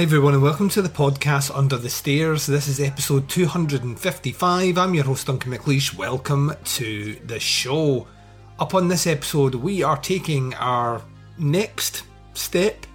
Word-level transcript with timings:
Hi, 0.00 0.04
everyone, 0.04 0.32
and 0.32 0.42
welcome 0.42 0.70
to 0.70 0.80
the 0.80 0.88
podcast 0.88 1.54
Under 1.54 1.76
the 1.76 1.90
Stairs. 1.90 2.46
This 2.46 2.68
is 2.68 2.80
episode 2.80 3.28
255. 3.28 4.78
I'm 4.78 4.94
your 4.94 5.04
host, 5.04 5.26
Duncan 5.26 5.52
McLeish. 5.52 5.94
Welcome 5.94 6.54
to 6.64 7.16
the 7.26 7.38
show. 7.38 8.06
Up 8.58 8.74
on 8.74 8.88
this 8.88 9.06
episode, 9.06 9.56
we 9.56 9.82
are 9.82 9.98
taking 9.98 10.54
our 10.54 11.02
next 11.36 12.04
step 12.32 12.86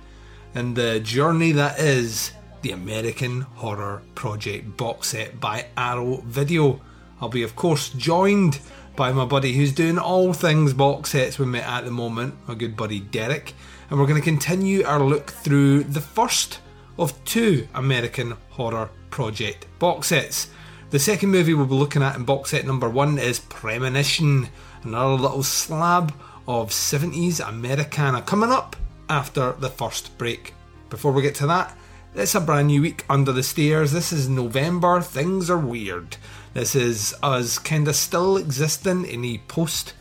in 0.56 0.74
the 0.74 1.00
journey 1.00 1.52
that 1.52 1.80
is 1.80 2.32
the 2.64 2.72
American 2.72 3.42
Horror 3.42 4.02
Project 4.16 4.76
box 4.76 5.10
set 5.10 5.40
by 5.40 5.68
Arrow 5.78 6.24
Video. 6.26 6.82
I'll 7.22 7.30
be, 7.30 7.44
of 7.44 7.56
course, 7.56 7.90
joined 7.90 8.58
by 8.96 9.12
my 9.12 9.26
buddy 9.26 9.54
who's 9.54 9.74
doing 9.74 10.00
all 10.00 10.34
things 10.34 10.74
box 10.74 11.12
sets 11.12 11.38
with 11.38 11.50
me 11.50 11.60
at 11.60 11.86
the 11.86 11.92
moment, 11.92 12.34
my 12.48 12.56
good 12.56 12.76
buddy 12.76 13.00
Derek. 13.00 13.54
And 13.92 14.00
we're 14.00 14.08
going 14.08 14.20
to 14.20 14.26
continue 14.28 14.84
our 14.86 15.04
look 15.04 15.30
through 15.30 15.84
the 15.84 16.02
first 16.02 16.62
of 16.98 17.24
two 17.26 17.68
American 17.74 18.36
Horror 18.50 18.90
Project 19.10 19.68
box 19.80 20.08
sets. 20.08 20.50
The 20.92 21.00
second 21.00 21.30
movie 21.30 21.54
we'll 21.54 21.66
be 21.66 21.76
looking 21.76 22.04
at 22.04 22.16
in 22.16 22.24
box 22.24 22.52
set 22.52 22.66
number 22.66 22.90
one 22.90 23.18
is 23.18 23.40
Premonition, 23.40 24.50
another 24.84 25.16
little 25.16 25.44
slab 25.44 26.14
of 26.48 26.70
70s 26.70 27.46
Americana 27.48 28.22
coming 28.22 28.52
up 28.52 28.76
after 29.10 29.54
the 29.54 29.70
first 29.70 30.18
break. 30.18 30.54
Before 30.90 31.12
we 31.12 31.22
get 31.22 31.36
to 31.36 31.48
that, 31.48 31.76
it's 32.14 32.36
a 32.36 32.40
brand 32.40 32.68
new 32.68 32.82
week 32.82 33.04
under 33.10 33.32
the 33.32 33.44
stairs. 33.44 33.92
This 33.92 34.14
is 34.14 34.30
November, 34.30 35.02
things 35.02 35.50
are 35.50 35.58
weird. 35.58 36.18
This 36.54 36.76
is 36.76 37.14
us 37.22 37.60
kind 37.60 37.88
of 37.88 37.96
still 37.96 38.38
existing 38.38 39.06
in 39.06 39.26
a 39.26 39.40
post 39.50 39.94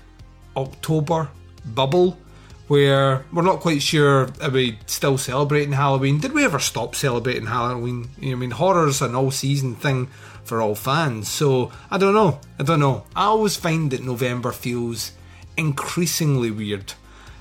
October 0.56 1.28
bubble 1.64 2.18
where 2.66 3.24
we're 3.32 3.42
not 3.42 3.60
quite 3.60 3.82
sure 3.82 4.30
are 4.40 4.50
we 4.50 4.78
still 4.86 5.18
celebrating 5.18 5.72
Halloween. 5.72 6.18
Did 6.18 6.32
we 6.32 6.44
ever 6.44 6.58
stop 6.58 6.94
celebrating 6.94 7.46
Halloween? 7.46 8.08
You 8.18 8.30
know, 8.30 8.36
I 8.36 8.38
mean, 8.40 8.50
horror's 8.52 9.02
an 9.02 9.14
all 9.14 9.30
season 9.30 9.74
thing 9.74 10.08
for 10.44 10.60
all 10.60 10.74
fans. 10.74 11.28
So 11.28 11.70
I 11.90 11.98
don't 11.98 12.14
know. 12.14 12.40
I 12.58 12.62
don't 12.62 12.80
know. 12.80 13.04
I 13.14 13.24
always 13.24 13.56
find 13.56 13.90
that 13.90 14.02
November 14.02 14.52
feels 14.52 15.12
increasingly 15.56 16.50
weird. 16.50 16.94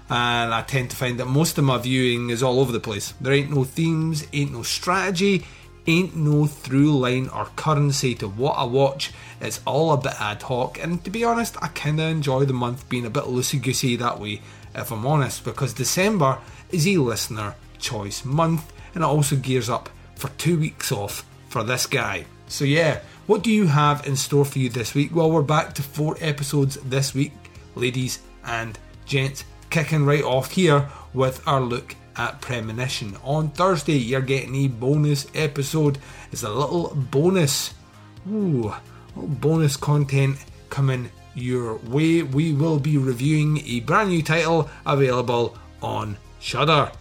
And 0.09 0.53
I 0.53 0.61
tend 0.61 0.89
to 0.91 0.95
find 0.95 1.19
that 1.19 1.25
most 1.25 1.57
of 1.57 1.63
my 1.63 1.77
viewing 1.77 2.29
is 2.29 2.43
all 2.43 2.59
over 2.59 2.71
the 2.71 2.79
place. 2.79 3.13
There 3.21 3.33
ain't 3.33 3.49
no 3.49 3.63
themes, 3.63 4.27
ain't 4.33 4.51
no 4.51 4.61
strategy, 4.61 5.45
ain't 5.87 6.15
no 6.15 6.45
through 6.45 6.97
line 6.99 7.29
or 7.29 7.45
currency 7.55 8.13
to 8.15 8.27
what 8.27 8.53
I 8.53 8.65
watch. 8.65 9.11
It's 9.41 9.61
all 9.65 9.93
a 9.93 9.97
bit 9.97 10.19
ad 10.19 10.41
hoc, 10.43 10.77
and 10.81 11.03
to 11.03 11.09
be 11.09 11.23
honest, 11.23 11.57
I 11.61 11.69
kinda 11.69 12.03
enjoy 12.03 12.45
the 12.45 12.53
month 12.53 12.87
being 12.89 13.05
a 13.05 13.09
bit 13.09 13.23
loosey 13.23 13.61
goosey 13.61 13.95
that 13.95 14.19
way 14.19 14.41
if 14.75 14.91
I'm 14.91 15.05
honest, 15.05 15.43
because 15.43 15.73
December 15.73 16.39
is 16.71 16.87
a 16.87 16.97
listener 16.97 17.55
choice 17.79 18.25
month 18.25 18.71
and 18.95 19.03
it 19.03 19.07
also 19.07 19.35
gears 19.35 19.69
up 19.69 19.89
for 20.15 20.29
two 20.37 20.59
weeks 20.59 20.91
off 20.91 21.25
for 21.49 21.63
this 21.63 21.85
guy. 21.85 22.25
So, 22.47 22.65
yeah, 22.65 22.99
what 23.25 23.43
do 23.43 23.51
you 23.51 23.67
have 23.67 24.05
in 24.05 24.15
store 24.15 24.45
for 24.45 24.59
you 24.59 24.69
this 24.69 24.93
week? 24.93 25.15
Well, 25.15 25.31
we're 25.31 25.41
back 25.41 25.73
to 25.75 25.81
four 25.81 26.17
episodes 26.19 26.75
this 26.83 27.13
week, 27.13 27.33
ladies 27.75 28.19
and 28.45 28.77
gents, 29.05 29.43
kicking 29.69 30.05
right 30.05 30.23
off 30.23 30.51
here 30.51 30.89
with 31.13 31.45
our 31.47 31.61
look 31.61 31.95
at 32.15 32.41
Premonition. 32.41 33.15
On 33.23 33.49
Thursday, 33.49 33.97
you're 33.97 34.21
getting 34.21 34.55
a 34.55 34.67
bonus 34.67 35.27
episode. 35.33 35.97
It's 36.31 36.43
a 36.43 36.49
little 36.49 36.95
bonus, 36.95 37.73
ooh, 38.29 38.73
little 39.15 39.35
bonus 39.35 39.77
content 39.77 40.37
coming 40.69 41.09
your 41.35 41.75
way. 41.77 42.23
We 42.23 42.53
will 42.53 42.79
be 42.79 42.97
reviewing 42.97 43.61
a 43.65 43.81
brand 43.81 44.09
new 44.09 44.21
title 44.21 44.69
available 44.85 45.57
on 45.81 46.17
Shudder, 46.39 46.91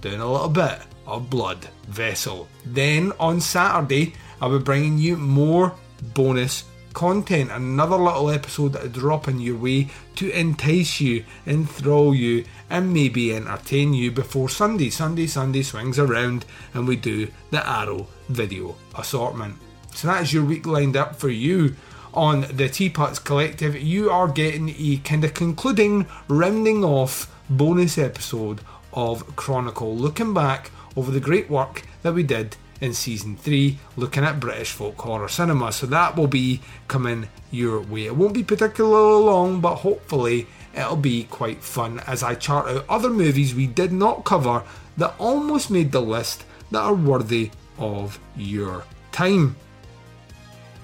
doing 0.00 0.20
a 0.20 0.30
little 0.30 0.48
bit 0.48 0.80
of 1.06 1.28
Blood 1.30 1.68
Vessel. 1.88 2.48
Then 2.64 3.12
on 3.18 3.40
Saturday, 3.40 4.14
I'll 4.40 4.58
be 4.58 4.64
bringing 4.64 4.98
you 4.98 5.16
more 5.16 5.74
bonus 6.14 6.64
content, 6.92 7.50
another 7.50 7.96
little 7.96 8.30
episode 8.30 8.92
dropping 8.92 9.40
your 9.40 9.56
way 9.56 9.88
to 10.16 10.30
entice 10.30 11.00
you, 11.00 11.24
enthrall 11.46 12.14
you, 12.14 12.44
and 12.70 12.92
maybe 12.92 13.34
entertain 13.34 13.94
you 13.94 14.10
before 14.10 14.48
Sunday. 14.48 14.90
Sunday, 14.90 15.26
Sunday 15.26 15.62
swings 15.62 15.98
around, 15.98 16.44
and 16.74 16.86
we 16.86 16.96
do 16.96 17.28
the 17.50 17.66
Arrow 17.68 18.06
video 18.28 18.76
assortment. 18.96 19.56
So 19.94 20.08
that 20.08 20.22
is 20.22 20.32
your 20.32 20.44
week 20.44 20.66
lined 20.66 20.96
up 20.96 21.16
for 21.16 21.28
you 21.28 21.76
on 22.14 22.42
the 22.52 22.68
Teapots 22.68 23.18
Collective, 23.18 23.80
you 23.80 24.10
are 24.10 24.28
getting 24.28 24.70
a 24.70 24.98
kind 24.98 25.24
of 25.24 25.34
concluding, 25.34 26.06
rounding 26.28 26.84
off 26.84 27.32
bonus 27.48 27.98
episode 27.98 28.60
of 28.92 29.36
Chronicle, 29.36 29.96
looking 29.96 30.34
back 30.34 30.70
over 30.96 31.10
the 31.10 31.20
great 31.20 31.48
work 31.48 31.82
that 32.02 32.14
we 32.14 32.22
did 32.22 32.56
in 32.80 32.92
season 32.92 33.36
three, 33.36 33.78
looking 33.96 34.24
at 34.24 34.40
British 34.40 34.72
folk 34.72 35.00
horror 35.00 35.28
cinema. 35.28 35.72
So 35.72 35.86
that 35.86 36.16
will 36.16 36.26
be 36.26 36.60
coming 36.88 37.28
your 37.50 37.80
way. 37.80 38.06
It 38.06 38.16
won't 38.16 38.34
be 38.34 38.42
particularly 38.42 39.24
long, 39.24 39.60
but 39.60 39.76
hopefully 39.76 40.46
it'll 40.74 40.96
be 40.96 41.24
quite 41.24 41.62
fun 41.62 42.00
as 42.00 42.22
I 42.22 42.34
chart 42.34 42.68
out 42.68 42.84
other 42.88 43.10
movies 43.10 43.54
we 43.54 43.66
did 43.66 43.92
not 43.92 44.24
cover 44.24 44.64
that 44.96 45.14
almost 45.18 45.70
made 45.70 45.92
the 45.92 46.02
list 46.02 46.44
that 46.70 46.80
are 46.80 46.94
worthy 46.94 47.50
of 47.78 48.18
your 48.36 48.84
time 49.12 49.56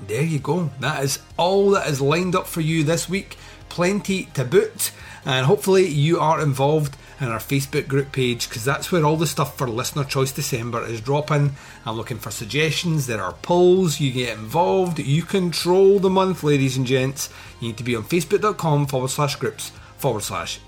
there 0.06 0.22
you 0.22 0.38
go. 0.38 0.70
That 0.80 1.02
is 1.02 1.18
all 1.36 1.70
that 1.70 1.88
is 1.88 2.00
lined 2.00 2.34
up 2.34 2.46
for 2.46 2.60
you 2.60 2.84
this 2.84 3.08
week. 3.08 3.36
Plenty 3.68 4.24
to 4.34 4.44
boot, 4.44 4.92
and 5.24 5.46
hopefully 5.46 5.86
you 5.86 6.18
are 6.18 6.40
involved 6.40 6.96
in 7.20 7.28
our 7.28 7.38
Facebook 7.38 7.86
group 7.88 8.12
page 8.12 8.48
because 8.48 8.64
that's 8.64 8.90
where 8.90 9.04
all 9.04 9.16
the 9.16 9.26
stuff 9.26 9.58
for 9.58 9.68
Listener 9.68 10.04
Choice 10.04 10.32
December 10.32 10.86
is 10.86 11.00
dropping. 11.00 11.52
I'm 11.84 11.96
looking 11.96 12.18
for 12.18 12.30
suggestions. 12.30 13.06
There 13.06 13.22
are 13.22 13.32
polls. 13.32 14.00
You 14.00 14.12
get 14.12 14.38
involved. 14.38 14.98
You 14.98 15.22
control 15.22 15.98
the 15.98 16.10
month, 16.10 16.42
ladies 16.42 16.76
and 16.76 16.86
gents. 16.86 17.28
You 17.60 17.68
need 17.68 17.76
to 17.78 17.84
be 17.84 17.96
on 17.96 18.04
facebook.com 18.04 18.86
forward 18.86 19.10
slash 19.10 19.36
groups 19.36 19.72
forward 19.98 20.22
slash 20.22 20.60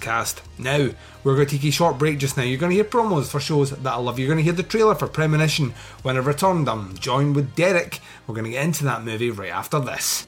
cast. 0.00 0.42
Now, 0.58 0.90
we're 1.24 1.36
going 1.36 1.46
to 1.46 1.56
take 1.58 1.64
a 1.64 1.70
short 1.70 1.98
break 1.98 2.18
just 2.18 2.36
now. 2.36 2.42
You're 2.42 2.58
going 2.58 2.70
to 2.70 2.76
hear 2.76 2.84
promos 2.84 3.30
for 3.30 3.40
shows 3.40 3.70
that 3.70 3.92
I 3.92 3.96
love. 3.96 4.18
You're 4.18 4.28
going 4.28 4.38
to 4.38 4.44
hear 4.44 4.52
the 4.52 4.62
trailer 4.62 4.94
for 4.94 5.06
Premonition 5.06 5.72
when 6.02 6.16
I 6.16 6.20
return. 6.20 6.68
I'm 6.68 6.96
joined 6.98 7.36
with 7.36 7.54
Derek. 7.54 8.00
We're 8.26 8.34
going 8.34 8.44
to 8.44 8.50
get 8.50 8.64
into 8.64 8.84
that 8.84 9.04
movie 9.04 9.30
right 9.30 9.52
after 9.52 9.80
this. 9.80 10.26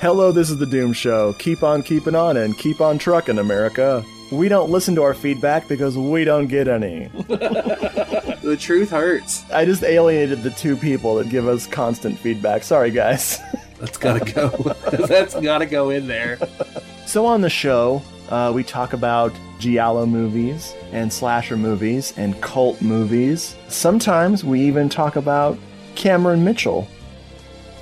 Hello, 0.00 0.32
this 0.32 0.50
is 0.50 0.58
The 0.58 0.66
Doom 0.66 0.92
Show. 0.92 1.32
Keep 1.34 1.62
on 1.62 1.82
keeping 1.82 2.14
on 2.14 2.36
and 2.36 2.58
keep 2.58 2.80
on 2.80 2.98
trucking, 2.98 3.38
America. 3.38 4.04
We 4.32 4.48
don't 4.48 4.70
listen 4.70 4.94
to 4.94 5.02
our 5.02 5.14
feedback 5.14 5.68
because 5.68 5.96
we 5.96 6.24
don't 6.24 6.46
get 6.46 6.66
any. 6.66 7.06
the 7.28 8.56
truth 8.58 8.90
hurts. 8.90 9.48
I 9.50 9.64
just 9.64 9.82
alienated 9.84 10.42
the 10.42 10.50
two 10.50 10.76
people 10.76 11.16
that 11.16 11.28
give 11.28 11.46
us 11.46 11.66
constant 11.66 12.18
feedback. 12.18 12.62
Sorry, 12.62 12.90
guys. 12.90 13.38
That's 13.78 13.98
gotta 13.98 14.32
go. 14.32 14.48
That's 15.06 15.34
gotta 15.34 15.66
go 15.66 15.90
in 15.90 16.06
there. 16.06 16.38
So 17.12 17.26
on 17.26 17.42
the 17.42 17.50
show, 17.50 18.00
uh, 18.30 18.52
we 18.54 18.64
talk 18.64 18.94
about 18.94 19.34
giallo 19.58 20.06
movies 20.06 20.72
and 20.92 21.12
slasher 21.12 21.58
movies 21.58 22.14
and 22.16 22.40
cult 22.40 22.80
movies. 22.80 23.54
Sometimes 23.68 24.44
we 24.44 24.62
even 24.62 24.88
talk 24.88 25.16
about 25.16 25.58
Cameron 25.94 26.42
Mitchell 26.42 26.88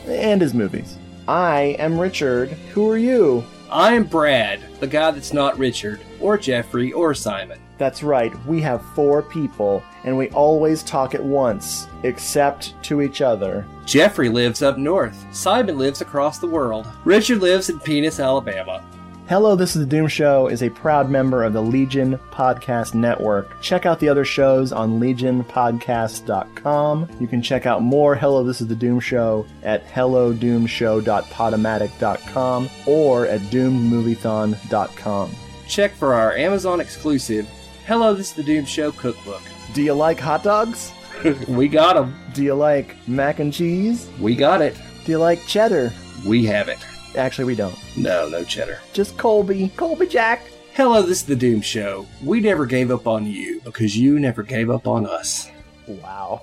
and 0.08 0.40
his 0.40 0.52
movies. 0.52 0.98
I 1.28 1.76
am 1.78 1.96
Richard. 1.96 2.48
Who 2.74 2.90
are 2.90 2.98
you? 2.98 3.44
I'm 3.70 4.02
Brad, 4.02 4.62
the 4.80 4.88
guy 4.88 5.12
that's 5.12 5.32
not 5.32 5.56
Richard, 5.56 6.00
or 6.18 6.36
Jeffrey, 6.36 6.92
or 6.92 7.14
Simon. 7.14 7.60
That's 7.78 8.02
right, 8.02 8.34
we 8.46 8.60
have 8.62 8.84
four 8.96 9.22
people, 9.22 9.80
and 10.02 10.18
we 10.18 10.28
always 10.30 10.82
talk 10.82 11.14
at 11.14 11.22
once, 11.22 11.86
except 12.02 12.74
to 12.82 13.00
each 13.00 13.22
other. 13.22 13.64
Jeffrey 13.86 14.28
lives 14.28 14.60
up 14.60 14.76
north. 14.76 15.24
Simon 15.32 15.78
lives 15.78 16.00
across 16.00 16.40
the 16.40 16.48
world. 16.48 16.88
Richard 17.04 17.38
lives 17.38 17.70
in 17.70 17.78
Penis, 17.78 18.18
Alabama. 18.18 18.84
Hello, 19.30 19.54
This 19.54 19.76
is 19.76 19.82
the 19.82 19.86
Doom 19.86 20.08
Show 20.08 20.48
is 20.48 20.64
a 20.64 20.70
proud 20.70 21.08
member 21.08 21.44
of 21.44 21.52
the 21.52 21.62
Legion 21.62 22.18
Podcast 22.32 22.94
Network. 22.94 23.62
Check 23.62 23.86
out 23.86 24.00
the 24.00 24.08
other 24.08 24.24
shows 24.24 24.72
on 24.72 24.98
legionpodcast.com. 24.98 27.08
You 27.20 27.28
can 27.28 27.40
check 27.40 27.64
out 27.64 27.80
more 27.80 28.16
Hello, 28.16 28.42
This 28.42 28.60
is 28.60 28.66
the 28.66 28.74
Doom 28.74 28.98
Show 28.98 29.46
at 29.62 29.86
hellodoomshow.podomatic.com 29.86 32.70
or 32.86 33.28
at 33.28 33.40
doommoviethon.com. 33.42 35.30
Check 35.68 35.92
for 35.92 36.14
our 36.14 36.32
Amazon 36.32 36.80
exclusive 36.80 37.48
Hello, 37.86 38.14
This 38.14 38.30
is 38.30 38.34
the 38.34 38.42
Doom 38.42 38.64
Show 38.64 38.90
cookbook. 38.90 39.42
Do 39.74 39.82
you 39.82 39.92
like 39.92 40.18
hot 40.18 40.42
dogs? 40.42 40.90
we 41.46 41.68
got 41.68 41.94
them. 41.94 42.18
Do 42.34 42.42
you 42.42 42.54
like 42.54 42.96
mac 43.06 43.38
and 43.38 43.52
cheese? 43.52 44.08
We 44.18 44.34
got 44.34 44.60
it. 44.60 44.76
Do 45.04 45.12
you 45.12 45.18
like 45.18 45.46
cheddar? 45.46 45.92
We 46.26 46.46
have 46.46 46.68
it. 46.68 46.84
Actually, 47.16 47.44
we 47.44 47.54
don't. 47.54 47.76
No, 47.96 48.28
no 48.28 48.44
cheddar. 48.44 48.78
Just 48.92 49.16
Colby. 49.16 49.70
Colby 49.76 50.06
Jack. 50.06 50.42
Hello, 50.74 51.02
this 51.02 51.18
is 51.20 51.26
the 51.26 51.36
Doom 51.36 51.60
Show. 51.60 52.06
We 52.24 52.40
never 52.40 52.64
gave 52.64 52.90
up 52.90 53.06
on 53.06 53.26
you 53.26 53.60
because 53.64 53.96
you 53.96 54.20
never 54.20 54.42
gave 54.42 54.70
up 54.70 54.86
on 54.86 55.04
us. 55.04 55.48
Wow. 55.88 56.42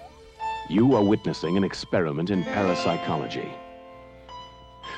You 0.69 0.95
are 0.95 1.03
witnessing 1.03 1.55
an 1.55 1.63
experiment 1.63 2.29
in 2.29 2.43
parapsychology. 2.43 3.49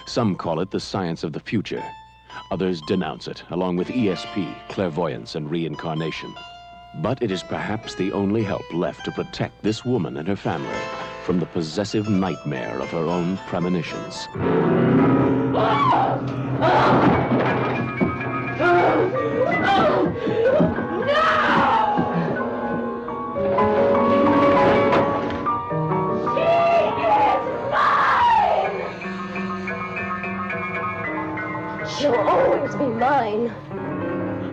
Some 0.07 0.35
call 0.35 0.59
it 0.59 0.71
the 0.71 0.79
science 0.79 1.23
of 1.23 1.33
the 1.33 1.39
future. 1.39 1.83
Others 2.49 2.81
denounce 2.87 3.27
it, 3.27 3.43
along 3.51 3.77
with 3.77 3.89
ESP, 3.89 4.55
clairvoyance, 4.69 5.35
and 5.35 5.49
reincarnation. 5.49 6.33
But 6.95 7.21
it 7.21 7.29
is 7.29 7.43
perhaps 7.43 7.93
the 7.93 8.11
only 8.11 8.43
help 8.43 8.63
left 8.73 9.05
to 9.05 9.11
protect 9.11 9.61
this 9.61 9.85
woman 9.85 10.17
and 10.17 10.27
her 10.27 10.35
family 10.35 10.79
from 11.23 11.39
the 11.39 11.45
possessive 11.45 12.09
nightmare 12.09 12.79
of 12.79 12.89
her 12.89 13.05
own 13.05 13.37
premonitions. 13.47 14.27
She'll 31.99 32.15
always 32.15 32.73
be 32.75 32.85
mine. 32.85 33.53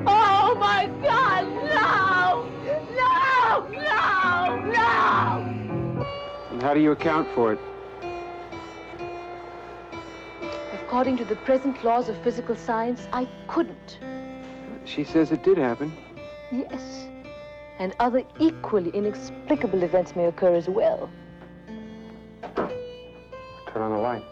Oh 0.05 0.57
my 0.59 0.91
God, 1.01 1.45
no! 1.71 2.51
No! 2.97 3.69
No! 3.71 4.73
No! 4.73 6.07
And 6.51 6.61
how 6.61 6.75
do 6.75 6.81
you 6.81 6.91
account 6.91 7.29
for 7.37 7.53
it? 7.53 7.61
According 10.97 11.19
to 11.19 11.27
the 11.27 11.37
present 11.37 11.85
laws 11.85 12.09
of 12.09 12.17
physical 12.23 12.57
science, 12.57 13.07
I 13.13 13.29
couldn't. 13.49 13.99
She 14.87 15.05
says 15.05 15.31
it 15.31 15.43
did 15.43 15.59
happen. 15.59 15.93
Yes. 16.51 17.07
And 17.79 17.95
other 18.01 18.23
equally 18.41 18.89
inexplicable 18.95 19.83
events 19.83 20.17
may 20.17 20.25
occur 20.25 20.55
as 20.55 20.71
well. 20.71 21.11
Turn 22.57 23.83
on 23.83 23.93
the 23.93 23.99
light. 23.99 24.25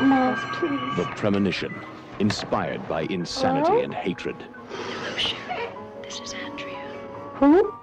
Miles, 0.00 0.38
please. 0.52 0.96
The 0.96 1.12
premonition, 1.16 1.74
inspired 2.20 2.88
by 2.88 3.08
insanity 3.10 3.82
and 3.82 3.92
hatred. 3.92 4.36
Oh, 4.38 4.76
Hello, 4.76 5.16
Sherry. 5.16 5.68
This 6.04 6.20
is 6.20 6.32
Andrea. 6.32 6.78
Who? 7.34 7.74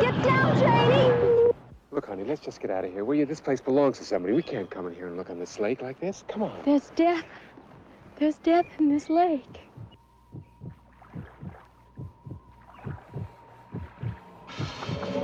Get 0.00 0.22
down! 0.22 0.58
Janie! 0.58 1.52
Look, 1.92 2.06
honey, 2.06 2.24
let's 2.24 2.40
just 2.40 2.60
get 2.60 2.70
out 2.70 2.84
of 2.84 2.92
here, 2.92 3.04
will 3.04 3.14
you? 3.14 3.26
This 3.26 3.40
place 3.40 3.60
belongs 3.60 3.98
to 3.98 4.04
somebody. 4.04 4.34
We 4.34 4.42
can't 4.42 4.70
come 4.70 4.86
in 4.86 4.94
here 4.94 5.06
and 5.06 5.16
look 5.16 5.30
on 5.30 5.38
this 5.38 5.58
lake 5.58 5.82
like 5.82 6.00
this. 6.00 6.24
Come 6.28 6.42
on. 6.42 6.60
There's 6.64 6.90
death. 6.96 7.24
There's 8.18 8.36
death 8.36 8.66
in 8.78 8.88
this 8.88 9.08
lake. 9.08 9.60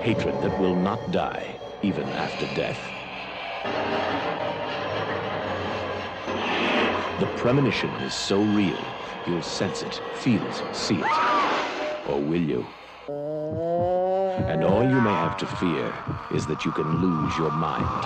Hatred 0.00 0.34
that 0.42 0.58
will 0.60 0.76
not 0.76 1.10
die, 1.10 1.58
even 1.82 2.04
after 2.04 2.46
death. 2.54 2.78
The 7.20 7.26
premonition 7.36 7.90
is 8.02 8.14
so 8.14 8.40
real, 8.42 8.78
you'll 9.26 9.42
sense 9.42 9.82
it, 9.82 10.00
feel 10.14 10.42
it, 10.42 10.62
see 10.72 10.96
it. 10.96 12.08
Or 12.08 12.18
will 12.20 12.40
you? 12.40 12.66
And 14.48 14.64
all 14.64 14.82
you 14.82 15.00
may 15.00 15.10
have 15.10 15.36
to 15.38 15.46
fear 15.46 15.92
is 16.32 16.46
that 16.46 16.64
you 16.64 16.72
can 16.72 17.00
lose 17.00 17.36
your 17.38 17.50
mind. 17.50 18.04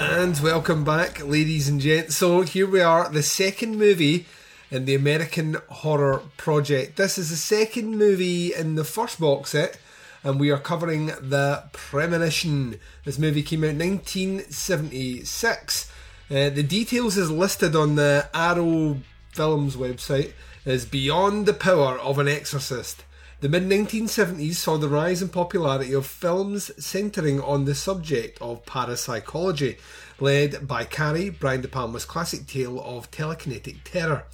And 0.00 0.38
welcome 0.40 0.84
back, 0.84 1.24
ladies 1.24 1.68
and 1.68 1.80
gents. 1.80 2.16
So 2.16 2.42
here 2.42 2.66
we 2.66 2.80
are, 2.80 3.08
the 3.08 3.22
second 3.22 3.78
movie 3.78 4.26
in 4.70 4.86
the 4.86 4.94
American 4.94 5.56
Horror 5.68 6.22
Project. 6.36 6.96
This 6.96 7.18
is 7.18 7.30
the 7.30 7.36
second 7.36 7.98
movie 7.98 8.54
in 8.54 8.76
the 8.76 8.84
first 8.84 9.20
box 9.20 9.50
set, 9.50 9.78
and 10.22 10.40
we 10.40 10.50
are 10.50 10.58
covering 10.58 11.06
The 11.06 11.64
Premonition. 11.72 12.78
This 13.04 13.18
movie 13.18 13.42
came 13.42 13.64
out 13.64 13.70
in 13.70 13.78
1976. 13.78 15.90
Uh, 16.34 16.50
the 16.50 16.64
details 16.64 17.16
is 17.16 17.30
listed 17.30 17.76
on 17.76 17.94
the 17.94 18.28
Arrow 18.34 18.98
Films 19.30 19.76
website 19.76 20.32
as 20.66 20.84
Beyond 20.84 21.46
the 21.46 21.54
Power 21.54 21.96
of 22.00 22.18
an 22.18 22.26
Exorcist. 22.26 23.04
The 23.38 23.48
mid 23.48 23.62
1970s 23.68 24.54
saw 24.56 24.76
the 24.76 24.88
rise 24.88 25.22
in 25.22 25.28
popularity 25.28 25.92
of 25.92 26.06
films 26.06 26.72
centering 26.84 27.40
on 27.40 27.66
the 27.66 27.74
subject 27.76 28.42
of 28.42 28.66
parapsychology, 28.66 29.76
led 30.18 30.66
by 30.66 30.82
Carrie, 30.82 31.30
Brian 31.30 31.60
De 31.60 31.68
Palma's 31.68 32.04
classic 32.04 32.48
tale 32.48 32.80
of 32.80 33.12
telekinetic 33.12 33.84
terror. 33.84 34.24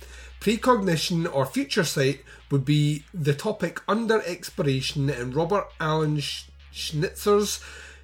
Precognition 0.41 1.27
or 1.27 1.45
future 1.45 1.85
sight 1.85 2.21
would 2.51 2.65
be 2.65 3.05
the 3.13 3.35
topic 3.35 3.79
under 3.87 4.23
exploration 4.23 5.11
in 5.11 5.33
Robert 5.33 5.67
Allen 5.79 6.23
Schnitzer's 6.73 7.61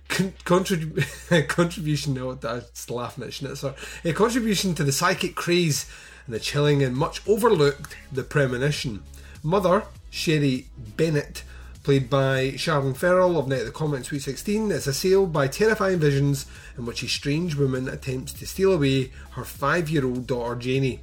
con- 0.08 0.34
contrib- 0.44 1.48
contribution. 1.48 2.14
No, 2.14 2.38
I 2.42 2.54
was 2.54 2.90
laughing 2.90 3.24
at 3.24 3.32
Schnitzer. 3.32 3.74
A 4.04 4.12
contribution 4.12 4.74
to 4.74 4.84
the 4.84 4.92
psychic 4.92 5.34
craze 5.34 5.86
and 6.26 6.34
the 6.34 6.40
chilling 6.40 6.82
and 6.82 6.96
much 6.96 7.26
overlooked 7.26 7.96
The 8.12 8.22
Premonition. 8.22 9.02
Mother, 9.42 9.84
Sherry 10.10 10.66
Bennett, 10.96 11.44
played 11.84 12.10
by 12.10 12.56
Sharon 12.56 12.94
Farrell 12.94 13.38
of 13.38 13.46
Night 13.46 13.60
of 13.60 13.66
the 13.66 13.72
Comet 13.72 14.04
Sweet 14.06 14.22
16, 14.22 14.72
is 14.72 14.88
assailed 14.88 15.32
by 15.32 15.46
terrifying 15.46 16.00
visions 16.00 16.46
in 16.76 16.84
which 16.84 17.04
a 17.04 17.08
strange 17.08 17.54
woman 17.54 17.88
attempts 17.88 18.32
to 18.32 18.46
steal 18.46 18.72
away 18.72 19.12
her 19.32 19.44
five 19.44 19.88
year 19.88 20.04
old 20.04 20.26
daughter 20.26 20.56
Janie. 20.56 21.00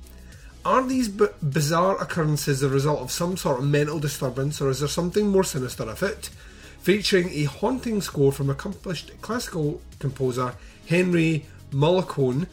Are 0.65 0.85
these 0.85 1.09
b- 1.09 1.27
bizarre 1.41 2.01
occurrences 2.01 2.59
the 2.59 2.69
result 2.69 2.99
of 2.99 3.11
some 3.11 3.37
sort 3.37 3.59
of 3.59 3.65
mental 3.65 3.99
disturbance, 3.99 4.59
or 4.61 4.69
is 4.69 4.79
there 4.79 4.89
something 4.89 5.27
more 5.27 5.43
sinister 5.43 5.83
afoot? 5.83 6.29
Featuring 6.83 7.29
a 7.29 7.45
haunting 7.45 8.01
score 8.01 8.33
from 8.33 8.49
accomplished 8.49 9.11
classical 9.21 9.81
composer 9.99 10.55
Henry 10.85 11.45
Mollicone, 11.71 12.47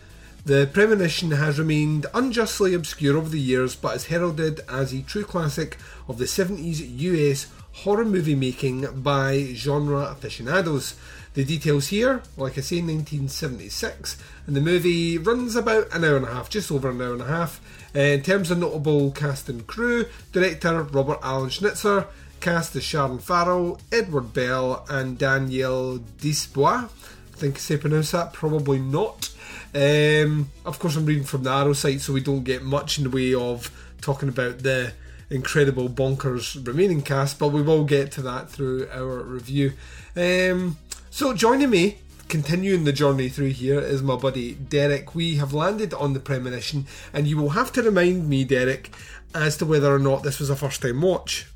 the 0.44 0.70
Premonition 0.72 1.32
has 1.32 1.58
remained 1.58 2.06
unjustly 2.14 2.72
obscure 2.72 3.16
over 3.16 3.28
the 3.28 3.40
years, 3.40 3.75
but 3.75 3.96
is 3.96 4.06
heralded 4.06 4.60
as 4.68 4.92
a 4.92 5.02
true 5.02 5.25
classic 5.25 5.78
of 6.06 6.18
the 6.18 6.26
70s 6.26 6.96
US 7.00 7.49
horror 7.72 8.04
movie 8.04 8.37
making 8.37 9.02
by 9.02 9.52
genre 9.54 10.02
aficionados. 10.02 10.94
The 11.34 11.44
details 11.44 11.88
here, 11.88 12.22
like 12.37 12.56
I 12.56 12.60
say, 12.60 12.76
1976, 12.76 14.16
and 14.46 14.54
the 14.54 14.60
movie 14.60 15.18
runs 15.18 15.56
about 15.56 15.92
an 15.92 16.04
hour 16.04 16.16
and 16.16 16.26
a 16.26 16.32
half, 16.32 16.49
just 16.50 16.70
over 16.70 16.90
an 16.90 17.02
hour 17.02 17.14
and 17.14 17.22
a 17.22 17.26
half. 17.26 17.60
Uh, 17.96 17.99
in 17.99 18.22
terms 18.22 18.52
of 18.52 18.58
notable 18.58 19.10
cast 19.10 19.49
and 19.49 19.66
crew, 19.66 20.06
director 20.30 20.84
Robert 20.84 21.18
Allen 21.22 21.50
Schnitzer, 21.50 22.06
cast 22.40 22.75
is 22.75 22.82
Sharon 22.82 23.18
Farrell, 23.18 23.78
Edward 23.92 24.32
Bell, 24.32 24.85
and 24.88 25.18
Danielle 25.18 25.99
Desbois. 26.18 26.85
I 26.85 27.37
think 27.37 27.56
I 27.56 27.59
say 27.59 27.76
pronounce 27.76 28.12
that, 28.12 28.32
probably 28.32 28.78
not. 28.78 29.30
Um, 29.75 30.50
of 30.64 30.78
course, 30.78 30.97
I'm 30.97 31.06
reading 31.06 31.25
from 31.25 31.42
the 31.42 31.50
Arrow 31.50 31.75
site, 31.75 32.00
so 32.00 32.12
we 32.12 32.23
don't 32.23 32.44
get 32.44 32.62
much 32.62 32.99
in 32.99 33.04
the 33.04 33.11
way 33.11 33.35
of 33.35 33.70
talking 34.00 34.28
about 34.28 34.61
the 34.61 34.94
incredible 35.28 35.88
bonkers 35.88 36.66
remaining 36.66 37.02
cast, 37.02 37.38
but 37.38 37.49
we 37.49 37.62
will 37.62 37.85
get 37.85 38.11
to 38.12 38.23
that 38.23 38.50
through 38.50 38.88
our 38.90 39.23
review. 39.23 39.73
Um, 40.16 40.78
so, 41.11 41.35
joining 41.35 41.70
me, 41.70 41.99
continuing 42.28 42.85
the 42.85 42.92
journey 42.92 43.28
through 43.28 43.50
here, 43.50 43.80
is 43.80 44.02
my 44.02 44.16
buddy 44.16 44.54
Derek. 44.54 45.14
We 45.14 45.37
have 45.37 45.52
landed 45.52 45.92
on 45.94 46.14
the 46.14 46.20
premonition, 46.20 46.87
and 47.12 47.26
you 47.26 47.37
will 47.37 47.50
have 47.50 47.70
to 47.73 47.82
remind 47.82 48.28
me, 48.28 48.44
Derek, 48.44 48.90
as 49.35 49.56
to 49.59 49.66
whether 49.66 49.94
or 49.94 49.99
not 49.99 50.23
this 50.23 50.40
was 50.40 50.50
a 50.50 50.56
first 50.56 50.82
time 50.82 51.02
watch. 51.02 51.47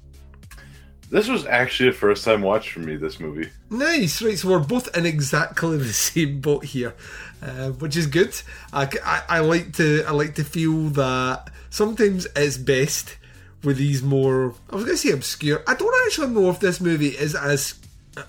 This 1.10 1.28
was 1.28 1.46
actually 1.46 1.90
a 1.90 1.92
first 1.92 2.24
time 2.24 2.42
watch 2.42 2.72
for 2.72 2.80
me. 2.80 2.96
This 2.96 3.20
movie. 3.20 3.50
Nice, 3.70 4.20
right? 4.22 4.38
So 4.38 4.50
we're 4.50 4.58
both 4.58 4.94
in 4.96 5.06
exactly 5.06 5.76
the 5.76 5.92
same 5.92 6.40
boat 6.40 6.64
here, 6.64 6.94
uh, 7.42 7.70
which 7.70 7.96
is 7.96 8.06
good. 8.06 8.34
I, 8.72 8.88
I, 9.04 9.22
I 9.28 9.38
like 9.40 9.74
to 9.74 10.04
I 10.06 10.12
like 10.12 10.34
to 10.36 10.44
feel 10.44 10.88
that 10.90 11.50
sometimes 11.70 12.26
it's 12.34 12.56
best 12.56 13.16
with 13.62 13.78
these 13.78 14.02
more. 14.02 14.54
I 14.70 14.76
was 14.76 14.84
going 14.84 14.96
to 14.96 15.02
say 15.02 15.12
obscure. 15.12 15.62
I 15.66 15.74
don't 15.74 16.06
actually 16.06 16.28
know 16.28 16.50
if 16.50 16.60
this 16.60 16.80
movie 16.80 17.08
is 17.08 17.34
as 17.34 17.74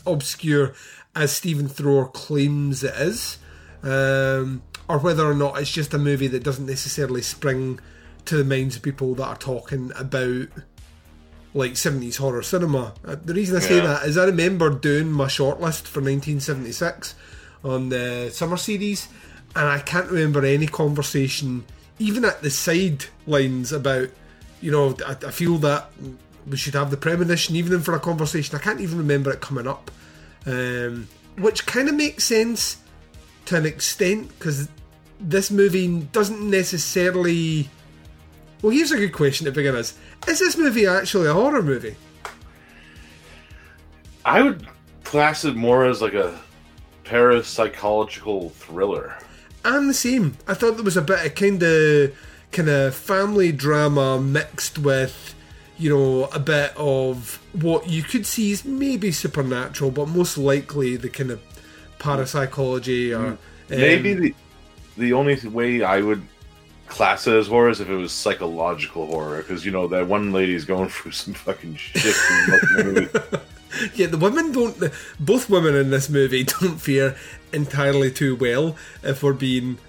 obscure 0.05 0.73
as 1.15 1.31
Stephen 1.31 1.67
Thrower 1.67 2.07
claims 2.07 2.83
it 2.83 2.93
is, 2.95 3.37
um, 3.83 4.61
or 4.87 4.99
whether 4.99 5.25
or 5.25 5.33
not 5.33 5.59
it's 5.59 5.71
just 5.71 5.93
a 5.93 5.97
movie 5.97 6.27
that 6.27 6.43
doesn't 6.43 6.65
necessarily 6.65 7.21
spring 7.21 7.79
to 8.25 8.37
the 8.37 8.43
minds 8.43 8.75
of 8.75 8.81
people 8.81 9.15
that 9.15 9.27
are 9.27 9.37
talking 9.37 9.91
about 9.95 10.47
like 11.55 11.71
70s 11.73 12.17
horror 12.17 12.43
cinema. 12.43 12.93
Uh, 13.03 13.15
the 13.23 13.33
reason 13.33 13.55
I 13.55 13.59
say 13.61 13.77
Yeah. 13.77 13.87
that 13.87 14.05
is 14.07 14.17
I 14.17 14.25
remember 14.25 14.69
doing 14.69 15.09
my 15.11 15.25
shortlist 15.27 15.83
for 15.87 16.01
1976 16.01 17.15
on 17.63 17.89
the 17.89 18.29
summer 18.31 18.57
series, 18.57 19.07
and 19.55 19.65
I 19.67 19.79
can't 19.79 20.07
remember 20.11 20.43
any 20.45 20.67
conversation, 20.67 21.63
even 21.97 22.25
at 22.25 22.41
the 22.41 22.49
sidelines, 22.51 23.71
about, 23.71 24.09
you 24.61 24.69
know, 24.69 24.97
I, 25.07 25.15
I 25.27 25.31
feel 25.31 25.57
that 25.59 25.89
we 26.45 26.57
should 26.57 26.73
have 26.75 26.91
the 26.91 26.97
premonition, 26.97 27.55
even 27.55 27.79
for 27.79 27.95
a 27.95 27.99
conversation. 27.99 28.53
I 28.55 28.59
can't 28.59 28.81
even 28.81 28.97
remember 28.97 29.31
it 29.31 29.39
coming 29.39 29.65
up, 29.65 29.89
um, 30.45 31.07
which 31.37 31.65
kind 31.65 31.87
of 31.87 31.95
makes 31.95 32.25
sense 32.25 32.77
to 33.45 33.55
an 33.55 33.65
extent 33.65 34.27
because 34.37 34.67
this 35.21 35.49
movie 35.49 36.01
doesn't 36.11 36.41
necessarily. 36.49 37.69
Well, 38.61 38.71
here's 38.71 38.91
a 38.91 38.97
good 38.97 39.13
question 39.13 39.45
to 39.45 39.51
begin 39.51 39.75
with: 39.75 39.97
Is 40.27 40.39
this 40.39 40.57
movie 40.57 40.87
actually 40.87 41.27
a 41.27 41.33
horror 41.33 41.61
movie? 41.61 41.95
I 44.23 44.41
would 44.41 44.67
class 45.03 45.45
it 45.45 45.55
more 45.55 45.85
as 45.85 46.01
like 46.01 46.13
a 46.13 46.39
parapsychological 47.03 48.51
thriller. 48.51 49.15
I'm 49.63 49.87
the 49.87 49.93
same. 49.93 50.37
I 50.47 50.53
thought 50.53 50.75
there 50.75 50.83
was 50.83 50.97
a 50.97 51.01
bit 51.01 51.25
of 51.25 51.35
kind 51.35 51.61
of 51.61 52.15
kind 52.51 52.69
of 52.69 52.95
family 52.95 53.51
drama 53.51 54.19
mixed 54.19 54.79
with, 54.79 55.35
you 55.77 55.89
know, 55.89 56.25
a 56.25 56.39
bit 56.39 56.73
of 56.77 57.39
what 57.53 57.89
you 57.89 58.01
could 58.01 58.25
see 58.25 58.51
is 58.51 58.65
maybe 58.65 59.11
supernatural, 59.11 59.91
but 59.91 60.07
most 60.07 60.37
likely 60.37 60.95
the 60.95 61.09
kind 61.09 61.31
of 61.31 61.41
parapsychology 61.99 63.13
or 63.13 63.25
um, 63.27 63.37
Maybe 63.69 64.13
the 64.13 64.35
the 64.97 65.13
only 65.13 65.35
way 65.47 65.83
I 65.83 66.01
would 66.01 66.21
class 66.87 67.27
it 67.27 67.33
as 67.33 67.47
horror 67.47 67.69
is 67.69 67.79
if 67.81 67.89
it 67.89 67.95
was 67.95 68.11
psychological 68.11 69.07
horror, 69.07 69.37
because 69.37 69.65
you 69.65 69.71
know 69.71 69.87
that 69.87 70.07
one 70.07 70.31
lady's 70.31 70.65
going 70.65 70.89
through 70.95 71.11
some 71.11 71.33
fucking 71.33 71.75
shit. 71.75 72.05
in 72.05 72.49
the 72.49 72.83
movie. 72.83 73.39
Yeah, 73.93 74.07
the 74.07 74.17
women 74.17 74.53
don't. 74.53 74.77
Both 75.19 75.49
women 75.49 75.75
in 75.75 75.89
this 75.89 76.09
movie 76.09 76.43
don't 76.61 76.79
fare 76.79 77.17
entirely 77.51 78.09
too 78.09 78.37
well, 78.37 78.77
if 79.03 79.21
we're 79.21 79.33
being 79.33 79.79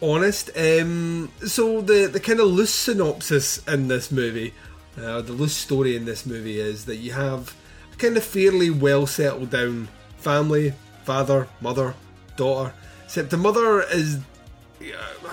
honest. 0.00 0.50
Um, 0.56 1.30
so 1.46 1.82
the 1.82 2.06
the 2.06 2.20
kind 2.20 2.40
of 2.40 2.46
loose 2.46 2.72
synopsis 2.72 3.58
in 3.68 3.88
this 3.88 4.10
movie, 4.10 4.54
uh, 4.96 5.20
the 5.20 5.32
loose 5.32 5.54
story 5.54 5.94
in 5.94 6.06
this 6.06 6.24
movie 6.24 6.58
is 6.58 6.86
that 6.86 6.96
you 6.96 7.12
have 7.12 7.54
a 7.92 7.96
kind 7.96 8.16
of 8.16 8.24
fairly 8.24 8.70
well 8.70 9.06
settled 9.06 9.50
down 9.50 9.88
family, 10.16 10.72
father, 11.02 11.46
mother, 11.60 11.94
daughter. 12.36 12.72
Except 13.04 13.30
the 13.30 13.36
mother 13.36 13.82
is 13.82 14.20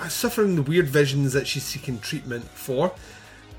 uh, 0.02 0.54
the 0.56 0.64
weird 0.66 0.88
visions 0.88 1.32
that 1.32 1.46
she's 1.46 1.64
seeking 1.64 1.98
treatment 1.98 2.44
for. 2.44 2.92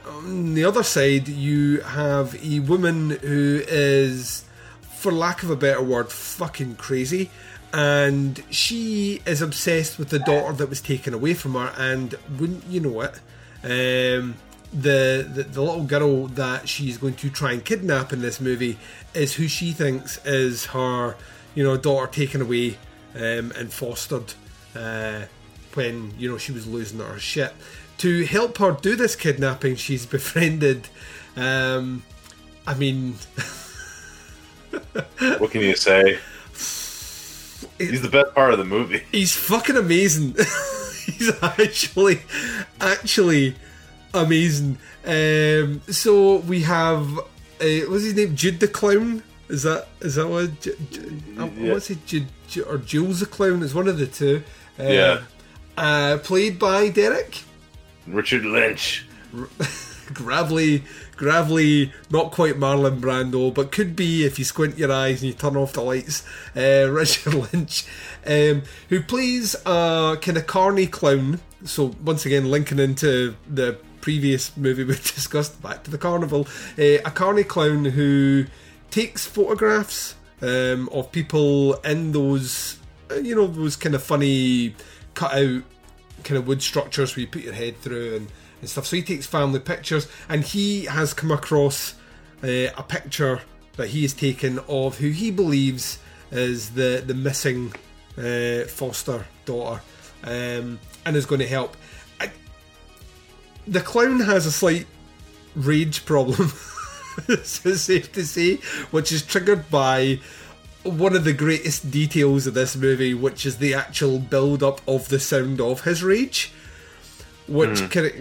On 0.05 0.53
the 0.53 0.65
other 0.65 0.83
side, 0.83 1.27
you 1.27 1.79
have 1.81 2.35
a 2.43 2.59
woman 2.59 3.11
who 3.11 3.61
is, 3.67 4.43
for 4.81 5.11
lack 5.11 5.43
of 5.43 5.49
a 5.49 5.55
better 5.55 5.81
word, 5.81 6.11
fucking 6.11 6.75
crazy. 6.75 7.29
And 7.71 8.43
she 8.49 9.21
is 9.25 9.41
obsessed 9.41 9.97
with 9.97 10.09
the 10.09 10.19
daughter 10.19 10.53
that 10.53 10.69
was 10.69 10.81
taken 10.81 11.13
away 11.13 11.33
from 11.33 11.53
her, 11.53 11.73
and 11.77 12.13
wouldn't 12.37 12.65
you 12.67 12.81
know 12.81 13.01
it? 13.01 13.19
Um, 13.63 14.35
the, 14.73 15.27
the 15.31 15.43
the 15.43 15.61
little 15.61 15.83
girl 15.83 16.27
that 16.27 16.67
she's 16.67 16.97
going 16.97 17.15
to 17.15 17.29
try 17.29 17.51
and 17.51 17.63
kidnap 17.63 18.11
in 18.11 18.21
this 18.21 18.41
movie 18.41 18.77
is 19.13 19.33
who 19.35 19.47
she 19.47 19.71
thinks 19.71 20.23
is 20.25 20.67
her, 20.67 21.15
you 21.55 21.63
know, 21.63 21.77
daughter 21.77 22.11
taken 22.11 22.41
away 22.41 22.77
um, 23.15 23.51
and 23.55 23.71
fostered 23.71 24.33
uh, 24.75 25.21
when 25.75 26.13
you 26.17 26.29
know 26.29 26.37
she 26.37 26.51
was 26.51 26.67
losing 26.67 26.99
her 26.99 27.19
shit. 27.19 27.53
To 27.99 28.25
help 28.25 28.57
her 28.57 28.71
do 28.71 28.95
this 28.95 29.15
kidnapping, 29.15 29.75
she's 29.75 30.05
befriended. 30.05 30.87
Um, 31.35 32.03
I 32.67 32.73
mean, 32.73 33.15
what 35.37 35.51
can 35.51 35.61
you 35.61 35.75
say? 35.75 36.17
He's 37.77 38.01
the 38.01 38.09
best 38.09 38.33
part 38.33 38.53
of 38.53 38.59
the 38.59 38.65
movie. 38.65 39.03
he's 39.11 39.35
fucking 39.35 39.77
amazing. 39.77 40.33
he's 41.05 41.31
actually, 41.41 42.21
actually 42.79 43.55
amazing. 44.13 44.77
Um, 45.05 45.81
so 45.89 46.37
we 46.37 46.61
have, 46.61 47.17
uh, 47.17 47.65
what's 47.89 48.03
his 48.03 48.15
name? 48.15 48.35
Jude 48.35 48.59
the 48.59 48.67
Clown. 48.67 49.23
Is 49.49 49.63
that 49.63 49.87
is 50.01 50.15
that 50.15 50.27
what? 50.27 50.59
Ju- 50.61 50.77
I 51.37 51.45
Yeah. 51.45 51.71
want 51.71 51.83
to 51.83 51.93
say 51.93 51.97
Jude, 52.05 52.27
Ju- 52.47 52.63
or 52.63 52.77
Jules 52.77 53.19
the 53.19 53.25
Clown. 53.25 53.61
It's 53.61 53.73
one 53.73 53.87
of 53.87 53.97
the 53.97 54.07
two. 54.07 54.41
Uh, 54.79 54.83
Yeah. 54.83 55.21
Uh, 55.77 56.17
played 56.23 56.59
by 56.59 56.89
Derek. 56.89 57.43
Richard 58.07 58.45
Lynch. 58.45 59.05
gravelly, 60.13 60.83
gravelly, 61.15 61.91
not 62.09 62.31
quite 62.31 62.55
Marlon 62.55 62.99
Brando, 62.99 63.53
but 63.53 63.71
could 63.71 63.95
be 63.95 64.25
if 64.25 64.37
you 64.37 64.45
squint 64.45 64.77
your 64.77 64.91
eyes 64.91 65.21
and 65.21 65.31
you 65.31 65.33
turn 65.33 65.57
off 65.57 65.73
the 65.73 65.81
lights. 65.81 66.25
Uh, 66.55 66.87
Richard 66.91 67.33
Lynch, 67.33 67.85
um, 68.25 68.63
who 68.89 69.01
plays 69.01 69.55
a 69.65 70.17
kind 70.21 70.37
of 70.37 70.47
carny 70.47 70.87
clown. 70.87 71.39
So 71.65 71.95
once 72.03 72.25
again, 72.25 72.49
linking 72.49 72.79
into 72.79 73.35
the 73.47 73.77
previous 74.01 74.55
movie 74.57 74.83
we 74.85 74.93
discussed, 74.95 75.61
back 75.61 75.83
to 75.83 75.91
the 75.91 75.97
carnival, 75.97 76.47
uh, 76.77 76.99
a 77.05 77.11
carny 77.11 77.43
clown 77.43 77.85
who 77.85 78.45
takes 78.91 79.25
photographs 79.25 80.15
um, 80.41 80.89
of 80.89 81.11
people 81.11 81.75
in 81.81 82.11
those, 82.11 82.77
uh, 83.09 83.15
you 83.15 83.35
know, 83.35 83.47
those 83.47 83.75
kind 83.75 83.95
of 83.95 84.03
funny 84.03 84.75
cut 85.13 85.33
out 85.33 85.63
kind 86.23 86.37
of 86.37 86.47
wood 86.47 86.61
structures 86.61 87.15
where 87.15 87.21
you 87.21 87.27
put 87.27 87.43
your 87.43 87.53
head 87.53 87.77
through 87.77 88.15
and, 88.15 88.27
and 88.61 88.69
stuff. 88.69 88.85
So 88.85 88.95
he 88.95 89.01
takes 89.01 89.25
family 89.25 89.59
pictures, 89.59 90.07
and 90.29 90.43
he 90.43 90.85
has 90.85 91.13
come 91.13 91.31
across 91.31 91.95
uh, 92.43 92.69
a 92.77 92.83
picture 92.83 93.41
that 93.77 93.87
he 93.89 94.03
has 94.03 94.13
taken 94.13 94.59
of 94.67 94.97
who 94.99 95.09
he 95.09 95.31
believes 95.31 95.99
is 96.31 96.71
the 96.71 97.03
the 97.05 97.13
missing 97.13 97.73
uh, 98.17 98.65
foster 98.65 99.25
daughter, 99.45 99.81
um, 100.23 100.79
and 101.05 101.15
is 101.15 101.25
going 101.25 101.41
to 101.41 101.47
help. 101.47 101.75
I, 102.19 102.31
the 103.67 103.81
clown 103.81 104.19
has 104.19 104.45
a 104.45 104.51
slight 104.51 104.87
rage 105.55 106.05
problem. 106.05 106.51
it's 107.27 107.81
safe 107.81 108.11
to 108.13 108.25
say, 108.25 108.55
which 108.91 109.11
is 109.11 109.23
triggered 109.23 109.69
by 109.69 110.19
one 110.83 111.15
of 111.15 111.23
the 111.23 111.33
greatest 111.33 111.89
details 111.91 112.45
of 112.47 112.53
this 112.53 112.75
movie, 112.75 113.13
which 113.13 113.45
is 113.45 113.57
the 113.57 113.73
actual 113.73 114.19
build 114.19 114.61
up 114.61 114.81
of 114.87 115.09
the 115.09 115.19
sound 115.19 115.61
of 115.61 115.83
his 115.83 116.03
rage, 116.03 116.51
which 117.47 117.89
kind 117.89 118.07
of. 118.07 118.13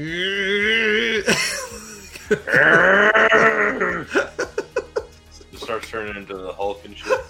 starts 5.57 5.91
turning 5.91 6.17
into 6.17 6.37
the 6.37 6.53
Hulk 6.53 6.85
and 6.85 6.97
shit. 6.97 7.21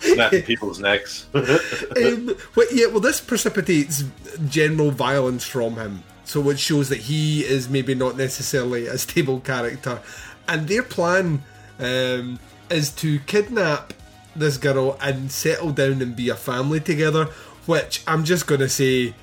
Snapping 0.00 0.42
people's 0.46 0.78
necks. 0.78 1.26
um, 1.34 2.34
well, 2.54 2.66
yeah, 2.72 2.86
well, 2.86 3.00
this 3.00 3.20
precipitates 3.20 4.04
general 4.48 4.90
violence 4.90 5.44
from 5.44 5.76
him, 5.76 6.02
so 6.24 6.48
it 6.50 6.58
shows 6.58 6.88
that 6.88 6.98
he 6.98 7.44
is 7.44 7.68
maybe 7.68 7.94
not 7.94 8.16
necessarily 8.16 8.86
a 8.86 8.98
stable 8.98 9.40
character. 9.40 10.00
And 10.48 10.66
their 10.68 10.82
plan 10.82 11.44
um, 11.78 12.38
is 12.68 12.90
to 12.96 13.20
kidnap 13.20 13.92
this 14.34 14.56
girl 14.56 14.98
and 15.00 15.30
settle 15.30 15.70
down 15.72 16.02
and 16.02 16.16
be 16.16 16.28
a 16.28 16.36
family 16.36 16.80
together. 16.80 17.26
Which 17.66 18.02
I'm 18.06 18.24
just 18.24 18.46
gonna 18.46 18.68
say 18.68 19.14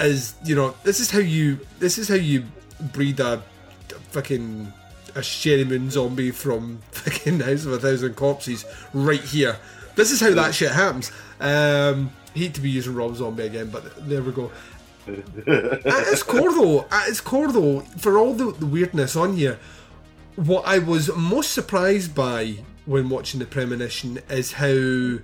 is, 0.00 0.34
you 0.44 0.56
know, 0.56 0.74
this 0.82 1.00
is 1.00 1.10
how 1.10 1.20
you 1.20 1.60
this 1.78 1.98
is 1.98 2.08
how 2.08 2.16
you 2.16 2.44
breed 2.92 3.20
a 3.20 3.42
fucking 4.10 4.72
a 5.14 5.20
Sheri 5.20 5.66
Moon 5.66 5.90
Zombie 5.90 6.30
from 6.30 6.80
fucking 6.90 7.40
House 7.40 7.64
of 7.64 7.72
a 7.72 7.78
Thousand 7.78 8.14
Corpses 8.14 8.64
right 8.92 9.20
here. 9.20 9.56
This 9.94 10.10
is 10.10 10.20
how 10.20 10.30
that 10.30 10.54
shit 10.54 10.72
happens. 10.72 11.12
Um, 11.38 12.10
hate 12.34 12.54
to 12.54 12.60
be 12.60 12.70
using 12.70 12.94
Rob 12.94 13.16
Zombie 13.16 13.44
again, 13.44 13.68
but 13.70 14.08
there 14.08 14.22
we 14.22 14.32
go. 14.32 14.50
at 15.06 16.08
its 16.08 16.22
core, 16.22 16.52
though, 16.52 16.86
at 16.90 17.08
its 17.08 17.20
core, 17.20 17.52
though, 17.52 17.80
for 17.98 18.16
all 18.16 18.32
the, 18.32 18.52
the 18.52 18.66
weirdness 18.66 19.16
on 19.16 19.36
here, 19.36 19.58
what 20.36 20.66
I 20.66 20.78
was 20.78 21.14
most 21.14 21.52
surprised 21.52 22.14
by 22.14 22.58
when 22.86 23.08
watching 23.08 23.40
the 23.40 23.46
premonition 23.46 24.18
is 24.28 24.52
how 24.52 25.18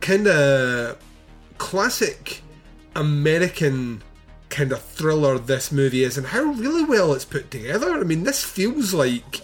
kind 0.00 0.26
of 0.26 0.98
classic 1.58 2.42
American 2.94 4.02
kind 4.48 4.72
of 4.72 4.80
thriller 4.80 5.38
this 5.38 5.70
movie 5.70 6.02
is, 6.02 6.16
and 6.16 6.28
how 6.28 6.42
really 6.42 6.84
well 6.84 7.12
it's 7.12 7.24
put 7.24 7.50
together. 7.50 7.98
I 7.98 8.04
mean, 8.04 8.22
this 8.22 8.42
feels 8.44 8.94
like 8.94 9.42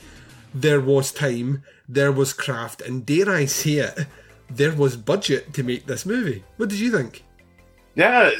there 0.54 0.80
was 0.80 1.12
time, 1.12 1.62
there 1.88 2.12
was 2.12 2.32
craft, 2.32 2.80
and 2.80 3.04
dare 3.04 3.30
I 3.30 3.44
say 3.46 3.72
it, 3.72 4.06
there 4.48 4.72
was 4.74 4.96
budget 4.96 5.52
to 5.54 5.62
make 5.62 5.86
this 5.86 6.06
movie. 6.06 6.44
What 6.56 6.68
did 6.68 6.78
you 6.78 6.90
think? 6.90 7.24
Yeah, 7.94 8.30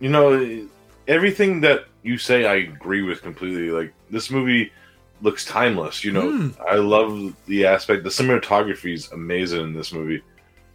you 0.00 0.08
know, 0.08 0.68
everything 1.06 1.60
that 1.62 1.86
you 2.02 2.18
say, 2.18 2.44
I 2.44 2.56
agree 2.56 3.02
with 3.02 3.22
completely. 3.22 3.70
Like 3.70 3.94
this 4.10 4.30
movie 4.30 4.72
looks 5.22 5.44
timeless. 5.46 6.04
You 6.04 6.12
know, 6.12 6.30
Mm. 6.32 6.54
I 6.68 6.74
love 6.76 7.34
the 7.46 7.64
aspect. 7.64 8.02
The 8.04 8.10
cinematography 8.10 8.92
is 8.94 9.10
amazing 9.12 9.60
in 9.62 9.72
this 9.72 9.92
movie. 9.92 10.22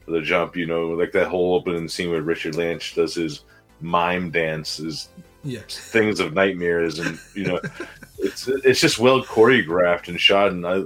The 0.07 0.21
jump, 0.21 0.55
you 0.55 0.65
know, 0.65 0.87
like 0.89 1.11
that 1.11 1.27
whole 1.27 1.53
opening 1.55 1.87
scene 1.89 2.09
where 2.09 2.21
Richard 2.21 2.55
Lynch 2.55 2.95
does 2.95 3.13
his 3.15 3.41
mime 3.81 4.31
dance, 4.31 4.77
his 4.77 5.09
Yeah. 5.43 5.59
things 5.67 6.19
of 6.21 6.33
nightmares, 6.33 6.99
and 6.99 7.19
you 7.35 7.43
know, 7.43 7.59
it's 8.19 8.47
it's 8.47 8.79
just 8.79 8.99
well 8.99 9.21
choreographed 9.23 10.07
and 10.07 10.19
shot, 10.19 10.51
and 10.51 10.65
I, 10.65 10.83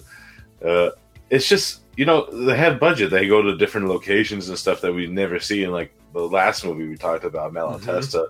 uh, 0.66 0.90
it's 1.30 1.48
just 1.48 1.82
you 1.98 2.06
know 2.06 2.26
they 2.32 2.58
have 2.58 2.80
budget. 2.80 3.12
They 3.12 3.28
go 3.28 3.42
to 3.44 3.56
different 3.56 3.88
locations 3.88 4.50
and 4.50 4.58
stuff 4.58 4.82
that 4.82 4.94
we 4.94 5.06
never 5.08 5.40
see 5.40 5.64
in 5.64 5.72
like 5.72 5.94
the 6.14 6.22
last 6.28 6.66
movie 6.66 6.88
we 6.88 6.98
talked 6.98 7.24
about, 7.24 7.54
Malatesta. 7.54 8.26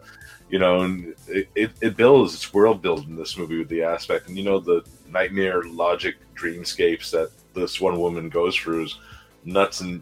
You 0.51 0.59
know, 0.59 0.81
and 0.81 1.15
it, 1.27 1.71
it, 1.81 1.95
builds 1.95 2.35
its 2.35 2.53
world 2.53 2.81
building 2.81 3.15
this 3.15 3.37
movie 3.37 3.57
with 3.57 3.69
the 3.69 3.83
aspect, 3.83 4.27
and 4.27 4.37
you 4.37 4.43
know 4.43 4.59
the 4.59 4.83
nightmare 5.09 5.63
logic 5.63 6.17
dreamscapes 6.35 7.09
that 7.11 7.31
this 7.53 7.79
one 7.79 7.99
woman 7.99 8.29
goes 8.29 8.55
through 8.55 8.85
is 8.85 8.99
nuts 9.45 9.81
and. 9.81 10.01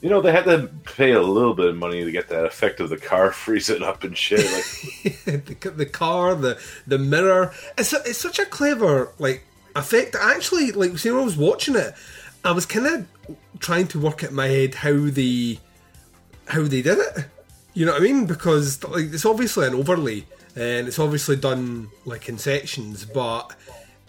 You 0.00 0.10
know, 0.10 0.20
they 0.20 0.32
had 0.32 0.46
to 0.46 0.68
pay 0.82 1.12
a 1.12 1.22
little 1.22 1.54
bit 1.54 1.66
of 1.66 1.76
money 1.76 2.02
to 2.02 2.10
get 2.10 2.28
that 2.30 2.44
effect 2.44 2.80
of 2.80 2.90
the 2.90 2.96
car 2.96 3.30
freezing 3.32 3.84
up 3.84 4.02
and 4.02 4.18
shit. 4.18 4.40
Like, 4.40 5.24
the, 5.60 5.70
the 5.76 5.86
car, 5.86 6.34
the 6.34 6.60
the 6.88 6.98
mirror. 6.98 7.54
It's 7.78 7.92
a, 7.92 7.98
it's 8.04 8.18
such 8.18 8.40
a 8.40 8.44
clever 8.44 9.12
like 9.20 9.44
effect. 9.76 10.16
Actually, 10.20 10.72
like 10.72 10.92
when 10.92 11.14
I 11.14 11.22
was 11.22 11.36
watching 11.36 11.76
it, 11.76 11.94
I 12.44 12.50
was 12.50 12.66
kind 12.66 12.86
of 12.86 13.06
trying 13.60 13.86
to 13.88 14.00
work 14.00 14.24
out 14.24 14.32
my 14.32 14.48
head 14.48 14.74
how 14.74 15.06
they 15.08 15.60
how 16.46 16.62
they 16.62 16.82
did 16.82 16.98
it. 16.98 17.26
You 17.74 17.86
know 17.86 17.92
what 17.92 18.02
I 18.02 18.04
mean? 18.04 18.26
Because 18.26 18.82
like 18.84 19.12
it's 19.12 19.24
obviously 19.24 19.66
an 19.66 19.74
overlay 19.74 20.24
and 20.54 20.86
it's 20.88 20.98
obviously 20.98 21.36
done 21.36 21.88
like 22.04 22.28
in 22.28 22.38
sections, 22.38 23.04
but 23.04 23.54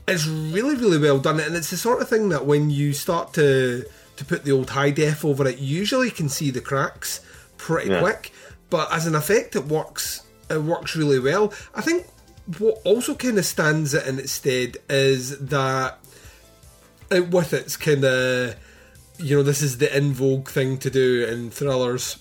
it's 0.08 0.28
really 0.28 0.76
really 0.76 0.98
well 0.98 1.20
done. 1.20 1.40
And 1.40 1.56
it's 1.56 1.70
the 1.70 1.78
sort 1.78 2.02
of 2.02 2.10
thing 2.10 2.30
that 2.30 2.46
when 2.46 2.70
you 2.70 2.94
start 2.94 3.34
to 3.36 3.86
to 4.18 4.26
put 4.26 4.44
the 4.44 4.52
old 4.52 4.70
high 4.72 4.92
def 4.92 5.24
over 5.26 5.48
it, 5.48 5.58
you 5.60 5.78
usually 5.80 6.12
can 6.12 6.30
see 6.30 6.52
the 6.52 6.62
cracks 6.62 7.22
pretty 7.58 7.90
Yeah. 7.90 8.02
quick. 8.02 8.32
But 8.70 8.92
as 8.92 9.08
an 9.08 9.16
effect, 9.16 9.56
it 9.56 9.66
works. 9.66 10.22
It 10.50 10.62
works 10.62 10.96
really 10.96 11.20
well. 11.20 11.54
I 11.74 11.82
think 11.82 12.06
what 12.58 12.82
also 12.84 13.16
kind 13.16 13.38
of 13.38 13.46
stands 13.46 13.94
it 13.94 14.06
in 14.06 14.20
its 14.20 14.34
stead 14.34 14.78
is 14.90 15.38
that 15.40 16.00
it, 17.10 17.30
with 17.30 17.54
its 17.54 17.78
kind 17.78 18.04
of 18.04 18.56
you 19.20 19.38
know 19.38 19.44
this 19.44 19.62
is 19.62 19.78
the 19.78 19.96
in 19.96 20.12
vogue 20.14 20.50
thing 20.50 20.78
to 20.80 20.90
do 20.90 21.24
in 21.26 21.50
thrillers 21.52 22.18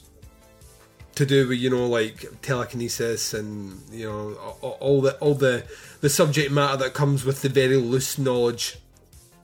to 1.22 1.26
do 1.26 1.48
with 1.48 1.58
you 1.58 1.70
know 1.70 1.86
like 1.86 2.26
telekinesis 2.42 3.32
and 3.32 3.80
you 3.92 4.06
know 4.08 4.32
all 4.60 5.00
the 5.00 5.14
all 5.18 5.34
the 5.34 5.64
the 6.00 6.08
subject 6.08 6.50
matter 6.50 6.76
that 6.76 6.94
comes 6.94 7.24
with 7.24 7.42
the 7.42 7.48
very 7.48 7.76
loose 7.76 8.18
knowledge 8.18 8.78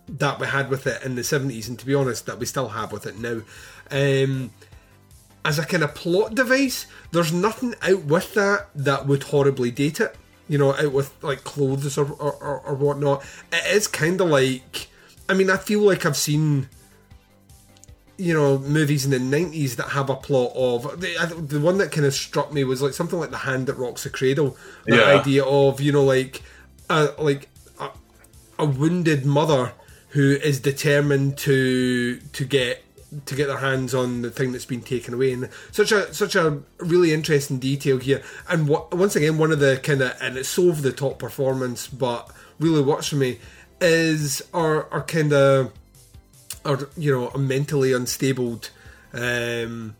that 0.09 0.41
we 0.41 0.47
had 0.47 0.71
with 0.71 0.87
it 0.87 1.03
in 1.05 1.15
the 1.15 1.23
70s 1.23 1.69
and 1.69 1.79
to 1.79 1.87
be 1.87 1.95
honest 1.95 2.27
that 2.27 2.39
we 2.39 2.47
still 2.47 2.69
have 2.69 2.93
with 2.93 3.07
it 3.07 3.19
now. 3.19 3.43
Um 3.91 4.51
as 5.45 5.59
a 5.59 5.65
kind 5.65 5.85
of 5.85 5.95
plot 5.95 6.35
device 6.35 6.87
there's 7.13 7.33
nothing 7.33 7.75
out 7.83 8.05
with 8.05 8.35
that 8.35 8.69
that 8.75 9.07
would 9.07 9.23
horribly 9.25 9.71
date 9.71 10.01
it 10.01 10.17
you 10.49 10.59
know 10.59 10.75
out 10.75 10.93
with 10.93 11.15
like 11.23 11.45
clothes 11.45 11.97
or 11.97 12.11
or, 12.13 12.33
or, 12.33 12.61
or 12.61 12.75
whatnot. 12.75 13.25
It 13.53 13.77
is 13.77 13.87
kind 13.87 14.21
of 14.21 14.29
like 14.29 14.89
i 15.29 15.35
mean 15.35 15.51
i 15.51 15.57
feel 15.57 15.81
like 15.81 16.05
i've 16.05 16.17
seen 16.17 16.69
you 18.19 18.35
know 18.35 18.59
movies 18.59 19.05
in 19.05 19.11
the 19.13 19.19
90s 19.37 19.77
that 19.77 19.91
have 19.91 20.11
a 20.11 20.17
plot 20.17 20.53
of 20.55 21.01
the, 21.01 21.15
the 21.49 21.61
one 21.61 21.79
that 21.79 21.93
kind 21.93 22.05
of 22.05 22.13
struck 22.13 22.53
me 22.53 22.65
was 22.65 22.83
like 22.83 22.93
something 22.93 23.19
like 23.19 23.31
the 23.31 23.39
hand 23.39 23.67
that 23.69 23.75
rocks 23.75 24.03
the 24.03 24.11
cradle. 24.11 24.57
The 24.87 24.97
Yeah. 24.97 25.05
idea 25.05 25.45
of 25.45 25.81
you 25.81 25.93
know 25.93 26.05
like 26.05 26.43
a, 26.91 27.11
like 27.19 27.49
a, 27.79 27.91
a 28.59 28.67
wounded 28.67 29.25
mother 29.25 29.73
who 30.11 30.33
is 30.33 30.59
determined 30.59 31.39
to 31.39 32.19
to 32.33 32.45
get 32.45 32.83
to 33.25 33.35
get 33.35 33.47
their 33.47 33.59
hands 33.59 33.95
on 33.95 34.21
the 34.23 34.31
thing 34.31 34.53
that's 34.53 34.65
been 34.67 34.83
taken 34.83 35.15
away. 35.15 35.33
And 35.33 35.49
such 35.73 35.93
a 35.93 36.13
such 36.13 36.35
a 36.35 36.61
really 36.79 37.13
interesting 37.15 37.59
detail 37.59 37.99
here. 37.99 38.23
And 38.49 38.69
what, 38.69 38.93
once 38.95 39.17
again 39.17 39.39
one 39.39 39.53
of 39.53 39.61
the 39.61 39.81
kind 39.83 40.03
of 40.03 40.15
and 40.21 40.37
it's 40.37 40.49
so 40.49 40.69
over 40.69 40.83
the 40.83 40.93
top 40.93 41.19
performance 41.19 41.87
but 41.87 42.31
really 42.59 42.83
works 42.83 43.07
for 43.09 43.17
me 43.17 43.39
is 43.81 44.43
our 44.53 44.93
our 44.93 45.03
kind 45.03 45.33
of 45.33 45.73
or 46.69 46.89
you 46.97 47.13
know 47.13 47.29
a 47.29 47.39
mentally 47.39 47.93
unstable 47.93 48.61
um 49.13 49.97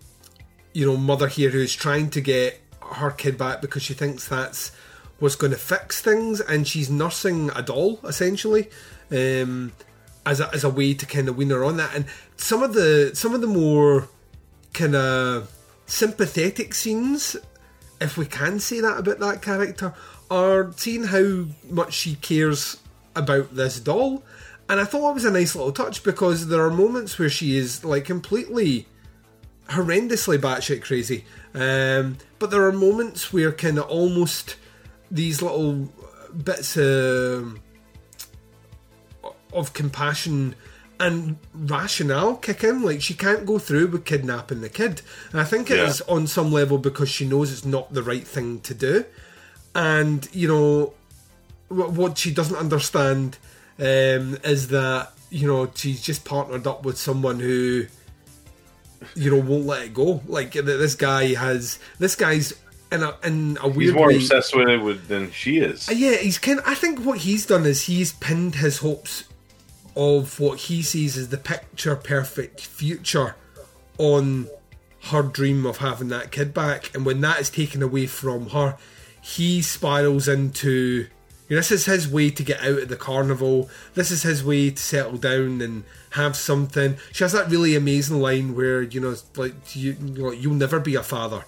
you 0.73 0.87
know 0.87 0.97
mother 0.97 1.29
here 1.29 1.51
who's 1.51 1.75
trying 1.75 2.11
to 2.11 2.21
get 2.21 2.61
her 2.93 3.11
kid 3.11 3.37
back 3.37 3.61
because 3.61 3.83
she 3.83 3.95
thinks 3.95 4.29
that's 4.29 4.71
what's 5.19 5.35
going 5.35 5.51
to 5.51 5.59
fix 5.59 6.01
things 6.01 6.41
and 6.41 6.69
she's 6.69 6.89
nursing 6.91 7.51
a 7.57 7.63
doll 7.63 7.99
essentially 8.05 8.69
um 9.11 9.73
as 10.27 10.41
a, 10.41 10.51
as 10.53 10.63
a 10.63 10.71
way 10.71 10.93
to 10.95 11.07
kind 11.07 11.29
of 11.29 11.37
wean 11.37 11.51
her 11.51 11.65
on 11.65 11.77
that 11.79 11.95
and 11.95 12.05
some 12.37 12.63
of 12.63 12.75
the 12.75 13.11
some 13.15 13.35
of 13.35 13.41
the 13.41 13.47
more 13.47 14.09
kind 14.73 14.95
of 14.95 15.51
sympathetic 15.87 16.75
scenes 16.75 17.37
if 18.01 18.17
we 18.17 18.27
can 18.27 18.61
say 18.61 18.81
that 18.81 18.99
about 18.99 19.19
that 19.19 19.43
character, 19.43 19.95
are 20.31 20.73
seeing 20.77 21.05
how 21.05 21.47
much 21.69 21.95
she 21.95 22.15
cares 22.17 22.79
about 23.17 23.55
this 23.55 23.81
doll. 23.81 24.23
And 24.69 24.79
I 24.81 24.85
thought 24.85 25.11
it 25.11 25.15
was 25.15 25.25
a 25.25 25.31
nice 25.31 25.55
little 25.57 25.73
touch 25.73 26.03
because 26.03 26.49
there 26.49 26.63
are 26.63 26.71
moments 26.71 27.19
where 27.19 27.31
she 27.31 27.57
is 27.57 27.85
like 27.85 28.05
completely 28.05 28.87
horrendously 29.69 30.39
batshit 30.39 30.83
crazy. 30.83 31.25
Um, 31.55 32.19
but 32.39 32.51
there 32.51 32.63
are 32.65 32.73
moments 32.73 33.33
where 33.33 33.53
kind 33.53 33.79
of 33.79 33.89
almost 33.89 34.57
these 35.11 35.41
little 35.41 35.89
bits 36.45 36.77
of, 36.77 37.59
of 39.53 39.73
compassion 39.73 40.55
and 41.01 41.39
rationale 41.55 42.37
kick 42.37 42.63
in. 42.65 42.83
Like 42.83 43.01
she 43.01 43.15
can't 43.15 43.47
go 43.47 43.59
through 43.59 43.87
with 43.89 44.05
kidnapping 44.05 44.61
the 44.61 44.69
kid, 44.69 45.01
and 45.33 45.41
I 45.41 45.45
think 45.45 45.71
it 45.71 45.79
Yeah. 45.79 45.87
is 45.87 46.01
on 46.03 46.27
some 46.27 46.53
level 46.53 46.77
because 46.77 47.09
she 47.09 47.27
knows 47.27 47.53
it's 47.53 47.65
not 47.65 47.95
the 47.95 48.03
right 48.03 48.27
thing 48.27 48.61
to 48.61 48.75
do. 48.75 49.05
And 49.75 50.29
you 50.33 50.49
know 50.49 50.93
what 51.69 52.19
she 52.19 52.33
doesn't 52.33 52.57
understand 52.57 53.39
um, 53.79 54.39
is 54.45 54.69
that 54.69 55.13
you 55.31 55.47
know 55.47 55.71
she's 55.75 56.03
just 56.03 56.25
partnered 56.25 56.67
up 56.67 56.85
with 56.85 56.99
someone 56.99 57.41
who 57.41 57.87
you 59.15 59.31
know 59.31 59.41
won't 59.43 59.67
let 59.67 59.87
it 59.87 59.95
go. 59.95 60.23
Like 60.27 60.53
this 60.53 60.95
guy 60.95 61.35
has 61.35 61.79
this 61.99 62.17
guy's 62.17 62.55
in 62.91 63.03
a 63.03 63.15
in 63.25 63.59
a 63.61 63.69
weird. 63.69 63.83
he's 63.83 63.93
more 63.95 64.09
way. 64.09 64.17
obsessed 64.17 64.55
with 64.55 64.69
it 64.69 64.79
with, 64.79 65.09
than 65.09 65.31
she 65.31 65.59
is. 65.59 65.89
Uh, 65.89 65.93
Yeah, 65.93 66.17
he's 66.17 66.39
kind. 66.39 66.61
I 66.67 66.75
think 66.75 67.01
what 67.01 67.19
he's 67.19 67.47
done 67.47 67.67
is 67.67 67.85
he's 67.85 68.13
pinned 68.15 68.57
his 68.57 68.79
hopes 68.79 69.25
of 69.97 70.39
what 70.39 70.61
he 70.61 70.83
sees 70.83 71.17
as 71.17 71.29
the 71.29 71.39
picture 71.39 71.97
perfect 71.97 72.61
future 72.61 73.35
on 73.99 74.49
her 75.05 75.23
dream 75.23 75.67
of 75.67 75.79
having 75.79 76.09
that 76.09 76.31
kid 76.31 76.55
back, 76.55 76.95
and 76.95 77.05
when 77.05 77.21
that 77.21 77.41
is 77.41 77.51
taken 77.51 77.83
away 77.83 78.07
from 78.07 78.51
her, 78.51 78.77
he 79.21 79.63
spirals 79.63 80.29
into. 80.29 81.09
You 81.49 81.57
know, 81.57 81.61
this 81.61 81.73
is 81.73 81.87
his 81.87 82.09
way 82.09 82.31
to 82.31 82.43
get 82.43 82.61
out 82.61 82.83
of 82.83 82.89
the 82.89 82.97
carnival. 82.97 83.71
This 83.95 84.11
is 84.11 84.23
his 84.23 84.45
way 84.45 84.71
to 84.71 84.83
settle 84.83 85.17
down 85.17 85.61
and 85.61 85.85
have 86.11 86.37
something. 86.37 86.97
She 87.13 87.25
has 87.25 87.33
that 87.33 87.51
really 87.51 87.75
amazing 87.75 88.21
line 88.21 88.55
where 88.55 88.83
you 88.83 89.01
know, 89.01 89.15
like 89.37 89.75
you, 89.75 89.97
you 90.01 90.23
know, 90.23 90.31
you'll 90.31 90.55
never 90.55 90.79
be 90.79 90.95
a 90.95 91.03
father 91.03 91.45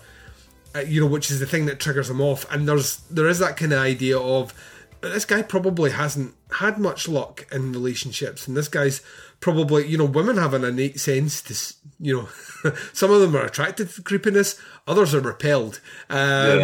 uh, 0.74 0.80
you 0.80 1.00
know, 1.00 1.06
which 1.06 1.30
is 1.30 1.40
the 1.40 1.46
thing 1.46 1.66
that 1.66 1.80
triggers 1.80 2.10
him 2.10 2.20
off. 2.20 2.50
And 2.52 2.68
there's 2.68 2.98
there 3.10 3.28
is 3.28 3.38
that 3.38 3.56
kind 3.56 3.72
of 3.72 3.80
idea 3.80 4.18
of 4.18 4.54
this 5.00 5.24
guy 5.24 5.42
probably 5.42 5.90
hasn't 5.90 6.34
had 6.58 6.78
much 6.78 7.08
luck 7.08 7.46
in 7.50 7.72
relationships, 7.72 8.46
and 8.46 8.56
this 8.56 8.68
guy's 8.68 9.02
probably 9.40 9.86
you 9.86 9.98
know 9.98 10.04
women 10.04 10.36
have 10.36 10.54
an 10.54 10.64
innate 10.64 11.00
sense 11.00 11.40
to 11.42 11.74
you 11.98 12.28
know 12.64 12.72
some 12.92 13.10
of 13.10 13.20
them 13.20 13.34
are 13.34 13.44
attracted 13.44 13.90
to 13.90 14.02
creepiness, 14.02 14.60
others 14.86 15.14
are 15.14 15.20
repelled. 15.20 15.80
Um, 16.08 16.58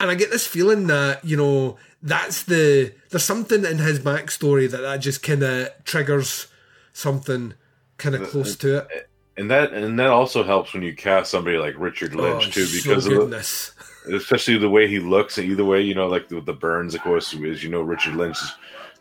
And 0.00 0.10
I 0.10 0.14
get 0.14 0.30
this 0.30 0.46
feeling 0.46 0.88
that 0.88 1.24
you 1.24 1.36
know 1.36 1.78
that's 2.02 2.44
the 2.44 2.92
there's 3.10 3.24
something 3.24 3.64
in 3.64 3.78
his 3.78 3.98
backstory 3.98 4.70
that 4.70 4.82
that 4.82 4.98
just 4.98 5.22
kind 5.22 5.42
of 5.42 5.68
triggers 5.84 6.46
something 6.92 7.54
kind 7.98 8.14
of 8.14 8.28
close 8.28 8.56
to 8.56 8.78
it. 8.78 8.88
Eh, 8.94 9.00
and 9.38 9.50
that 9.50 9.72
and 9.72 9.98
that 9.98 10.08
also 10.08 10.42
helps 10.42 10.72
when 10.72 10.82
you 10.82 10.94
cast 10.94 11.30
somebody 11.30 11.58
like 11.58 11.74
Richard 11.78 12.14
oh, 12.14 12.22
Lynch 12.22 12.48
Oh, 12.48 12.50
too, 12.50 12.64
so 12.64 12.90
because 12.90 13.06
of 13.06 13.30
the, 13.30 14.16
especially 14.16 14.58
the 14.58 14.70
way 14.70 14.88
he 14.88 14.98
looks. 14.98 15.38
Either 15.38 15.64
way, 15.64 15.82
you 15.82 15.94
know, 15.94 16.06
like 16.06 16.28
the, 16.28 16.40
the 16.40 16.52
burns, 16.52 16.94
of 16.94 17.02
course, 17.02 17.34
is 17.34 17.62
you 17.62 17.70
know 17.70 17.82
Richard 17.82 18.14
Lynch 18.14 18.36
is, 18.40 18.52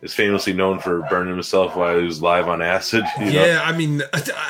is 0.02 0.14
famously 0.14 0.54
known 0.54 0.80
for 0.80 1.02
burning 1.04 1.34
himself 1.34 1.76
while 1.76 1.98
he 1.98 2.06
was 2.06 2.22
live 2.22 2.48
on 2.48 2.62
acid. 2.62 3.06
You 3.20 3.26
know? 3.26 3.46
Yeah, 3.46 3.62
I 3.64 3.76
mean, 3.76 4.02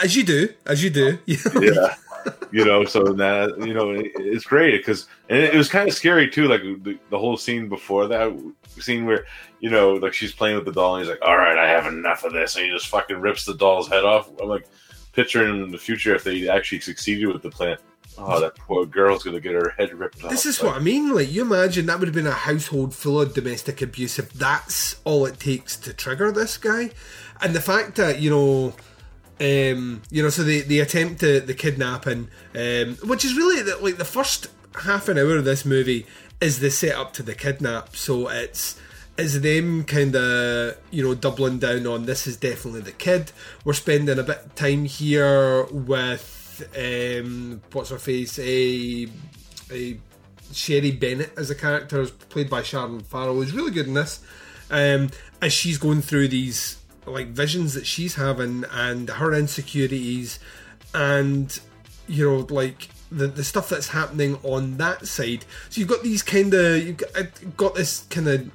as 0.02 0.16
you 0.16 0.24
do, 0.24 0.50
as 0.66 0.84
you 0.84 0.90
do. 0.90 1.20
You 1.26 1.38
know, 1.54 1.62
yeah. 1.62 1.96
You 2.52 2.66
know, 2.66 2.86
so 2.86 3.04
that 3.04 3.58
you 3.60 3.74
know, 3.74 3.92
it, 3.92 4.12
it's 4.16 4.46
great 4.46 4.78
because 4.78 5.08
and 5.30 5.40
it, 5.40 5.54
it 5.54 5.58
was 5.58 5.70
kind 5.70 5.88
of 5.88 5.96
scary 5.96 6.30
too. 6.30 6.48
Like 6.48 6.62
the, 6.62 6.98
the 7.10 7.20
whole 7.20 7.38
scene 7.38 7.70
before 7.70 8.08
that 8.08 8.32
scene 8.80 9.06
where 9.06 9.26
you 9.60 9.70
know, 9.70 9.94
like 9.94 10.14
she's 10.14 10.34
playing 10.34 10.56
with 10.56 10.66
the 10.66 10.72
doll 10.72 10.96
and 10.96 11.06
he's 11.06 11.10
like, 11.10 11.22
"All 11.22 11.38
right, 11.38 11.58
I 11.58 11.68
have 11.70 11.88
enough 11.88 12.24
of 12.24 12.34
this," 12.34 12.56
and 12.56 12.66
he 12.66 12.72
just 12.72 12.88
fucking 12.88 13.20
rips 13.20 13.46
the 13.46 13.56
doll's 13.56 13.88
head 13.88 14.04
off. 14.04 14.30
I'm 14.42 14.48
like, 14.48 14.68
picturing 15.14 15.64
in 15.64 15.72
the 15.72 15.78
future 15.78 16.14
if 16.14 16.24
they 16.24 16.48
actually 16.48 16.82
succeeded 16.82 17.28
with 17.28 17.42
the 17.42 17.50
plan. 17.50 17.78
Oh, 18.18 18.40
that 18.40 18.56
poor 18.56 18.86
girl's 18.86 19.24
gonna 19.24 19.42
get 19.42 19.54
her 19.54 19.74
head 19.78 19.94
ripped 19.94 20.24
off. 20.24 20.30
This 20.30 20.46
is 20.46 20.62
what 20.62 20.76
I 20.76 20.80
mean. 20.80 21.14
Like, 21.14 21.32
you 21.32 21.42
imagine 21.42 21.86
that 21.88 22.00
would 22.00 22.08
have 22.08 22.16
been 22.16 22.28
a 22.28 22.32
household 22.32 22.94
full 22.94 23.20
of 23.20 23.34
domestic 23.34 23.82
abuse 23.82 24.20
if 24.20 24.32
that's 24.32 25.02
all 25.04 25.26
it 25.26 25.40
takes 25.40 25.76
to 25.78 25.94
trigger 25.94 26.32
this 26.32 26.58
guy. 26.58 26.92
And 27.42 27.54
the 27.54 27.62
fact 27.62 27.96
that, 27.96 28.20
you 28.20 28.30
know, 28.30 28.74
um, 29.40 30.02
you 30.10 30.24
know, 30.24 30.30
so 30.30 30.44
they, 30.44 30.62
they 30.62 30.80
attempt 30.80 31.20
the, 31.20 31.40
the 31.40 31.54
kidnapping, 31.54 32.30
um, 32.56 32.98
which 33.04 33.26
is 33.26 33.36
really 33.36 33.62
the, 33.62 33.78
like 33.78 33.98
the 33.98 34.06
first 34.06 34.48
half 34.84 35.10
an 35.10 35.18
hour 35.18 35.38
of 35.38 35.46
this 35.46 35.66
movie 35.66 36.06
is 36.40 36.60
the 36.60 36.70
setup 36.70 37.14
to 37.14 37.24
the 37.24 37.36
kidnap. 37.36 37.96
So 37.96 38.30
it's 38.30 38.80
is 39.18 39.40
them 39.42 39.86
kind 39.86 40.14
of 40.14 40.78
you 40.92 41.02
know 41.02 41.16
doubling 41.16 41.58
down 41.58 41.88
on 41.88 42.06
this 42.06 42.28
is 42.28 42.38
definitely 42.38 42.82
the 42.82 42.92
kid. 42.92 43.32
We're 43.66 43.74
spending 43.74 44.20
a 44.20 44.24
bit 44.24 44.46
of 44.46 44.56
time 44.56 44.86
here 44.86 45.66
with 45.66 46.68
um, 46.78 47.62
what's 47.74 47.90
her 47.90 47.98
face, 47.98 48.40
a, 48.40 49.08
a 49.72 49.98
Sherry 50.54 50.92
Bennett 50.92 51.34
as 51.38 51.50
a 51.50 51.56
character, 51.56 52.06
played 52.06 52.50
by 52.50 52.64
Sharon 52.64 53.02
Farrell, 53.02 53.36
who's 53.36 53.52
really 53.52 53.72
good 53.72 53.88
in 53.88 53.96
this. 53.96 54.24
Um, 54.72 55.10
as 55.42 55.52
she's 55.52 55.78
going 55.78 56.02
through 56.02 56.30
these 56.30 56.78
like 57.06 57.28
visions 57.28 57.74
that 57.74 57.86
she's 57.86 58.16
having 58.16 58.66
and 58.72 59.10
her 59.10 59.34
insecurities, 59.34 60.40
and 60.94 61.60
you 62.08 62.30
know 62.30 62.54
like 62.54 62.90
the, 63.12 63.28
the 63.28 63.44
stuff 63.44 63.70
that's 63.70 63.90
happening 63.90 64.38
on 64.44 64.78
that 64.78 65.08
side. 65.08 65.46
So 65.70 65.80
you've 65.80 65.90
got 65.90 66.04
these 66.04 66.24
kind 66.24 66.54
of 66.54 66.86
you've 66.86 66.98
got, 66.98 67.58
got 67.58 67.76
this 67.76 68.06
kind 68.10 68.28
of 68.28 68.52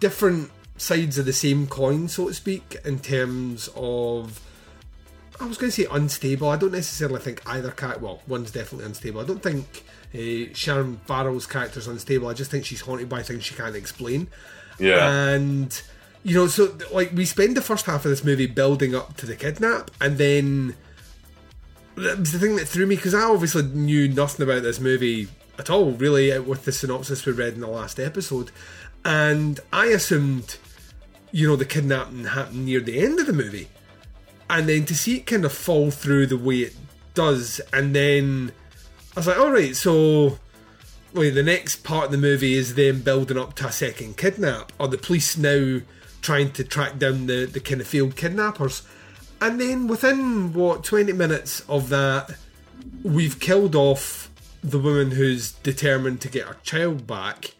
different 0.00 0.50
sides 0.76 1.18
of 1.18 1.26
the 1.26 1.32
same 1.32 1.66
coin, 1.66 2.08
so 2.08 2.28
to 2.28 2.34
speak, 2.34 2.76
in 2.84 2.98
terms 2.98 3.68
of. 3.76 4.40
I 5.38 5.46
was 5.46 5.56
going 5.56 5.72
to 5.72 5.82
say 5.82 5.88
unstable. 5.90 6.50
I 6.50 6.56
don't 6.56 6.72
necessarily 6.72 7.18
think 7.18 7.40
either 7.46 7.70
cat. 7.70 8.02
Well, 8.02 8.20
one's 8.26 8.50
definitely 8.50 8.84
unstable. 8.84 9.22
I 9.22 9.24
don't 9.24 9.42
think 9.42 9.84
uh, 10.14 10.52
Sharon 10.52 10.98
Farrell's 11.06 11.46
character's 11.46 11.86
unstable. 11.86 12.28
I 12.28 12.34
just 12.34 12.50
think 12.50 12.66
she's 12.66 12.82
haunted 12.82 13.08
by 13.08 13.22
things 13.22 13.44
she 13.44 13.54
can't 13.54 13.74
explain. 13.74 14.28
Yeah. 14.78 15.30
And 15.30 15.82
you 16.22 16.34
know, 16.34 16.46
so 16.46 16.76
like 16.92 17.12
we 17.12 17.24
spend 17.24 17.56
the 17.56 17.62
first 17.62 17.86
half 17.86 18.04
of 18.04 18.10
this 18.10 18.24
movie 18.24 18.46
building 18.46 18.94
up 18.94 19.16
to 19.18 19.26
the 19.26 19.36
kidnap, 19.36 19.90
and 20.00 20.18
then 20.18 20.76
that 21.96 22.18
was 22.18 22.32
the 22.32 22.38
thing 22.38 22.56
that 22.56 22.66
threw 22.66 22.86
me 22.86 22.96
because 22.96 23.14
I 23.14 23.22
obviously 23.22 23.62
knew 23.62 24.08
nothing 24.08 24.44
about 24.44 24.62
this 24.62 24.80
movie 24.80 25.28
at 25.58 25.70
all, 25.70 25.92
really, 25.92 26.32
uh, 26.32 26.42
with 26.42 26.64
the 26.64 26.72
synopsis 26.72 27.24
we 27.26 27.32
read 27.32 27.54
in 27.54 27.60
the 27.60 27.66
last 27.66 27.98
episode, 27.98 28.50
and 29.04 29.60
I 29.72 29.86
assumed, 29.86 30.56
you 31.32 31.48
know, 31.48 31.56
the 31.56 31.64
kidnapping 31.64 32.24
happened 32.24 32.66
near 32.66 32.80
the 32.80 33.00
end 33.00 33.18
of 33.18 33.26
the 33.26 33.32
movie, 33.32 33.68
and 34.48 34.68
then 34.68 34.84
to 34.86 34.94
see 34.94 35.18
it 35.18 35.26
kind 35.26 35.44
of 35.44 35.52
fall 35.52 35.90
through 35.90 36.26
the 36.26 36.38
way 36.38 36.58
it 36.58 36.76
does, 37.14 37.60
and 37.72 37.94
then 37.94 38.52
I 39.16 39.20
was 39.20 39.26
like, 39.26 39.38
all 39.38 39.50
right, 39.50 39.76
so. 39.76 40.38
Wait, 41.12 41.30
the 41.30 41.42
next 41.42 41.82
part 41.82 42.04
of 42.04 42.12
the 42.12 42.16
movie 42.16 42.54
is 42.54 42.76
them 42.76 43.00
building 43.02 43.36
up 43.36 43.54
to 43.54 43.66
a 43.66 43.72
second 43.72 44.16
kidnap, 44.16 44.72
or 44.78 44.86
the 44.86 44.96
police 44.96 45.36
now 45.36 45.80
trying 46.20 46.52
to 46.52 46.64
track 46.64 46.98
down 46.98 47.26
the, 47.26 47.46
the 47.46 47.60
kind 47.60 47.80
of 47.80 47.86
failed 47.86 48.16
kidnappers. 48.16 48.82
And 49.40 49.60
then 49.60 49.86
within, 49.86 50.52
what, 50.52 50.84
20 50.84 51.12
minutes 51.12 51.60
of 51.68 51.88
that, 51.88 52.36
we've 53.02 53.40
killed 53.40 53.74
off 53.74 54.30
the 54.62 54.78
woman 54.78 55.12
who's 55.12 55.52
determined 55.52 56.20
to 56.20 56.28
get 56.28 56.46
her 56.46 56.56
child 56.62 57.06
back. 57.06 57.54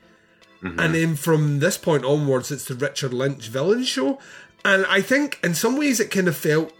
Mm-hmm. 0.62 0.78
And 0.78 0.94
then 0.94 1.16
from 1.16 1.60
this 1.60 1.78
point 1.78 2.04
onwards, 2.04 2.50
it's 2.50 2.66
the 2.66 2.74
Richard 2.74 3.14
Lynch 3.14 3.48
villain 3.48 3.84
show. 3.84 4.18
And 4.64 4.84
I 4.86 5.00
think 5.00 5.40
in 5.42 5.54
some 5.54 5.78
ways 5.78 6.00
it 6.00 6.10
kind 6.10 6.28
of 6.28 6.36
felt 6.36 6.72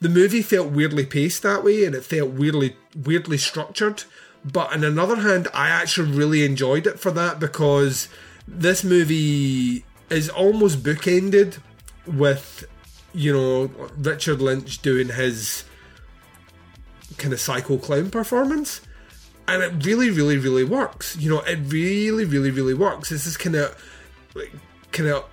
the 0.00 0.08
movie 0.08 0.42
felt 0.42 0.70
weirdly 0.70 1.04
paced 1.04 1.42
that 1.42 1.64
way, 1.64 1.84
and 1.84 1.94
it 1.94 2.04
felt 2.04 2.30
weirdly 2.30 2.76
weirdly 2.94 3.38
structured. 3.38 4.04
But 4.44 4.72
on 4.72 4.84
another 4.84 5.16
hand, 5.16 5.48
I 5.52 5.68
actually 5.68 6.12
really 6.12 6.44
enjoyed 6.44 6.86
it 6.86 7.00
for 7.00 7.10
that 7.10 7.40
because 7.40 8.08
this 8.46 8.84
movie 8.84 9.84
is 10.10 10.28
almost 10.28 10.82
bookended 10.82 11.58
with 12.06 12.66
you 13.12 13.32
know 13.32 13.70
Richard 13.96 14.40
Lynch 14.40 14.80
doing 14.80 15.08
his 15.08 15.64
kind 17.16 17.32
of 17.32 17.40
psycho 17.40 17.78
clown 17.78 18.10
performance. 18.10 18.80
And 19.46 19.62
it 19.62 19.86
really 19.86 20.10
really 20.10 20.36
really 20.36 20.64
works. 20.64 21.16
You 21.16 21.30
know 21.30 21.40
it 21.40 21.58
really 21.66 22.24
really 22.24 22.50
really 22.50 22.74
works. 22.74 23.08
This 23.10 23.26
is 23.26 23.36
kind 23.36 23.56
of 23.56 23.76
like 24.34 24.52
kind 24.92 25.08
of 25.08 25.24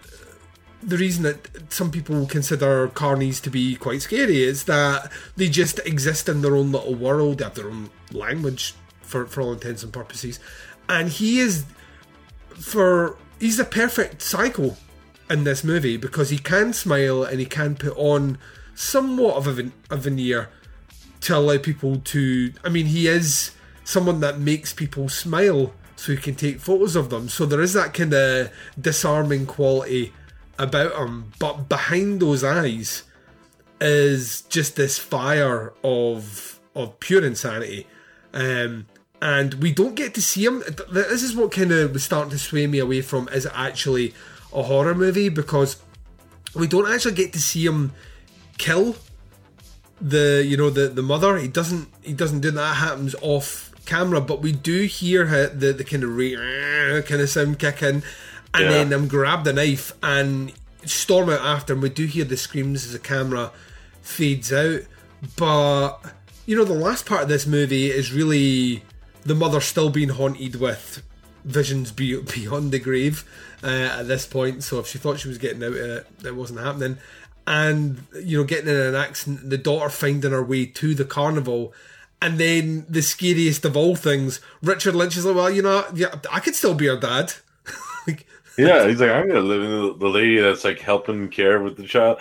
the 0.86 0.98
reason 0.98 1.24
that 1.24 1.74
some 1.74 1.90
people 1.90 2.26
consider 2.28 2.88
carnies 2.90 3.42
to 3.42 3.50
be 3.50 3.76
quite 3.76 4.04
scary 4.04 4.44
is 4.44 4.66
that 4.66 5.12
they 5.36 5.50
just 5.50 5.80
exist 5.80 6.30
in 6.30 6.42
their 6.42 6.56
own 6.56 6.72
little 6.72 6.94
world, 6.94 7.40
they 7.40 7.44
have 7.44 7.56
their 7.56 7.70
own 7.70 7.90
language 8.12 8.76
for, 9.02 9.26
for 9.26 9.42
all 9.42 9.54
intents 9.54 9.82
and 9.82 9.92
purposes. 9.92 10.40
And 10.88 11.10
he 11.10 11.40
is 11.40 11.66
for 12.54 13.18
he's 13.40 13.58
the 13.58 13.66
perfect 13.66 14.22
psycho 14.22 14.76
in 15.30 15.44
this 15.44 15.64
movie 15.64 15.98
because 15.98 16.30
he 16.30 16.38
can 16.38 16.74
smile 16.74 17.24
and 17.24 17.40
he 17.40 17.46
can 17.46 17.76
put 17.76 17.96
on 17.98 18.38
somewhat 18.76 19.36
of 19.36 19.60
a, 19.60 19.72
a 19.90 19.98
veneer 19.98 20.50
to 21.22 21.36
allow 21.36 21.58
people 21.58 21.98
to 21.98 22.52
I 22.64 22.70
mean 22.70 22.88
he 22.88 23.08
is 23.08 23.52
someone 23.84 24.20
that 24.20 24.40
makes 24.40 24.74
people 24.74 25.10
smile 25.10 25.74
so 25.96 26.12
he 26.12 26.18
can 26.18 26.36
take 26.36 26.60
photos 26.60 26.96
of 26.96 27.10
them. 27.10 27.30
So 27.30 27.46
there 27.46 27.62
is 27.62 27.74
that 27.74 27.94
kind 27.94 28.14
of 28.14 28.52
disarming 28.80 29.46
quality 29.46 30.14
about 30.60 30.94
him, 30.94 31.32
but 31.40 31.70
behind 31.70 32.22
those 32.22 32.44
eyes 32.44 33.04
is 33.80 34.42
just 34.44 34.76
this 34.76 34.98
fire 34.98 35.74
of 35.84 36.60
of 36.76 37.00
pure 37.00 37.26
insanity. 37.26 37.88
Um, 38.34 38.88
and 39.22 39.56
we 39.56 39.72
don't 39.72 39.96
get 39.96 40.14
to 40.16 40.22
see 40.22 40.46
him. 40.46 40.64
This 40.92 41.24
is 41.24 41.36
what 41.36 41.52
kind 41.52 41.72
of 41.72 41.94
was 41.94 42.04
starting 42.04 42.32
to 42.32 42.38
sway 42.40 42.68
me 42.68 42.80
away 42.80 43.02
from 43.02 43.28
is 43.30 43.46
it 43.46 43.52
actually 43.56 44.14
a 44.54 44.64
horror 44.64 44.96
movie 44.96 45.30
because 45.30 45.78
we 46.54 46.68
don't 46.68 46.90
actually 46.92 47.14
get 47.16 47.34
to 47.34 47.42
see 47.42 47.66
him 47.66 47.92
kill 48.58 48.96
the 50.02 50.44
you 50.46 50.58
know 50.58 50.70
the 50.70 50.88
the 50.88 51.02
mother. 51.02 51.38
He 51.38 51.48
doesn't 51.48 51.88
he 52.02 52.14
doesn't 52.14 52.42
do 52.42 52.52
that. 52.52 52.56
That 52.62 52.76
happens 52.76 53.16
off 53.22 53.72
camera, 53.86 54.20
but 54.22 54.42
we 54.42 54.52
do 54.52 54.84
hear 54.84 55.28
her, 55.28 55.48
the 55.48 55.74
the 55.74 55.84
kind 55.84 56.04
of 56.04 56.16
re- 56.16 56.36
kind 57.06 57.22
of 57.22 57.30
sound 57.30 57.60
kicking, 57.60 58.04
and 58.54 58.64
Yeah. 58.64 58.70
then 58.72 58.90
them 58.90 59.08
grab 59.08 59.44
the 59.44 59.54
knife 59.54 59.94
and 60.04 60.52
storm 60.86 61.30
out 61.30 61.42
after. 61.42 61.74
And 61.74 61.82
we 61.82 61.90
do 61.90 62.06
hear 62.06 62.26
the 62.26 62.38
screams 62.38 62.86
as 62.86 62.92
the 62.94 63.00
camera 63.00 63.52
fades 64.02 64.52
out. 64.52 64.82
But 65.38 65.98
you 66.46 66.56
know, 66.56 66.66
the 66.66 66.74
last 66.74 67.06
part 67.06 67.24
of 67.24 67.30
this 67.30 67.48
movie 67.48 67.90
is 67.92 68.12
really 68.12 68.84
the 69.26 69.36
mother 69.36 69.60
still 69.60 69.90
being 69.90 70.10
haunted 70.10 70.56
with 70.56 71.02
visions 71.44 71.92
be- 71.92 72.22
beyond 72.34 72.72
the 72.72 72.80
grave 72.80 73.24
uh, 73.64 74.00
at 74.00 74.08
this 74.08 74.26
point. 74.26 74.64
So 74.64 74.80
if 74.80 74.88
she 74.88 74.98
thought 74.98 75.20
she 75.20 75.28
was 75.28 75.38
getting 75.38 75.64
out 75.64 75.70
of 75.70 75.76
it, 75.76 76.20
that 76.20 76.36
wasn't 76.36 76.60
happening. 76.60 76.98
And 77.48 78.04
you 78.24 78.38
know, 78.38 78.44
getting 78.44 78.70
in 78.70 78.76
an 78.76 78.96
accident, 78.96 79.50
the 79.50 79.58
daughter 79.58 79.90
finding 79.90 80.32
her 80.32 80.44
way 80.44 80.66
to 80.66 80.96
the 80.96 81.06
carnival. 81.06 81.74
And 82.22 82.40
then 82.40 82.86
the 82.90 83.02
scariest 83.02 83.66
of 83.66 83.78
all 83.78 83.96
things, 83.96 84.40
Richard 84.64 84.96
Lynch 84.96 85.16
is 85.16 85.26
like, 85.26 85.36
"Well, 85.36 85.52
you 85.52 85.62
know, 85.62 85.86
yeah, 85.94 86.16
I 86.32 86.40
could 86.40 86.56
still 86.56 86.74
be 86.74 86.88
her 86.88 86.98
dad." 86.98 87.34
like, 88.08 88.26
Yeah, 88.58 88.88
he's 88.88 89.00
like, 89.00 89.12
I'm 89.12 89.28
gonna 89.28 89.42
live 89.42 89.62
in 89.62 90.00
the 90.00 90.08
lady 90.08 90.40
that's 90.40 90.64
like 90.64 90.80
helping 90.80 91.28
care 91.28 91.62
with 91.62 91.78
the 91.78 91.84
child. 91.84 92.18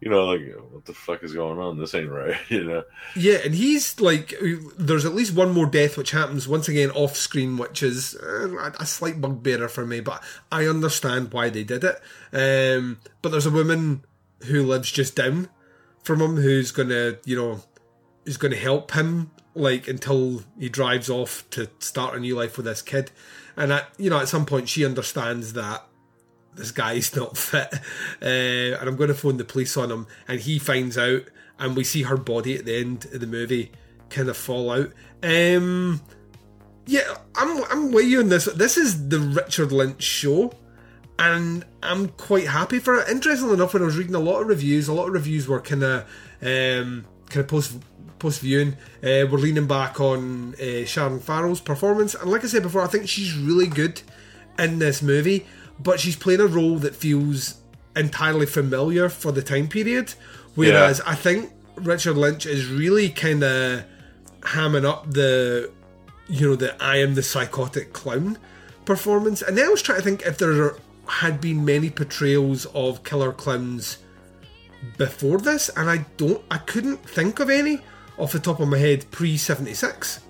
You 0.00 0.10
know, 0.10 0.26
like 0.26 0.42
what 0.70 0.84
the 0.84 0.94
fuck 0.94 1.24
is 1.24 1.34
going 1.34 1.58
on? 1.58 1.78
This 1.78 1.94
ain't 1.94 2.10
right. 2.10 2.36
You 2.48 2.64
know. 2.64 2.84
Yeah, 3.16 3.38
and 3.44 3.54
he's 3.54 4.00
like, 4.00 4.34
there's 4.78 5.04
at 5.04 5.14
least 5.14 5.34
one 5.34 5.52
more 5.52 5.66
death 5.66 5.96
which 5.96 6.12
happens 6.12 6.46
once 6.46 6.68
again 6.68 6.90
off 6.92 7.16
screen, 7.16 7.56
which 7.56 7.82
is 7.82 8.14
uh, 8.16 8.70
a 8.78 8.86
slight 8.86 9.20
bugbearer 9.20 9.68
for 9.68 9.84
me, 9.84 10.00
but 10.00 10.22
I 10.52 10.66
understand 10.66 11.32
why 11.32 11.50
they 11.50 11.64
did 11.64 11.84
it. 11.84 12.00
Um, 12.32 13.00
but 13.22 13.30
there's 13.30 13.46
a 13.46 13.50
woman 13.50 14.04
who 14.46 14.62
lives 14.62 14.92
just 14.92 15.16
down 15.16 15.48
from 16.02 16.20
him 16.20 16.36
who's 16.36 16.70
gonna, 16.70 17.16
you 17.24 17.36
know, 17.36 17.60
is 18.24 18.36
gonna 18.36 18.56
help 18.56 18.92
him 18.92 19.30
like 19.54 19.88
until 19.88 20.42
he 20.58 20.68
drives 20.68 21.10
off 21.10 21.44
to 21.50 21.68
start 21.80 22.14
a 22.14 22.20
new 22.20 22.36
life 22.36 22.56
with 22.56 22.66
this 22.66 22.82
kid. 22.82 23.10
And 23.56 23.72
at 23.72 23.88
you 23.98 24.10
know, 24.10 24.20
at 24.20 24.28
some 24.28 24.46
point 24.46 24.68
she 24.68 24.84
understands 24.84 25.54
that 25.54 25.84
this 26.54 26.70
guy's 26.70 27.14
not 27.14 27.36
fit, 27.36 27.72
uh, 28.22 28.24
and 28.24 28.88
I'm 28.88 28.96
going 28.96 29.08
to 29.08 29.14
phone 29.14 29.36
the 29.36 29.44
police 29.44 29.76
on 29.76 29.90
him. 29.90 30.06
And 30.26 30.40
he 30.40 30.58
finds 30.58 30.98
out, 30.98 31.22
and 31.58 31.76
we 31.76 31.84
see 31.84 32.02
her 32.02 32.16
body 32.16 32.56
at 32.56 32.64
the 32.64 32.76
end 32.76 33.06
of 33.12 33.20
the 33.20 33.26
movie 33.26 33.72
kind 34.10 34.28
of 34.28 34.36
fall 34.36 34.70
out. 34.70 34.92
Um, 35.22 36.00
yeah, 36.86 37.16
I'm 37.34 37.64
I'm 37.64 37.92
with 37.92 38.06
you 38.06 38.20
on 38.20 38.28
this. 38.28 38.46
This 38.46 38.76
is 38.76 39.08
the 39.08 39.20
Richard 39.20 39.72
Lynch 39.72 40.02
show, 40.02 40.52
and 41.18 41.64
I'm 41.82 42.08
quite 42.08 42.46
happy 42.46 42.78
for 42.78 43.00
it. 43.00 43.08
Interestingly 43.08 43.54
enough, 43.54 43.74
when 43.74 43.82
I 43.82 43.86
was 43.86 43.96
reading 43.96 44.14
a 44.14 44.20
lot 44.20 44.40
of 44.40 44.48
reviews, 44.48 44.88
a 44.88 44.92
lot 44.92 45.08
of 45.08 45.12
reviews 45.12 45.46
were 45.46 45.60
kind 45.60 45.82
of 45.82 46.02
um, 46.42 47.04
kind 47.28 47.40
of 47.40 47.48
post 47.48 47.78
post 48.18 48.40
viewing, 48.40 48.72
uh, 49.02 49.26
we're 49.30 49.38
leaning 49.38 49.66
back 49.66 50.00
on 50.00 50.54
uh, 50.54 50.84
Sharon 50.84 51.20
Farrell's 51.20 51.60
performance, 51.60 52.14
and 52.14 52.30
like 52.30 52.44
I 52.44 52.48
said 52.48 52.62
before, 52.62 52.82
I 52.82 52.86
think 52.86 53.08
she's 53.08 53.36
really 53.36 53.66
good 53.66 54.02
in 54.58 54.78
this 54.78 55.02
movie, 55.02 55.46
but 55.80 56.00
she's 56.00 56.16
playing 56.16 56.40
a 56.40 56.46
role 56.46 56.78
that 56.78 56.94
feels 56.94 57.60
entirely 57.96 58.46
familiar 58.46 59.08
for 59.08 59.32
the 59.32 59.42
time 59.42 59.68
period. 59.68 60.14
Whereas 60.54 61.00
I 61.02 61.14
think 61.14 61.52
Richard 61.76 62.16
Lynch 62.16 62.46
is 62.46 62.66
really 62.66 63.10
kind 63.10 63.42
of 63.42 63.84
hamming 64.40 64.84
up 64.84 65.10
the, 65.12 65.70
you 66.28 66.48
know, 66.48 66.56
the 66.56 66.80
I 66.82 66.96
am 66.96 67.14
the 67.14 67.22
psychotic 67.22 67.92
clown 67.92 68.38
performance. 68.84 69.42
And 69.42 69.56
then 69.56 69.66
I 69.66 69.68
was 69.68 69.82
trying 69.82 69.98
to 69.98 70.04
think 70.04 70.22
if 70.26 70.38
there 70.38 70.74
had 71.06 71.40
been 71.40 71.64
many 71.64 71.90
portrayals 71.90 72.66
of 72.66 73.04
killer 73.04 73.32
clowns 73.32 73.98
before 74.96 75.38
this, 75.38 75.68
and 75.76 75.88
I 75.88 76.06
don't, 76.16 76.42
I 76.50 76.58
couldn't 76.58 77.08
think 77.08 77.40
of 77.40 77.50
any 77.50 77.80
off 78.16 78.32
the 78.32 78.38
top 78.38 78.60
of 78.60 78.68
my 78.68 78.78
head 78.78 79.10
pre 79.10 79.36
seventy 79.36 79.74
six. 79.74 80.20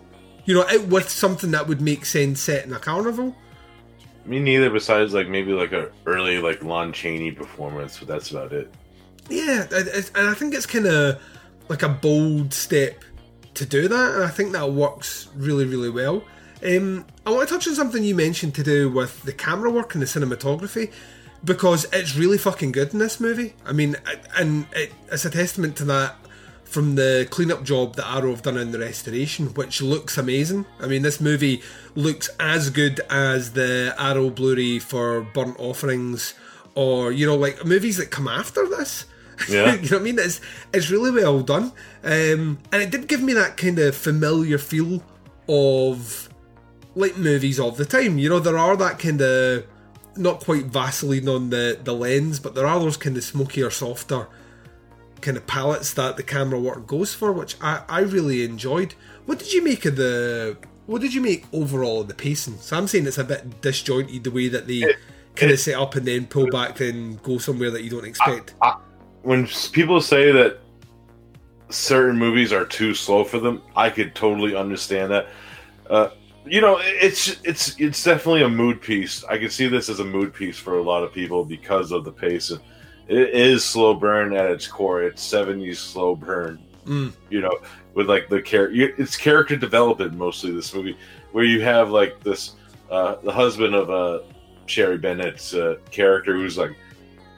You 0.44 0.54
know, 0.54 0.66
out 0.66 0.86
with 0.86 1.08
something 1.08 1.50
that 1.50 1.66
would 1.68 1.80
make 1.80 2.06
sense 2.06 2.40
set 2.40 2.64
in 2.64 2.72
a 2.72 2.78
carnival. 2.78 3.36
Me 4.28 4.38
neither. 4.38 4.68
Besides, 4.68 5.14
like 5.14 5.28
maybe 5.28 5.52
like 5.52 5.72
a 5.72 5.90
early 6.06 6.38
like 6.38 6.62
Lon 6.62 6.92
Chaney 6.92 7.32
performance, 7.32 7.98
but 7.98 8.08
that's 8.08 8.30
about 8.30 8.52
it. 8.52 8.72
Yeah, 9.30 9.66
and 10.14 10.28
I 10.28 10.34
think 10.34 10.54
it's 10.54 10.66
kind 10.66 10.86
of 10.86 11.20
like 11.68 11.82
a 11.82 11.88
bold 11.88 12.52
step 12.52 13.04
to 13.54 13.66
do 13.66 13.88
that, 13.88 14.14
and 14.14 14.24
I 14.24 14.28
think 14.28 14.52
that 14.52 14.70
works 14.70 15.28
really, 15.34 15.64
really 15.64 15.90
well. 15.90 16.22
Um, 16.64 17.06
I 17.24 17.30
want 17.30 17.48
to 17.48 17.54
touch 17.54 17.68
on 17.68 17.74
something 17.74 18.02
you 18.02 18.14
mentioned 18.14 18.54
to 18.56 18.62
do 18.62 18.90
with 18.90 19.22
the 19.22 19.32
camera 19.32 19.70
work 19.70 19.94
and 19.94 20.02
the 20.02 20.06
cinematography 20.06 20.92
because 21.44 21.86
it's 21.92 22.16
really 22.16 22.38
fucking 22.38 22.72
good 22.72 22.92
in 22.92 22.98
this 22.98 23.20
movie. 23.20 23.54
I 23.64 23.72
mean, 23.72 23.96
and 24.36 24.66
it's 25.10 25.24
a 25.24 25.30
testament 25.30 25.76
to 25.76 25.84
that 25.84 26.16
from 26.68 26.96
the 26.96 27.26
cleanup 27.30 27.64
job 27.64 27.96
that 27.96 28.06
Arrow 28.06 28.30
have 28.30 28.42
done 28.42 28.58
in 28.58 28.72
the 28.72 28.78
restoration, 28.78 29.46
which 29.54 29.80
looks 29.80 30.18
amazing. 30.18 30.66
I 30.80 30.86
mean, 30.86 31.02
this 31.02 31.20
movie 31.20 31.62
looks 31.94 32.28
as 32.38 32.68
good 32.68 33.00
as 33.08 33.52
the 33.52 33.94
Arrow 33.98 34.28
Blu-ray 34.28 34.78
for 34.78 35.22
Burnt 35.22 35.56
Offerings, 35.58 36.34
or 36.74 37.10
you 37.10 37.26
know, 37.26 37.36
like 37.36 37.64
movies 37.64 37.96
that 37.96 38.10
come 38.10 38.28
after 38.28 38.68
this. 38.68 39.06
Yeah. 39.48 39.76
you 39.76 39.88
know 39.88 39.98
what 39.98 40.00
I 40.00 40.04
mean? 40.04 40.18
It's 40.18 40.40
it's 40.74 40.90
really 40.90 41.12
well 41.12 41.40
done, 41.42 41.72
um, 42.02 42.58
and 42.72 42.82
it 42.82 42.90
did 42.90 43.06
give 43.06 43.22
me 43.22 43.34
that 43.34 43.56
kind 43.56 43.78
of 43.78 43.94
familiar 43.94 44.58
feel 44.58 45.00
of 45.48 46.28
like 46.96 47.16
movies 47.16 47.60
of 47.60 47.76
the 47.76 47.84
time. 47.84 48.18
You 48.18 48.30
know, 48.30 48.40
there 48.40 48.58
are 48.58 48.76
that 48.76 48.98
kind 48.98 49.20
of 49.20 49.64
not 50.16 50.40
quite 50.40 50.64
Vaseline 50.64 51.28
on 51.28 51.50
the 51.50 51.78
the 51.80 51.94
lens, 51.94 52.40
but 52.40 52.56
there 52.56 52.66
are 52.66 52.80
those 52.80 52.96
kind 52.96 53.16
of 53.16 53.22
smokier, 53.22 53.70
softer 53.70 54.26
kind 55.20 55.36
of 55.36 55.46
palettes 55.46 55.92
that 55.94 56.16
the 56.16 56.22
camera 56.22 56.58
work 56.58 56.86
goes 56.86 57.14
for, 57.14 57.32
which 57.32 57.56
I, 57.60 57.82
I 57.88 58.00
really 58.00 58.44
enjoyed. 58.44 58.94
What 59.26 59.38
did 59.38 59.52
you 59.52 59.62
make 59.62 59.84
of 59.84 59.96
the? 59.96 60.56
What 60.86 61.02
did 61.02 61.12
you 61.12 61.20
make 61.20 61.44
overall 61.52 62.00
of 62.00 62.08
the 62.08 62.14
pacing? 62.14 62.56
So 62.58 62.76
I'm 62.76 62.86
saying 62.86 63.06
it's 63.06 63.18
a 63.18 63.24
bit 63.24 63.60
disjointed 63.60 64.24
the 64.24 64.30
way 64.30 64.48
that 64.48 64.66
they 64.66 64.94
kind 65.34 65.52
of 65.52 65.60
set 65.60 65.74
up 65.74 65.94
and 65.94 66.06
then 66.06 66.26
pull 66.26 66.46
back, 66.48 66.76
then 66.76 67.20
go 67.22 67.38
somewhere 67.38 67.70
that 67.70 67.82
you 67.82 67.90
don't 67.90 68.06
expect. 68.06 68.54
when 69.22 69.46
people 69.72 70.00
say 70.00 70.32
that 70.32 70.58
certain 71.70 72.18
movies 72.18 72.52
are 72.52 72.64
too 72.64 72.94
slow 72.94 73.24
for 73.24 73.38
them, 73.38 73.62
I 73.76 73.90
could 73.90 74.14
totally 74.14 74.56
understand 74.56 75.12
that. 75.12 75.28
Uh, 75.88 76.10
you 76.46 76.60
know, 76.60 76.78
it's 76.80 77.36
it's 77.44 77.78
it's 77.78 78.02
definitely 78.02 78.42
a 78.42 78.48
mood 78.48 78.80
piece. 78.80 79.24
I 79.24 79.38
can 79.38 79.50
see 79.50 79.68
this 79.68 79.88
as 79.88 80.00
a 80.00 80.04
mood 80.04 80.32
piece 80.32 80.58
for 80.58 80.78
a 80.78 80.82
lot 80.82 81.02
of 81.02 81.12
people 81.12 81.44
because 81.44 81.92
of 81.92 82.04
the 82.04 82.12
pace. 82.12 82.52
It 83.08 83.30
is 83.30 83.64
slow 83.64 83.94
burn 83.94 84.34
at 84.34 84.50
its 84.50 84.66
core. 84.66 85.02
It's 85.02 85.22
seventies 85.22 85.78
slow 85.78 86.14
burn. 86.14 86.58
Mm. 86.86 87.12
You 87.30 87.40
know, 87.40 87.58
with 87.94 88.08
like 88.08 88.28
the 88.28 88.40
character, 88.40 88.94
it's 88.98 89.16
character 89.16 89.56
development 89.56 90.14
mostly. 90.14 90.52
This 90.52 90.74
movie, 90.74 90.96
where 91.32 91.44
you 91.44 91.60
have 91.62 91.90
like 91.90 92.22
this, 92.22 92.54
uh, 92.90 93.16
the 93.16 93.32
husband 93.32 93.74
of 93.74 93.90
uh, 93.90 94.20
Sherry 94.66 94.98
Bennett's 94.98 95.54
uh, 95.54 95.76
character 95.90 96.34
who's 96.34 96.58
like 96.58 96.76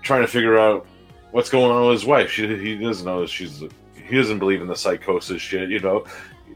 trying 0.03 0.23
to 0.23 0.29
figure 0.29 0.59
out 0.59 0.87
what's 1.31 1.51
going 1.51 1.71
on 1.71 1.87
with 1.87 2.01
his 2.01 2.05
wife. 2.05 2.31
She, 2.31 2.47
he 2.57 2.77
doesn't 2.77 3.07
know 3.07 3.27
she's 3.27 3.63
he 3.95 4.17
doesn't 4.17 4.39
believe 4.39 4.61
in 4.61 4.69
the 4.69 4.77
psychosis 4.77 5.41
shit. 5.41 5.71
You 5.71 5.81
know, 5.81 6.05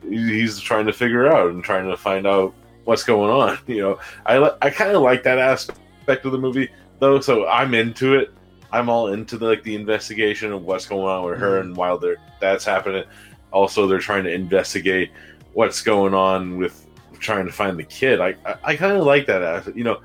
he's 0.09 0.61
trying 0.61 0.87
to 0.87 0.93
figure 0.93 1.33
out 1.33 1.51
and 1.51 1.63
trying 1.63 1.89
to 1.89 1.97
find 1.97 2.27
out 2.27 2.55
what's 2.85 3.05
going 3.05 3.31
on. 3.31 3.59
You 3.67 3.81
know, 3.81 3.99
I 4.27 4.51
I 4.61 4.71
kind 4.71 4.95
of 4.95 5.03
like 5.03 5.23
that 5.23 5.39
aspect 5.39 6.25
of 6.25 6.33
the 6.33 6.39
movie 6.39 6.69
though, 6.99 7.21
so 7.21 7.47
I'm 7.47 7.75
into 7.75 8.15
it. 8.15 8.33
I'm 8.75 8.89
all 8.89 9.13
into 9.13 9.39
the, 9.39 9.47
like 9.47 9.63
the 9.63 9.77
investigation 9.77 10.53
of 10.53 10.65
what's 10.65 10.85
going 10.87 11.07
on 11.07 11.25
with 11.25 11.39
her, 11.39 11.59
and 11.59 11.71
mm-hmm. 11.71 11.79
while 11.79 11.97
they're, 11.97 12.17
that's 12.41 12.65
happening, 12.65 13.05
also 13.53 13.87
they're 13.87 14.01
trying 14.01 14.25
to 14.25 14.33
investigate 14.33 15.13
what's 15.53 15.81
going 15.81 16.13
on 16.13 16.57
with 16.59 16.85
trying 17.21 17.47
to 17.47 17.53
find 17.53 17.79
the 17.79 17.85
kid. 17.85 18.21
I 18.21 18.35
I, 18.45 18.55
I 18.65 18.77
kind 18.77 18.97
of 18.97 19.05
like 19.05 19.27
that 19.27 19.43
aspect, 19.43 19.77
you 19.77 19.85
know, 19.85 20.03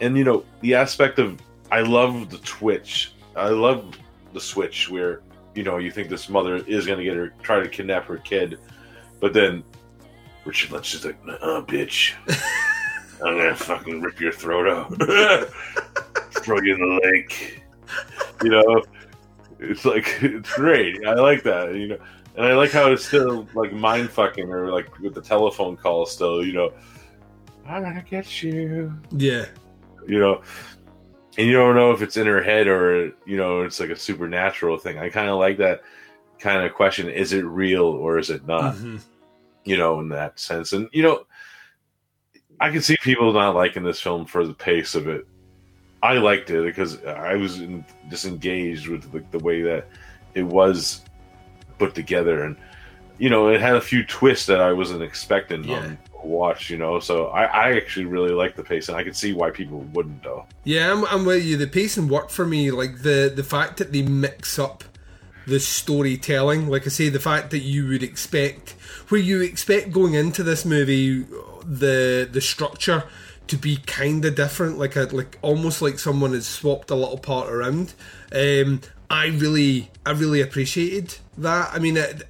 and 0.00 0.18
you 0.18 0.24
know 0.24 0.44
the 0.60 0.74
aspect 0.74 1.20
of 1.20 1.40
I 1.70 1.82
love 1.82 2.30
the 2.30 2.38
twitch. 2.38 3.12
I 3.36 3.50
love 3.50 3.96
the 4.32 4.40
switch 4.40 4.90
where 4.90 5.22
you 5.54 5.62
know 5.62 5.78
you 5.78 5.92
think 5.92 6.08
this 6.08 6.28
mother 6.28 6.56
is 6.56 6.86
going 6.86 6.98
to 6.98 7.04
get 7.04 7.16
her 7.16 7.32
try 7.44 7.60
to 7.60 7.68
kidnap 7.68 8.06
her 8.06 8.18
kid, 8.18 8.58
but 9.20 9.32
then 9.32 9.62
Richard 10.44 10.72
Lynch 10.72 10.94
is 10.94 11.04
like, 11.04 11.24
"Nah, 11.24 11.62
bitch, 11.62 12.14
I'm 13.24 13.38
gonna 13.38 13.54
fucking 13.54 14.00
rip 14.00 14.18
your 14.18 14.32
throat 14.32 14.68
out, 14.68 14.88
throw 16.32 16.60
you 16.60 16.74
in 16.74 16.80
the 16.80 17.00
lake." 17.04 17.63
You 18.42 18.50
know, 18.50 18.82
it's 19.58 19.84
like 19.84 20.06
it's 20.22 20.52
great. 20.54 21.06
I 21.06 21.14
like 21.14 21.42
that. 21.44 21.74
You 21.74 21.88
know, 21.88 21.98
and 22.36 22.46
I 22.46 22.52
like 22.54 22.70
how 22.72 22.90
it's 22.92 23.04
still 23.06 23.46
like 23.54 23.72
mind 23.72 24.10
fucking 24.10 24.50
or 24.52 24.70
like 24.70 24.98
with 24.98 25.14
the 25.14 25.22
telephone 25.22 25.76
call 25.76 26.04
still. 26.06 26.44
You 26.44 26.52
know, 26.52 26.72
I'm 27.66 27.82
gonna 27.82 28.02
get 28.02 28.42
you 28.42 28.92
Yeah, 29.12 29.46
you 30.06 30.18
know 30.18 30.42
and 31.36 31.46
you 31.48 31.52
don't 31.52 31.74
know 31.74 31.90
if 31.90 32.00
it's 32.02 32.16
in 32.16 32.26
her 32.26 32.42
head 32.42 32.68
or 32.68 33.06
you 33.26 33.36
know 33.36 33.62
it's 33.62 33.80
like 33.80 33.90
a 33.90 33.96
supernatural 33.96 34.78
thing 34.78 34.98
i 34.98 35.08
kind 35.08 35.28
of 35.28 35.36
like 35.38 35.56
that 35.58 35.82
kind 36.38 36.64
of 36.64 36.72
question 36.74 37.08
is 37.08 37.32
it 37.32 37.44
real 37.44 37.86
or 37.86 38.18
is 38.18 38.30
it 38.30 38.46
not 38.46 38.74
Mhm. 38.76 39.00
you 39.64 39.76
know 39.76 39.98
in 40.00 40.10
that 40.10 40.38
sense 40.38 40.72
and 40.74 40.88
you 40.92 41.02
know 41.02 41.26
i 42.60 42.70
can 42.70 42.82
see 42.82 42.96
people 43.02 43.32
not 43.32 43.56
liking 43.56 43.82
this 43.82 44.00
film 44.00 44.26
for 44.26 44.46
the 44.46 44.54
pace 44.54 44.94
of 44.94 45.08
it 45.08 45.26
i 46.04 46.14
liked 46.28 46.48
it 46.50 46.62
because 46.64 46.92
i 47.04 47.34
was 47.34 47.60
in, 47.60 47.84
disengaged 48.08 48.86
with 48.88 49.02
the, 49.12 49.20
the 49.36 49.42
way 49.44 49.62
that 49.62 49.86
it 50.34 50.42
was 50.44 51.02
put 51.78 51.94
together 51.94 52.44
and 52.44 52.56
you 53.18 53.30
know 53.30 53.48
it 53.48 53.60
had 53.60 53.76
a 53.76 53.80
few 53.80 54.04
twists 54.04 54.46
that 54.46 54.60
i 54.60 54.72
wasn't 54.72 55.02
expecting 55.02 55.64
Yeah. 55.64 55.78
on 55.78 55.98
watch 56.22 56.70
you 56.70 56.78
know 56.78 57.00
so 57.00 57.26
I, 57.26 57.44
I 57.44 57.66
actually 57.76 58.06
really 58.06 58.34
like 58.42 58.56
the 58.56 58.62
pace 58.62 58.88
and 58.88 58.96
i 58.96 59.04
can 59.04 59.14
see 59.14 59.32
why 59.34 59.50
people 59.50 59.80
wouldn't 59.92 60.22
though 60.22 60.46
yeah, 60.64 60.90
I'm, 60.90 61.04
I'm 61.12 61.24
with 61.26 61.44
you. 61.44 61.58
The 61.58 61.66
pacing 61.66 62.08
worked 62.08 62.30
for 62.30 62.46
me. 62.46 62.70
Like 62.70 63.02
the 63.02 63.30
the 63.40 63.44
fact 63.44 63.76
that 63.76 63.92
they 63.92 64.00
mix 64.00 64.58
up 64.58 64.82
the 65.46 65.60
storytelling. 65.60 66.68
Like 66.68 66.86
I 66.86 66.88
say, 66.88 67.10
the 67.10 67.20
fact 67.20 67.50
that 67.50 67.58
you 67.58 67.86
would 67.88 68.02
expect 68.02 68.70
where 69.10 69.20
you 69.20 69.42
expect 69.42 69.92
going 69.92 70.14
into 70.14 70.42
this 70.42 70.64
movie 70.64 71.26
the 71.82 72.26
the 72.32 72.40
structure 72.40 73.04
to 73.46 73.56
be 73.56 73.76
kind 73.76 74.24
of 74.24 74.34
different, 74.34 74.78
like 74.78 74.96
a 74.96 75.02
like 75.04 75.38
almost 75.42 75.82
like 75.82 75.98
someone 75.98 76.32
has 76.32 76.46
swapped 76.46 76.90
a 76.90 76.94
little 76.94 77.18
part 77.18 77.50
around. 77.50 77.94
Um, 78.32 78.80
I 79.10 79.26
really 79.26 79.90
I 80.04 80.12
really 80.12 80.40
appreciated 80.40 81.16
that. 81.38 81.70
I 81.72 81.78
mean, 81.78 81.96
it, 81.96 82.22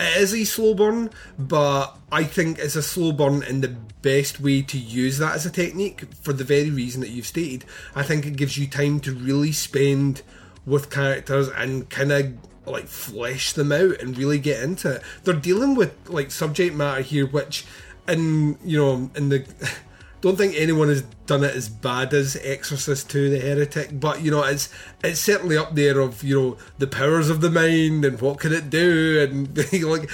it 0.00 0.16
is 0.16 0.34
a 0.34 0.44
slow 0.44 0.74
burn, 0.74 1.10
but 1.38 1.96
I 2.10 2.24
think 2.24 2.58
it's 2.58 2.76
a 2.76 2.82
slow 2.82 3.12
burn 3.12 3.42
in 3.42 3.60
the 3.60 3.68
best 4.02 4.40
way 4.40 4.62
to 4.62 4.78
use 4.78 5.18
that 5.18 5.34
as 5.34 5.46
a 5.46 5.50
technique 5.50 6.04
for 6.22 6.32
the 6.32 6.44
very 6.44 6.70
reason 6.70 7.00
that 7.02 7.10
you've 7.10 7.26
stated. 7.26 7.64
I 7.94 8.02
think 8.02 8.26
it 8.26 8.36
gives 8.36 8.58
you 8.58 8.66
time 8.66 9.00
to 9.00 9.14
really 9.14 9.52
spend 9.52 10.22
with 10.66 10.90
characters 10.90 11.48
and 11.48 11.88
kind 11.90 12.12
of 12.12 12.32
like 12.66 12.86
flesh 12.86 13.52
them 13.52 13.72
out 13.72 14.00
and 14.00 14.16
really 14.16 14.38
get 14.38 14.62
into 14.62 14.96
it. 14.96 15.02
They're 15.24 15.34
dealing 15.34 15.74
with 15.74 15.94
like 16.08 16.30
subject 16.30 16.74
matter 16.74 17.02
here, 17.02 17.26
which, 17.26 17.64
in 18.08 18.58
you 18.64 18.78
know, 18.78 19.10
in 19.14 19.28
the. 19.28 19.46
Don't 20.22 20.36
think 20.36 20.54
anyone 20.56 20.88
has 20.88 21.02
done 21.26 21.42
it 21.42 21.56
as 21.56 21.68
bad 21.68 22.14
as 22.14 22.36
Exorcist 22.36 23.10
2 23.10 23.28
The 23.28 23.40
Heretic, 23.40 23.98
but 23.98 24.22
you 24.22 24.30
know, 24.30 24.44
it's 24.44 24.68
it's 25.02 25.18
certainly 25.18 25.56
up 25.56 25.74
there 25.74 25.98
of, 25.98 26.22
you 26.22 26.40
know, 26.40 26.56
the 26.78 26.86
powers 26.86 27.28
of 27.28 27.40
the 27.40 27.50
mind 27.50 28.04
and 28.04 28.20
what 28.20 28.38
can 28.38 28.52
it 28.52 28.70
do 28.70 29.20
and 29.20 29.72
like, 29.82 30.08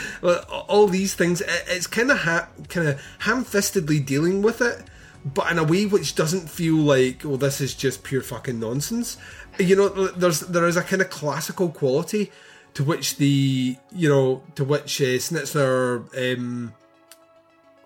all 0.66 0.87
these 0.87 1.12
things. 1.12 1.42
It's 1.66 1.87
kind 1.87 2.11
of 2.11 2.21
ha- 2.21 2.49
kind 2.68 2.88
of 2.88 3.03
ham-fistedly 3.18 4.05
dealing 4.07 4.40
with 4.40 4.62
it, 4.62 4.83
but 5.27 5.53
in 5.53 5.59
a 5.59 5.64
way 5.64 5.85
which 5.85 6.14
doesn't 6.14 6.49
feel 6.49 6.77
like, 6.77 7.21
well, 7.23 7.37
this 7.37 7.61
is 7.61 7.75
just 7.75 8.03
pure 8.03 8.23
fucking 8.23 8.59
nonsense. 8.59 9.18
You 9.59 9.77
know, 9.77 9.88
there's 9.88 10.40
there 10.40 10.66
is 10.66 10.79
a 10.79 10.83
kind 10.83 11.03
of 11.03 11.11
classical 11.11 11.68
quality 11.68 12.33
to 12.73 12.83
which 12.83 13.18
the 13.18 13.77
you 13.92 14.09
know 14.09 14.42
to 14.55 14.64
which 14.64 15.03
uh, 15.03 15.99
um, 16.16 16.73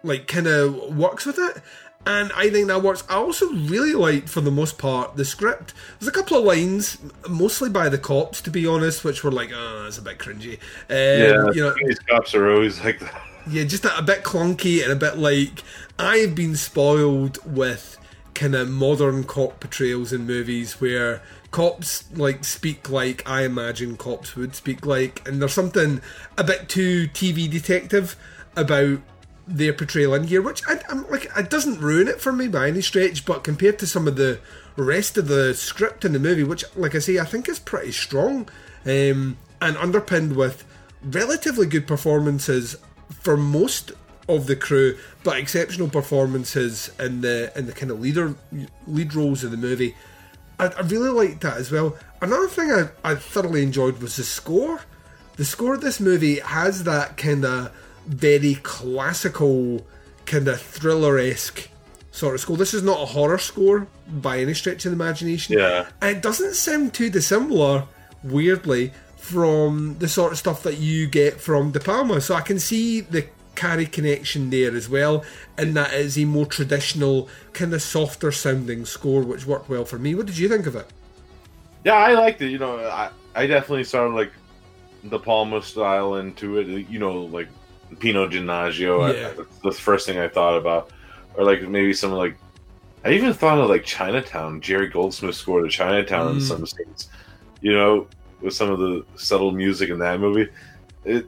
like 0.03 0.27
kind 0.27 0.47
of 0.47 0.97
works 0.97 1.27
with 1.27 1.39
it. 1.39 1.63
And 2.07 2.33
I 2.33 2.51
think 2.51 2.69
that 2.69 2.83
works. 2.83 3.05
I 3.09 3.15
also 3.15 3.49
really 3.53 3.95
liked, 3.95 4.29
for 4.29 4.41
the 4.41 4.51
most 4.51 4.77
part, 4.79 5.17
the 5.17 5.25
script. 5.25 5.73
There's 6.01 6.09
a 6.09 6.13
couple 6.13 6.37
of 6.37 6.45
lines, 6.45 6.99
mostly 7.29 7.71
by 7.71 7.89
the 7.89 7.99
cops, 7.99 8.41
to 8.43 8.51
be 8.51 8.67
honest, 8.67 9.05
which 9.05 9.23
were 9.23 9.31
like, 9.31 9.51
oh, 9.55 9.85
that's 9.85 9.99
a 9.99 10.03
bit 10.03 10.19
cringy. 10.19 10.55
Um, 10.55 10.59
yeah, 10.91 11.53
you 11.53 11.63
know, 11.63 11.75
these 11.85 11.99
cops 12.01 12.35
are 12.35 12.51
always 12.51 12.83
like 12.83 12.99
that. 13.01 13.23
yeah, 13.49 13.65
just 13.65 13.85
a, 13.85 13.97
a 13.97 14.03
bit 14.03 14.25
clunky 14.25 14.83
and 14.83 14.93
a 14.93 14.97
bit 14.97 15.17
like 15.17 15.63
I've 15.99 16.35
been 16.35 16.57
spoiled 16.57 17.39
with 17.47 17.99
kind 18.35 18.55
of 18.55 18.69
modern 18.69 19.25
cop 19.25 19.61
portrayals 19.61 20.13
in 20.13 20.27
movies 20.27 20.81
where 20.81 21.23
cops 21.51 22.11
like 22.17 22.45
speak 22.45 22.89
like 22.89 23.29
I 23.29 23.45
imagine 23.45 23.97
cops 23.97 24.35
would 24.35 24.57
speak 24.57 24.87
like, 24.87 25.27
and 25.29 25.41
there's 25.41 25.53
something 25.53 26.01
a 26.37 26.43
bit 26.43 26.69
too 26.69 27.07
TV 27.09 27.49
detective 27.49 28.17
about 28.57 29.01
their 29.47 29.73
portrayal 29.73 30.15
in 30.15 30.25
here, 30.25 30.43
which 30.43 30.63
I, 30.69 30.81
I'm 30.89 31.09
like 31.11 31.29
it 31.37 31.51
doesn't 31.51 31.81
ruin 31.81 32.09
it 32.09 32.21
for 32.21 32.33
me 32.33 32.49
by 32.49 32.69
any 32.69 32.81
stretch, 32.81 33.25
but 33.25 33.45
compared 33.45 33.79
to 33.81 33.87
some 33.87 34.07
of 34.07 34.17
the 34.17 34.41
rest 34.77 35.19
of 35.19 35.29
the 35.29 35.55
script 35.55 36.05
in 36.05 36.13
the 36.13 36.19
movie, 36.19 36.45
which 36.45 36.65
like 36.77 36.95
I 36.95 37.01
say, 37.01 37.19
I 37.19 37.25
think 37.25 37.49
is 37.49 37.59
pretty 37.59 37.93
strong 37.93 38.49
um, 38.85 39.37
and 39.61 39.77
underpinned 39.77 40.37
with 40.37 40.65
relatively 41.03 41.67
good 41.67 41.87
performances 41.87 42.77
for 43.11 43.37
most 43.37 43.93
of 44.29 44.47
the 44.47 44.57
crew, 44.57 44.97
but 45.25 45.37
exceptional 45.37 45.89
performances 45.89 46.91
in 46.99 47.21
the 47.21 47.53
in 47.57 47.67
the 47.67 47.73
kind 47.73 47.91
of 47.91 48.01
leader 48.01 48.37
lead 48.87 49.15
roles 49.15 49.45
of 49.45 49.51
the 49.51 49.57
movie. 49.57 49.95
I, 50.59 50.67
I 50.67 50.81
really 50.83 51.11
liked 51.11 51.41
that 51.43 51.57
as 51.57 51.71
well. 51.71 51.97
Another 52.21 52.47
thing 52.47 52.71
I, 52.71 52.89
I 53.05 53.15
thoroughly 53.17 53.63
enjoyed 53.63 53.99
was 53.99 54.17
the 54.17 54.23
score. 54.23 54.83
The 55.37 55.45
score 55.45 55.75
of 55.75 55.81
this 55.81 55.99
movie 55.99 56.39
has 56.41 56.85
that 56.85 57.17
kind 57.17 57.45
of 57.45 57.73
very 58.07 58.55
classical, 58.63 59.87
kind 60.27 60.49
of 60.49 60.61
thriller 60.61 61.19
esque 61.19 61.69
sort 62.11 62.35
of 62.35 62.41
score. 62.41 62.57
This 62.57 62.75
is 62.75 62.83
not 62.83 63.01
a 63.01 63.07
horror 63.07 63.39
score 63.39 63.87
by 64.09 64.39
any 64.41 64.55
stretch 64.55 64.85
of 64.85 64.93
the 64.93 64.97
imagination. 64.97 65.59
Yeah. 65.59 65.89
And 66.01 66.17
it 66.17 66.23
doesn't 66.23 66.55
sound 66.55 66.95
too 66.95 67.11
dissimilar, 67.11 67.87
weirdly, 68.23 68.93
from 69.17 69.97
the 69.99 70.09
sort 70.09 70.33
of 70.33 70.39
stuff 70.39 70.63
that 70.65 70.79
you 70.79 71.07
get 71.07 71.41
from 71.41 71.71
De 71.73 71.81
Palma. 71.81 72.21
So 72.21 72.35
I 72.35 72.41
can 72.41 72.59
see 72.59 73.01
the 73.01 73.27
Carrie 73.55 73.87
connection 73.87 74.51
there 74.51 74.75
as 74.75 74.89
well, 74.89 75.25
and 75.59 75.77
that 75.77 75.93
is 75.93 76.19
a 76.19 76.25
more 76.25 76.47
traditional, 76.47 77.29
kind 77.53 77.75
of 77.75 77.83
softer 77.83 78.33
sounding 78.33 78.85
score, 78.85 79.23
which 79.23 79.47
worked 79.47 79.69
well 79.69 79.85
for 79.85 79.99
me. 79.99 80.15
What 80.15 80.27
did 80.27 80.39
you 80.39 80.49
think 80.49 80.67
of 80.67 80.75
it? 80.75 80.87
Yeah, 81.85 81.95
I 81.95 82.13
liked 82.15 82.41
it. 82.43 82.51
You 82.51 82.59
know, 82.59 82.79
I, 82.79 83.11
I 83.35 83.47
definitely 83.47 83.85
sounded 83.85 84.17
like 84.17 84.33
De 85.09 85.19
Palma 85.19 85.63
style 85.63 86.17
into 86.17 86.59
it. 86.59 86.67
You 86.89 86.99
know, 86.99 87.25
like 87.25 87.49
Pino 87.99 88.29
Donaggio. 88.29 89.03
I- 89.09 89.35
that's 89.35 89.61
the 89.63 89.73
first 89.73 90.07
thing 90.07 90.19
I 90.19 90.29
thought 90.29 90.57
about, 90.57 90.91
or 91.35 91.45
like 91.45 91.63
maybe 91.63 91.93
some 91.93 92.13
like. 92.13 92.37
I 93.05 93.11
even 93.11 93.33
thought 93.33 93.59
of 93.59 93.69
like 93.69 93.85
Chinatown. 93.85 94.61
Jerry 94.61 94.89
Goldsmith 94.89 95.35
scored 95.35 95.67
a 95.67 95.69
Chinatown 95.69 96.31
in 96.33 96.37
Mm. 96.37 96.43
some 96.43 96.67
scenes. 96.67 97.09
You 97.61 97.73
know, 97.73 98.07
with 98.41 98.55
some 98.55 98.71
of 98.71 98.79
the 98.79 99.05
subtle 99.17 99.51
music 99.53 99.91
in 99.91 99.99
that 100.01 100.21
movie. 100.21 100.49
It, 101.05 101.27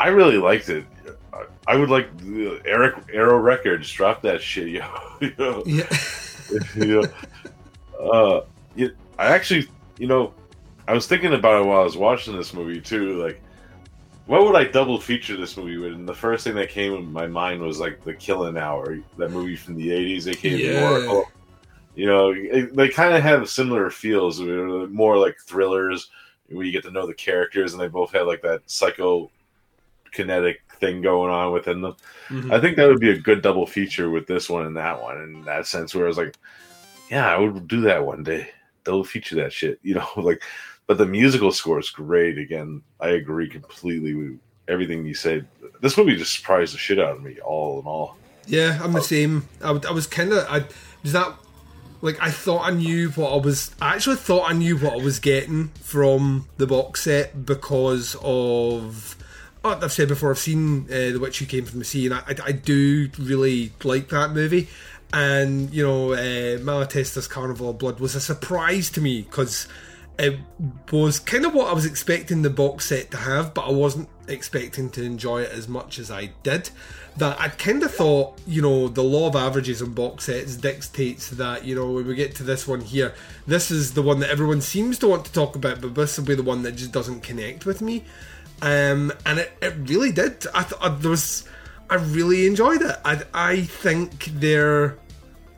I 0.00 0.08
really 0.08 0.38
liked 0.38 0.68
it. 0.68 0.84
I, 1.32 1.44
I 1.68 1.76
would 1.76 1.88
like 1.90 2.08
Eric 2.64 2.96
Arrow 3.12 3.38
Records 3.38 3.90
drop 3.92 4.22
that 4.22 4.40
shit, 4.42 4.68
yo. 4.78 4.84
you 5.20 5.32
know? 5.38 5.62
Yeah. 5.66 5.88
you 6.76 7.02
know, 7.02 8.10
uh, 8.12 8.40
it, 8.76 8.96
I 9.18 9.26
actually, 9.26 9.68
you 9.98 10.06
know, 10.06 10.32
I 10.86 10.92
was 10.94 11.06
thinking 11.06 11.32
about 11.34 11.62
it 11.62 11.66
while 11.66 11.80
I 11.80 11.84
was 11.84 11.96
watching 11.96 12.36
this 12.36 12.54
movie 12.54 12.80
too. 12.80 13.22
Like, 13.22 13.40
what 14.28 14.44
would 14.44 14.54
I 14.54 14.64
double 14.64 15.00
feature 15.00 15.36
this 15.36 15.56
movie 15.56 15.78
with? 15.78 15.94
And 15.94 16.06
the 16.06 16.14
first 16.14 16.44
thing 16.44 16.54
that 16.56 16.68
came 16.68 16.94
in 16.94 17.10
my 17.10 17.26
mind 17.26 17.62
was 17.62 17.80
like 17.80 18.04
the 18.04 18.12
Killing 18.12 18.58
Hour, 18.58 18.98
that 19.16 19.30
movie 19.30 19.56
from 19.56 19.74
the 19.74 19.88
'80s, 19.88 20.28
aka 20.28 20.50
Yeah. 20.50 20.80
The 20.80 20.86
Oracle. 20.86 21.24
You 21.94 22.06
know, 22.06 22.32
it, 22.32 22.76
they 22.76 22.90
kind 22.90 23.14
of 23.14 23.22
have 23.22 23.48
similar 23.48 23.90
feels, 23.90 24.38
more 24.40 25.16
like 25.16 25.36
thrillers 25.40 26.10
where 26.48 26.64
you 26.64 26.70
get 26.72 26.84
to 26.84 26.90
know 26.90 27.06
the 27.06 27.14
characters, 27.14 27.72
and 27.72 27.82
they 27.82 27.88
both 27.88 28.12
have 28.12 28.26
like 28.26 28.42
that 28.42 28.60
psycho 28.66 29.30
kinetic 30.12 30.60
thing 30.78 31.00
going 31.00 31.30
on 31.30 31.52
within 31.52 31.80
them. 31.80 31.96
Mhm. 32.28 32.52
I 32.52 32.60
think 32.60 32.76
that 32.76 32.86
would 32.86 33.00
be 33.00 33.10
a 33.10 33.18
good 33.18 33.42
double 33.42 33.66
feature 33.66 34.10
with 34.10 34.26
this 34.26 34.48
one 34.50 34.66
and 34.66 34.76
that 34.76 35.02
one 35.02 35.16
in 35.16 35.44
that 35.46 35.66
sense 35.66 35.94
where 35.94 36.04
I 36.04 36.08
was 36.08 36.18
like, 36.18 36.36
yeah, 37.10 37.26
I 37.28 37.38
would 37.38 37.66
do 37.66 37.80
that 37.82 38.04
one 38.04 38.22
day. 38.22 38.50
Double 38.84 39.04
feature 39.04 39.36
that 39.36 39.52
shit, 39.52 39.80
you 39.82 39.94
know, 39.94 40.08
like 40.16 40.42
but 40.88 40.98
the 40.98 41.06
musical 41.06 41.52
score 41.52 41.78
is 41.78 41.90
great. 41.90 42.38
Again, 42.38 42.82
I 42.98 43.10
agree 43.10 43.48
completely 43.48 44.14
with 44.14 44.40
everything 44.66 45.04
you 45.04 45.14
said. 45.14 45.46
This 45.80 45.96
movie 45.96 46.16
just 46.16 46.34
surprised 46.34 46.74
the 46.74 46.78
shit 46.78 46.98
out 46.98 47.16
of 47.16 47.22
me, 47.22 47.38
all 47.38 47.78
in 47.78 47.86
all. 47.86 48.16
Yeah, 48.48 48.80
I'm 48.82 48.94
the 48.94 49.02
same. 49.02 49.46
I, 49.62 49.78
I 49.88 49.92
was 49.92 50.08
kind 50.08 50.32
of. 50.32 50.46
I 50.48 50.64
was 51.04 51.12
that 51.12 51.34
like 52.00 52.20
I 52.20 52.30
thought 52.30 52.66
I 52.66 52.70
knew 52.70 53.10
what 53.10 53.32
I 53.32 53.36
was. 53.36 53.70
I 53.80 53.94
actually 53.94 54.16
thought 54.16 54.50
I 54.50 54.54
knew 54.54 54.78
what 54.78 54.94
I 54.94 55.04
was 55.04 55.20
getting 55.20 55.68
from 55.82 56.48
the 56.56 56.66
box 56.66 57.02
set 57.02 57.44
because 57.44 58.16
of. 58.22 59.14
Oh, 59.64 59.78
I've 59.82 59.92
said 59.92 60.08
before, 60.08 60.30
I've 60.30 60.38
seen 60.38 60.84
uh, 60.84 61.10
The 61.12 61.18
Witch 61.18 61.40
Who 61.40 61.46
Came 61.46 61.66
from 61.66 61.80
the 61.80 61.84
Sea, 61.84 62.06
and 62.06 62.14
I, 62.14 62.18
I, 62.28 62.34
I 62.46 62.52
do 62.52 63.10
really 63.18 63.72
like 63.82 64.08
that 64.08 64.30
movie. 64.30 64.68
And 65.12 65.72
you 65.74 65.84
know, 65.84 66.12
uh, 66.12 66.58
Malatesta's 66.58 67.26
Carnival 67.26 67.70
of 67.70 67.78
Blood 67.78 68.00
was 68.00 68.14
a 68.14 68.20
surprise 68.20 68.88
to 68.90 69.00
me 69.00 69.22
because 69.22 69.66
it 70.18 70.40
was 70.90 71.20
kind 71.20 71.46
of 71.46 71.54
what 71.54 71.68
I 71.68 71.72
was 71.72 71.86
expecting 71.86 72.42
the 72.42 72.50
box 72.50 72.86
set 72.86 73.12
to 73.12 73.16
have, 73.16 73.54
but 73.54 73.66
I 73.66 73.70
wasn't 73.70 74.08
expecting 74.26 74.90
to 74.90 75.02
enjoy 75.02 75.42
it 75.42 75.52
as 75.52 75.68
much 75.68 75.98
as 75.98 76.10
I 76.10 76.32
did. 76.42 76.70
That 77.16 77.40
I 77.40 77.48
kind 77.48 77.82
of 77.82 77.94
thought, 77.94 78.40
you 78.46 78.60
know, 78.60 78.88
the 78.88 79.02
law 79.02 79.28
of 79.28 79.36
averages 79.36 79.80
on 79.80 79.92
box 79.92 80.24
sets 80.24 80.56
dictates 80.56 81.30
that, 81.30 81.64
you 81.64 81.74
know, 81.74 81.90
when 81.92 82.06
we 82.06 82.14
get 82.14 82.34
to 82.36 82.42
this 82.42 82.66
one 82.66 82.80
here, 82.80 83.14
this 83.46 83.70
is 83.70 83.94
the 83.94 84.02
one 84.02 84.18
that 84.20 84.30
everyone 84.30 84.60
seems 84.60 84.98
to 84.98 85.08
want 85.08 85.24
to 85.24 85.32
talk 85.32 85.54
about, 85.54 85.80
but 85.80 85.94
this 85.94 86.18
will 86.18 86.24
be 86.24 86.34
the 86.34 86.42
one 86.42 86.62
that 86.62 86.72
just 86.72 86.92
doesn't 86.92 87.22
connect 87.22 87.64
with 87.64 87.80
me. 87.80 88.04
Um, 88.60 89.12
and 89.24 89.38
it, 89.38 89.52
it 89.62 89.74
really 89.88 90.10
did. 90.10 90.46
I 90.52 90.64
thought 90.64 91.00
there 91.00 91.10
was, 91.10 91.48
I 91.88 91.94
really 91.94 92.46
enjoyed 92.46 92.82
it. 92.82 92.96
I, 93.04 93.22
I 93.32 93.62
think 93.62 94.24
they're. 94.26 94.98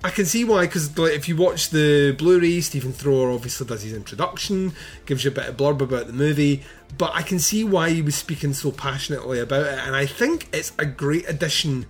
I 0.03 0.09
can 0.09 0.25
see 0.25 0.45
why, 0.45 0.63
because 0.63 0.97
like, 0.99 1.13
if 1.13 1.29
you 1.29 1.37
watch 1.37 1.71
the 1.71 2.13
Blu-ray, 2.13 2.63
Stephen 2.63 2.93
Thrower 2.93 3.35
obviously 3.35 3.67
does 3.67 3.83
his 3.83 3.93
introduction, 3.93 4.73
gives 5.05 5.25
you 5.25 5.31
a 5.31 5.35
bit 5.35 5.47
of 5.47 5.59
blurb 5.59 5.83
about 5.83 6.07
the 6.07 6.15
movie, 6.15 6.63
but 6.97 7.15
I 7.15 7.21
can 7.21 7.39
see 7.39 7.65
why 7.65 7.91
he 7.91 8.01
was 8.01 8.15
speaking 8.15 8.55
so 8.55 8.73
passionately 8.73 9.39
about 9.41 9.67
it, 9.67 9.79
and 9.79 9.95
I 9.95 10.07
think 10.07 10.49
it's 10.55 10.73
a 10.79 10.87
great 10.87 11.29
addition 11.29 11.85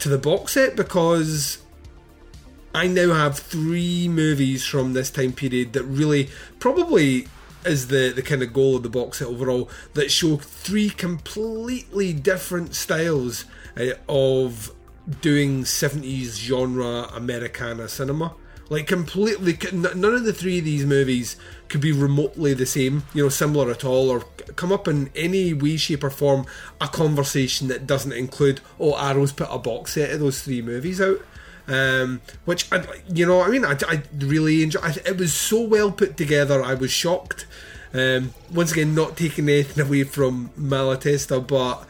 to 0.00 0.10
the 0.10 0.18
box 0.18 0.52
set 0.52 0.76
because 0.76 1.58
I 2.74 2.86
now 2.86 3.14
have 3.14 3.38
three 3.38 4.06
movies 4.08 4.66
from 4.66 4.92
this 4.92 5.10
time 5.10 5.32
period 5.32 5.72
that 5.72 5.84
really 5.84 6.28
probably 6.58 7.26
is 7.64 7.88
the, 7.88 8.12
the 8.14 8.22
kind 8.22 8.42
of 8.42 8.52
goal 8.52 8.76
of 8.76 8.82
the 8.82 8.90
box 8.90 9.18
set 9.18 9.28
overall 9.28 9.70
that 9.94 10.10
show 10.10 10.36
three 10.36 10.90
completely 10.90 12.12
different 12.12 12.74
styles 12.74 13.46
uh, 13.76 13.94
of 14.08 14.72
doing 15.20 15.62
70s 15.62 16.36
genre 16.36 17.08
Americana 17.14 17.88
cinema. 17.88 18.34
Like 18.70 18.86
completely, 18.86 19.56
none 19.72 20.04
of 20.04 20.24
the 20.24 20.32
three 20.32 20.58
of 20.58 20.64
these 20.66 20.84
movies 20.84 21.36
could 21.68 21.80
be 21.80 21.92
remotely 21.92 22.52
the 22.52 22.66
same, 22.66 23.04
you 23.14 23.22
know, 23.22 23.30
similar 23.30 23.70
at 23.70 23.82
all, 23.82 24.10
or 24.10 24.20
come 24.56 24.72
up 24.72 24.86
in 24.86 25.10
any 25.16 25.54
way, 25.54 25.78
shape, 25.78 26.04
or 26.04 26.10
form 26.10 26.44
a 26.78 26.88
conversation 26.88 27.68
that 27.68 27.86
doesn't 27.86 28.12
include, 28.12 28.60
oh, 28.78 28.94
Arrow's 28.94 29.32
put 29.32 29.48
a 29.50 29.58
box 29.58 29.94
set 29.94 30.10
of 30.10 30.20
those 30.20 30.42
three 30.42 30.60
movies 30.60 31.00
out. 31.00 31.18
Um, 31.66 32.22
which 32.46 32.70
I, 32.72 32.84
you 33.12 33.26
know, 33.26 33.42
I 33.42 33.48
mean, 33.48 33.64
I, 33.64 33.76
I 33.86 34.02
really 34.18 34.62
enjoy. 34.62 34.80
I, 34.80 34.94
it 35.04 35.18
was 35.18 35.34
so 35.34 35.62
well 35.62 35.90
put 35.90 36.16
together. 36.16 36.62
I 36.62 36.74
was 36.74 36.90
shocked. 36.90 37.46
Um, 37.94 38.34
once 38.52 38.72
again, 38.72 38.94
not 38.94 39.16
taking 39.16 39.48
anything 39.48 39.82
away 39.86 40.04
from 40.04 40.50
Malatesta, 40.58 41.46
but 41.46 41.86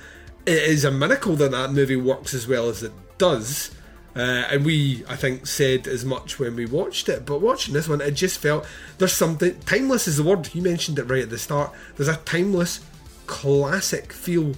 it 0.46 0.62
is 0.62 0.85
a 0.85 0.90
miracle 0.90 1.35
that 1.37 1.50
that 1.50 1.72
movie 1.72 1.96
works 1.96 2.35
as 2.35 2.46
well 2.48 2.68
as 2.68 2.83
it 2.83 2.92
does. 3.18 3.70
Uh, 4.16 4.46
and 4.50 4.64
we, 4.64 5.04
I 5.09 5.14
think, 5.14 5.46
said 5.46 5.87
as 5.87 6.04
much 6.04 6.38
when 6.38 6.57
we 6.57 6.66
watched 6.66 7.09
it. 7.09 7.24
But 7.24 7.40
watching 7.40 7.74
this 7.74 7.88
one, 7.88 8.00
it 8.00 8.12
just 8.12 8.40
felt 8.40 8.66
there's 8.98 9.12
something 9.12 9.59
timeless 9.61 10.09
is 10.09 10.16
the 10.16 10.24
word. 10.24 10.52
You 10.54 10.62
mentioned 10.62 10.98
it 10.98 11.04
right 11.04 11.22
at 11.22 11.31
the 11.31 11.38
start. 11.38 11.72
There's 11.96 12.09
a 12.09 12.16
timeless, 12.16 12.81
classic 13.26 14.12
feel 14.12 14.54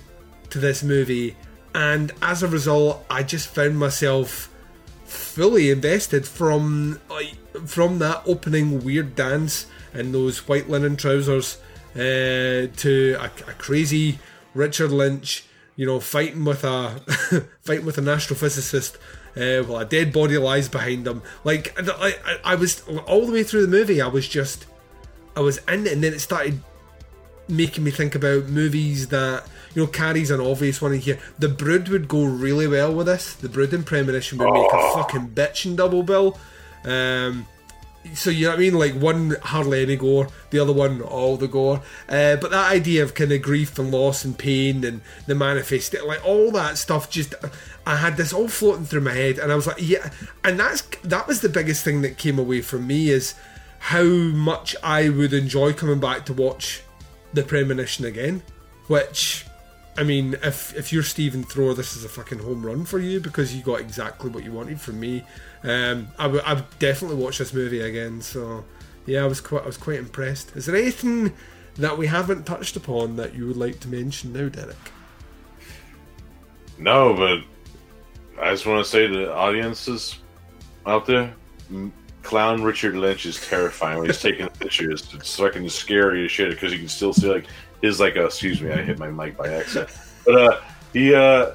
to 0.51 0.59
this 0.59 0.83
movie, 0.83 1.37
and 1.75 2.13
as 2.23 2.43
a 2.43 2.49
result, 2.49 3.05
I 3.11 3.23
just 3.23 3.49
found 3.49 3.79
myself 3.79 4.49
fully 5.05 5.71
invested 5.71 6.27
from 6.27 7.01
like 7.11 7.37
from 7.67 7.99
that 7.99 8.23
opening 8.27 8.83
weird 8.85 9.17
dance 9.17 9.67
in 9.93 10.13
those 10.13 10.47
white 10.49 10.71
linen 10.71 10.97
trousers 10.97 11.59
uh, 11.95 12.71
to 12.77 13.17
a, 13.19 13.25
a 13.25 13.55
crazy 13.59 14.19
Richard 14.55 14.91
Lynch, 14.93 15.45
you 15.81 15.87
know, 15.87 15.99
fighting 15.99 16.45
with 16.45 16.63
a 16.63 17.01
fighting 17.63 17.87
with 17.87 17.97
an 17.97 18.05
astrophysicist 18.05 18.97
uh, 19.35 19.65
while 19.65 19.81
a 19.81 19.85
dead 19.87 20.13
body 20.13 20.37
lies 20.37 20.69
behind 20.69 21.07
him. 21.07 21.23
Like 21.43 21.75
I, 21.79 22.17
I, 22.23 22.53
I 22.53 22.55
was 22.55 22.87
all 23.07 23.25
the 23.25 23.33
way 23.33 23.43
through 23.43 23.63
the 23.63 23.69
movie, 23.79 24.03
I 24.03 24.09
was 24.09 24.29
just 24.29 24.67
I 25.35 25.41
was 25.41 25.57
in 25.67 25.87
it, 25.87 25.95
and 25.95 26.05
then 26.05 26.13
it 26.13 26.19
started 26.19 26.61
making 27.49 27.83
me 27.83 27.91
think 27.93 28.15
about 28.15 28.45
movies 28.45 29.09
that 29.09 29.49
You 29.73 29.85
know, 29.85 29.89
Carrie's 29.91 30.31
an 30.31 30.43
obvious 30.43 30.83
one 30.83 30.93
in 30.93 31.01
here. 31.01 31.19
The 31.39 31.49
Brood 31.49 31.89
would 31.89 32.09
go 32.09 32.27
really 32.27 32.67
well 32.67 32.95
with 32.95 33.07
this. 33.07 33.33
The 33.33 33.49
Brood 33.49 33.73
and 33.73 33.87
Premonition 33.87 34.37
would 34.37 34.53
make 34.53 34.71
a 34.71 34.93
fucking 34.93 35.31
bitchin' 35.31 35.77
double 35.77 36.03
bill. 36.03 36.39
Um, 36.85 37.47
so 38.15 38.31
you 38.31 38.45
know 38.45 38.51
what 38.51 38.57
I 38.57 38.61
mean? 38.61 38.75
Like 38.75 38.95
one 38.95 39.37
hardly 39.43 39.83
any 39.83 39.97
gore, 39.97 40.29
the 40.51 40.59
other 40.59 40.73
one 40.73 41.03
all 41.03 41.37
the 41.37 41.49
gore. 41.49 41.83
Uh, 42.09 42.37
but 42.37 42.51
that 42.51 42.73
idea 42.73 43.03
of 43.03 43.15
kind 43.15 43.31
of 43.33 43.43
grief 43.43 43.79
and 43.79 43.91
loss 43.91 44.25
and 44.25 44.37
pain 44.37 44.85
and 44.85 45.03
the 45.27 45.35
manifest, 45.35 45.95
like 46.07 46.25
all 46.25 46.51
that 46.53 46.79
stuff, 46.79 47.11
just 47.11 47.35
I 47.87 47.97
had 47.97 48.17
this 48.17 48.33
all 48.33 48.49
floating 48.49 48.87
through 48.87 49.03
my 49.03 49.13
head, 49.13 49.39
and 49.39 49.53
I 49.53 49.57
was 49.57 49.67
like, 49.67 49.77
yeah. 49.79 50.11
And 50.43 50.59
that's 50.59 50.83
that 51.05 51.27
was 51.27 51.41
the 51.41 51.49
biggest 51.49 51.85
thing 51.85 52.03
that 52.03 52.17
came 52.17 52.39
away 52.39 52.63
from 52.63 52.87
me 52.87 53.11
is 53.11 53.35
how 53.81 54.05
much 54.05 54.77
I 54.83 55.09
would 55.09 55.33
enjoy 55.33 55.73
coming 55.73 56.01
back 56.01 56.27
to 56.27 56.33
watch 56.33 56.83
the 57.33 57.43
premonition 57.43 58.05
again. 58.05 58.43
Which, 58.87 59.47
I 59.97 60.05
mean, 60.05 60.35
if 60.43 60.75
if 60.77 60.93
you're 60.93 61.03
Stephen 61.03 61.45
Thrower, 61.45 61.75
this 61.75 61.97
is 61.97 62.05
a 62.05 62.09
fucking 62.09 62.39
home 62.39 62.65
run 62.65 62.85
for 62.85 62.99
you 62.99 63.21
because 63.21 63.55
you 63.55 63.63
got 63.63 63.81
exactly 63.81 64.31
what 64.31 64.45
you 64.45 64.53
wanted 64.53 64.81
from 64.81 65.01
me. 65.01 65.25
Um, 65.63 66.09
I 66.19 66.27
would 66.27 66.43
I 66.43 66.55
would 66.55 66.79
definitely 66.79 67.17
watch 67.17 67.39
this 67.39 67.53
movie 67.53 67.81
again. 67.81 68.23
So 68.23 68.65
yeah, 69.07 69.23
I 69.23 69.27
was 69.27 69.41
quite 69.41 69.63
I 69.65 69.67
was 69.67 69.77
quite 69.77 69.99
impressed. 69.99 70.57
Is 70.57 70.67
there 70.67 70.77
anything 70.77 71.33
that 71.77 71.99
we 71.99 72.07
haven't 72.07 72.47
touched 72.47 72.77
upon 72.77 73.17
that 73.17 73.35
you 73.35 73.47
would 73.47 73.57
like 73.57 73.81
to 73.81 73.89
mention 73.89 74.33
now, 74.33 74.49
Derek? 74.49 74.77
No, 76.79 77.15
but 77.15 77.43
I 78.43 78.51
just 78.53 78.67
want 78.67 78.85
to 78.85 78.91
say 78.91 79.07
to 79.07 79.13
the 79.13 79.35
audiences 79.35 80.19
out 80.87 81.05
there, 81.07 81.35
clown 82.23 82.63
Richard 82.63 82.97
Lynch 82.97 83.27
is 83.27 83.47
terrifying 83.47 83.99
when 83.99 84.07
he's 84.07 84.21
taking 84.23 84.49
pictures. 84.49 85.13
It's 85.13 85.37
fucking 85.37 85.69
scary 85.69 86.25
as 86.25 86.31
shit 86.31 86.51
because 86.51 86.73
you 86.73 86.79
can 86.79 86.89
still 86.89 87.13
see 87.13 87.29
like 87.29 87.47
his 87.83 88.01
like 88.01 88.17
uh, 88.17 88.27
excuse 88.27 88.61
me, 88.61 88.71
I 88.73 88.83
hit 88.83 88.99
my 88.99 89.09
mic 89.11 89.37
by 89.37 89.49
accident. 89.49 89.91
But 90.25 90.35
uh, 90.35 90.61
he 90.93 91.15
uh, 91.15 91.53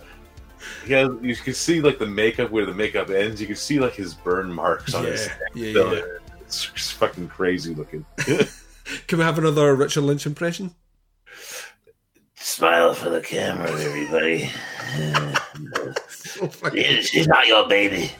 he 0.85 0.93
has 0.93 1.09
you 1.21 1.35
can 1.35 1.53
see 1.53 1.81
like 1.81 1.99
the 1.99 2.05
makeup 2.07 2.51
where 2.51 2.65
the 2.65 2.73
makeup 2.73 3.09
ends. 3.09 3.39
You 3.41 3.47
can 3.47 3.55
see 3.55 3.79
like 3.79 3.93
his 3.93 4.13
burn 4.13 4.51
marks 4.51 4.93
on 4.93 5.05
his. 5.05 5.27
Yeah, 5.27 5.33
neck. 5.33 5.39
yeah, 5.55 5.73
So, 5.73 5.93
yeah. 5.93 6.01
It's 6.41 6.65
just 6.69 6.93
fucking 6.93 7.27
crazy 7.29 7.73
looking. 7.73 8.05
Can 9.07 9.17
we 9.17 9.23
have 9.25 9.39
another 9.39 9.73
Richard 9.73 10.01
Lynch 10.01 10.27
impression? 10.27 10.75
Smile 12.35 12.93
for 12.93 13.09
the 13.09 13.21
camera, 13.21 13.69
everybody. 13.71 14.51
So 16.09 16.49
She- 16.73 17.01
She's 17.01 17.27
not 17.27 17.47
your 17.47 17.67
baby. 17.67 18.11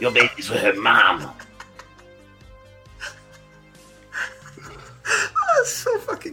Your 0.00 0.12
baby's 0.12 0.48
with 0.48 0.60
her 0.60 0.72
mom. 0.74 1.32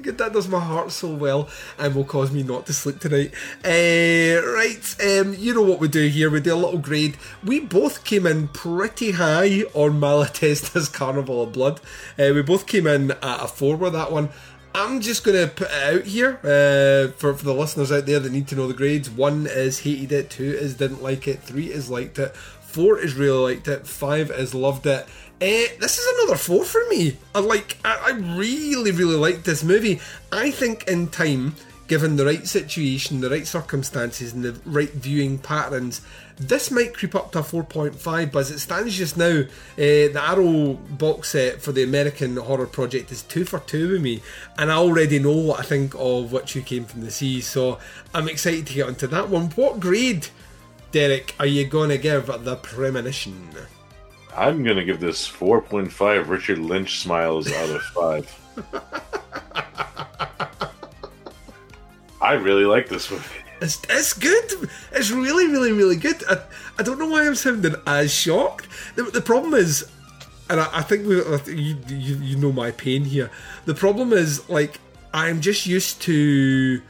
That 0.06 0.34
does 0.34 0.48
my 0.48 0.60
heart 0.60 0.92
so 0.92 1.10
well 1.14 1.50
and 1.78 1.96
will 1.96 2.06
cause 2.06 2.32
me 2.32 2.44
not 2.44 2.66
to 2.68 2.74
sleep 2.74 3.00
tonight. 3.00 3.34
Uh, 3.64 4.42
right, 4.54 4.96
um, 5.04 5.34
you 5.38 5.54
know 5.54 5.62
what 5.62 5.80
we 5.80 5.88
do 5.88 6.08
here. 6.08 6.30
We 6.30 6.42
do 6.42 6.54
a 6.54 6.56
little 6.56 6.80
grade. 6.80 7.18
We 7.44 7.60
both 7.60 8.04
came 8.04 8.26
in 8.26 8.48
pretty 8.50 9.12
high 9.12 9.64
on 9.74 10.00
Malatesta's 10.00 10.90
Carnival 11.02 11.44
of 11.44 11.54
Blood. 11.54 11.80
Uh, 12.18 12.32
we 12.34 12.42
both 12.42 12.68
came 12.68 12.88
in 12.88 13.12
at 13.12 13.44
a 13.44 13.48
four 13.48 13.76
with 13.76 13.94
that 13.94 14.12
one. 14.12 14.30
I'm 14.74 15.02
just 15.02 15.24
going 15.26 15.38
to 15.38 15.54
put 15.54 15.68
it 15.70 15.96
out 15.96 16.04
here 16.06 16.38
uh, 16.44 17.12
for, 17.18 17.34
for 17.34 17.44
the 17.44 17.54
listeners 17.54 17.92
out 17.92 18.06
there 18.06 18.20
that 18.20 18.32
need 18.32 18.48
to 18.50 18.56
know 18.56 18.68
the 18.68 18.74
grades. 18.74 19.10
One 19.10 19.46
is 19.48 19.80
hated 19.80 20.12
it, 20.14 20.30
two 20.30 20.44
is 20.46 20.76
didn't 20.76 21.04
like 21.04 21.28
it, 21.28 21.42
three 21.42 21.72
is 21.72 21.90
liked 21.90 22.18
it, 22.20 22.36
four 22.36 22.98
is 22.98 23.16
really 23.16 23.56
liked 23.56 23.68
it, 23.68 23.86
five 23.86 24.32
is 24.32 24.54
loved 24.54 24.86
it. 24.86 25.06
Uh, 25.42 25.66
this 25.80 25.98
is 25.98 26.20
another 26.20 26.38
four 26.38 26.64
for 26.64 26.82
me. 26.90 27.18
I 27.34 27.40
like. 27.40 27.76
I, 27.84 28.10
I 28.10 28.12
really, 28.38 28.92
really 28.92 29.16
liked 29.16 29.44
this 29.44 29.64
movie. 29.64 30.00
I 30.32 30.52
think 30.52 30.88
in 30.88 31.08
time, 31.08 31.56
given 31.88 32.16
the 32.16 32.26
right 32.26 32.48
situation, 32.48 33.22
the 33.22 33.30
right 33.32 33.48
circumstances, 33.48 34.34
and 34.34 34.44
the 34.44 34.62
right 34.66 34.92
viewing 34.92 35.40
patterns, 35.40 36.02
this 36.38 36.70
might 36.70 36.94
creep 36.94 37.16
up 37.16 37.32
to 37.32 37.40
a 37.40 37.44
four 37.44 37.64
point 37.64 37.96
five. 37.96 38.32
But 38.32 38.42
as 38.42 38.52
it 38.52 38.60
stands 38.60 38.96
just 38.96 39.18
now, 39.18 39.40
uh, 39.40 39.48
the 39.78 40.22
Arrow 40.24 40.74
box 40.74 41.30
set 41.30 41.60
for 41.60 41.72
the 41.72 41.82
American 41.82 42.38
Horror 42.38 42.68
Project 42.68 43.12
is 43.12 43.24
two 43.24 43.44
for 43.44 43.62
two 43.62 43.94
with 43.94 44.02
me, 44.04 44.22
and 44.60 44.72
I 44.72 44.76
already 44.76 45.18
know 45.18 45.36
what 45.36 45.60
I 45.60 45.64
think 45.64 45.96
of 45.98 46.32
Witch 46.32 46.54
Who 46.54 46.62
Came 46.62 46.86
from 46.86 47.02
the 47.02 47.10
Sea. 47.10 47.42
So 47.42 47.80
I'm 48.14 48.30
excited 48.30 48.68
to 48.68 48.74
get 48.76 48.88
onto 48.88 49.08
that 49.08 49.30
one. 49.30 49.50
What 49.52 49.80
grade, 49.80 50.28
Derek, 50.92 51.34
are 51.40 51.48
you 51.48 51.66
gonna 51.66 51.98
give 51.98 52.28
the 52.28 52.58
Premonition? 52.58 53.50
I'm 54.42 54.64
gonna 54.64 54.84
give 54.84 55.00
this 55.00 55.30
4.5 55.30 56.28
Richard 56.28 56.58
Lynch 56.58 57.02
smiles 57.02 57.52
out 57.52 57.70
of 57.70 57.82
five. 57.84 58.28
I 62.20 62.34
really 62.34 62.66
like 62.66 62.90
this 62.90 63.12
movie. 63.12 63.24
It's, 63.62 63.80
it's 63.88 64.14
good. 64.14 64.68
It's 64.94 65.12
really, 65.12 65.46
really, 65.46 65.72
really 65.72 65.96
good. 65.96 66.24
I, 66.28 66.42
I 66.80 66.82
don't 66.82 66.98
know 66.98 67.06
why 67.06 67.28
I'm 67.28 67.36
sounding 67.36 67.76
as 67.86 68.12
shocked. 68.12 68.68
The, 68.96 69.04
the 69.04 69.22
problem 69.22 69.54
is, 69.54 69.88
and 70.50 70.60
I, 70.60 70.80
I 70.80 70.82
think 70.82 71.06
we, 71.06 71.22
I 71.22 71.38
you, 71.46 71.78
you 71.88 72.16
you 72.16 72.36
know 72.36 72.52
my 72.52 72.72
pain 72.72 73.04
here. 73.04 73.30
The 73.66 73.76
problem 73.76 74.12
is, 74.12 74.50
like, 74.50 74.80
I'm 75.14 75.42
just 75.42 75.68
used 75.68 76.02
to 76.02 76.82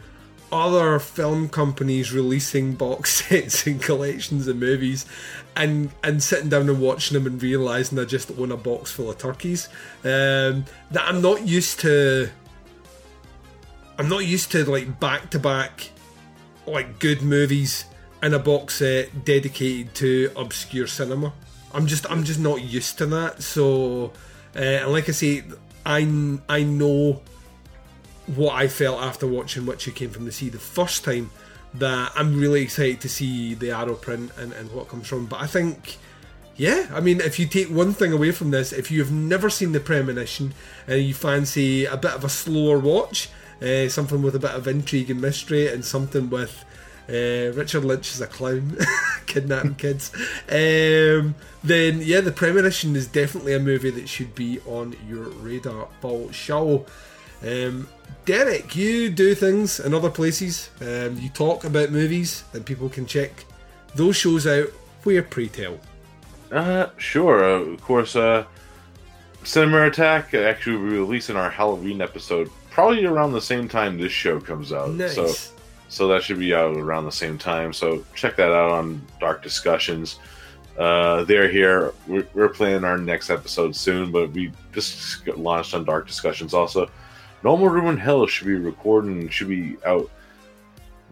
other 0.51 0.99
film 0.99 1.49
companies 1.49 2.11
releasing 2.11 2.73
box 2.73 3.25
sets 3.27 3.65
and 3.67 3.81
collections 3.81 4.47
of 4.47 4.57
movies, 4.57 5.05
and 5.55 5.91
and 6.03 6.21
sitting 6.21 6.49
down 6.49 6.69
and 6.69 6.81
watching 6.81 7.15
them 7.15 7.27
and 7.31 7.41
realizing 7.41 7.99
I 7.99 8.05
just 8.05 8.31
own 8.37 8.51
a 8.51 8.57
box 8.57 8.91
full 8.91 9.09
of 9.09 9.17
turkeys. 9.17 9.69
Um, 10.03 10.65
that 10.91 11.03
I'm 11.05 11.21
not 11.21 11.47
used 11.47 11.79
to. 11.81 12.29
I'm 13.97 14.09
not 14.09 14.25
used 14.25 14.51
to 14.51 14.69
like 14.69 14.99
back 14.99 15.29
to 15.31 15.39
back 15.39 15.89
like 16.65 16.99
good 16.99 17.21
movies 17.21 17.85
in 18.23 18.33
a 18.33 18.39
box 18.39 18.75
set 18.75 19.25
dedicated 19.25 19.93
to 19.95 20.31
obscure 20.35 20.87
cinema. 20.87 21.33
I'm 21.73 21.87
just 21.87 22.09
I'm 22.09 22.23
just 22.23 22.39
not 22.39 22.61
used 22.61 22.97
to 22.99 23.05
that. 23.07 23.43
So, 23.43 24.11
uh, 24.55 24.59
and 24.59 24.91
like 24.91 25.09
I 25.09 25.11
say, 25.11 25.43
I 25.85 26.37
I 26.49 26.63
know 26.63 27.21
what 28.35 28.55
I 28.55 28.67
felt 28.67 29.01
after 29.01 29.27
watching 29.27 29.65
You 29.65 29.91
Came 29.91 30.09
from 30.09 30.25
the 30.25 30.31
Sea 30.31 30.49
the 30.49 30.59
first 30.59 31.03
time. 31.03 31.31
That 31.73 32.11
I'm 32.15 32.37
really 32.37 32.61
excited 32.61 32.99
to 33.01 33.07
see 33.07 33.53
the 33.53 33.71
arrow 33.71 33.95
print 33.95 34.31
and, 34.37 34.51
and 34.51 34.69
what 34.73 34.89
comes 34.89 35.07
from. 35.07 35.25
But 35.27 35.39
I 35.39 35.47
think, 35.47 35.97
yeah, 36.57 36.87
I 36.93 36.99
mean, 36.99 37.21
if 37.21 37.39
you 37.39 37.45
take 37.47 37.69
one 37.69 37.93
thing 37.93 38.11
away 38.11 38.31
from 38.31 38.51
this, 38.51 38.73
if 38.73 38.91
you've 38.91 39.11
never 39.11 39.49
seen 39.49 39.71
the 39.71 39.79
premonition 39.79 40.53
and 40.85 41.01
you 41.01 41.13
fancy 41.13 41.85
a 41.85 41.95
bit 41.95 42.11
of 42.11 42.25
a 42.25 42.29
slower 42.29 42.77
watch, 42.77 43.29
uh, 43.61 43.87
something 43.87 44.21
with 44.21 44.35
a 44.35 44.39
bit 44.39 44.51
of 44.51 44.67
intrigue 44.67 45.09
and 45.09 45.21
mystery, 45.21 45.69
and 45.69 45.85
something 45.85 46.29
with 46.29 46.65
uh, 47.07 47.53
Richard 47.53 47.85
Lynch 47.85 48.11
as 48.13 48.19
a 48.19 48.27
clown 48.27 48.77
kidnapping 49.25 49.75
kids, 49.75 50.11
um, 50.49 51.35
then 51.63 52.01
yeah, 52.01 52.19
The 52.19 52.33
Premonition 52.35 52.97
is 52.97 53.07
definitely 53.07 53.53
a 53.53 53.59
movie 53.59 53.91
that 53.91 54.09
should 54.09 54.35
be 54.35 54.59
on 54.65 54.95
your 55.07 55.29
radar. 55.29 55.87
Paul 56.01 56.31
Shaw. 56.31 56.83
Um, 57.43 57.87
Derek, 58.25 58.75
you 58.75 59.09
do 59.09 59.33
things 59.33 59.79
in 59.79 59.93
other 59.93 60.09
places. 60.09 60.69
Um, 60.79 61.17
you 61.17 61.29
talk 61.29 61.63
about 61.63 61.89
movies, 61.89 62.43
and 62.53 62.65
people 62.65 62.89
can 62.89 63.05
check 63.05 63.45
those 63.95 64.15
shows 64.15 64.45
out. 64.45 64.67
Where, 65.03 65.23
pray 65.23 65.47
tell? 65.47 65.79
Uh, 66.51 66.87
sure. 66.97 67.43
Uh, 67.43 67.59
of 67.73 67.81
course, 67.81 68.15
uh, 68.15 68.45
Cinema 69.43 69.87
Attack 69.87 70.33
actually 70.33 70.77
will 70.77 70.89
be 70.89 70.97
releasing 70.97 71.35
our 71.35 71.49
Halloween 71.49 72.01
episode 72.01 72.49
probably 72.71 73.05
around 73.05 73.33
the 73.33 73.41
same 73.41 73.67
time 73.67 73.97
this 73.97 74.11
show 74.11 74.39
comes 74.39 74.73
out. 74.73 74.91
Nice. 74.91 75.15
So, 75.15 75.33
so 75.89 76.07
that 76.07 76.23
should 76.23 76.39
be 76.39 76.55
out 76.55 76.75
around 76.77 77.05
the 77.05 77.11
same 77.11 77.37
time. 77.37 77.73
So 77.73 78.03
check 78.15 78.37
that 78.37 78.51
out 78.51 78.71
on 78.71 79.05
Dark 79.19 79.43
Discussions. 79.43 80.19
Uh, 80.77 81.25
they're 81.25 81.49
here. 81.49 81.93
We're, 82.07 82.27
we're 82.33 82.49
planning 82.49 82.85
our 82.85 82.97
next 82.97 83.29
episode 83.29 83.75
soon, 83.75 84.11
but 84.11 84.31
we 84.31 84.51
just 84.71 85.27
launched 85.27 85.73
on 85.73 85.83
Dark 85.83 86.07
Discussions 86.07 86.53
also. 86.53 86.89
No 87.43 87.57
More 87.57 87.71
Room 87.71 87.87
in 87.87 87.97
Hell 87.97 88.27
should 88.27 88.47
be 88.47 88.55
recording 88.55 89.21
and 89.21 89.33
should 89.33 89.49
be 89.49 89.77
out 89.85 90.09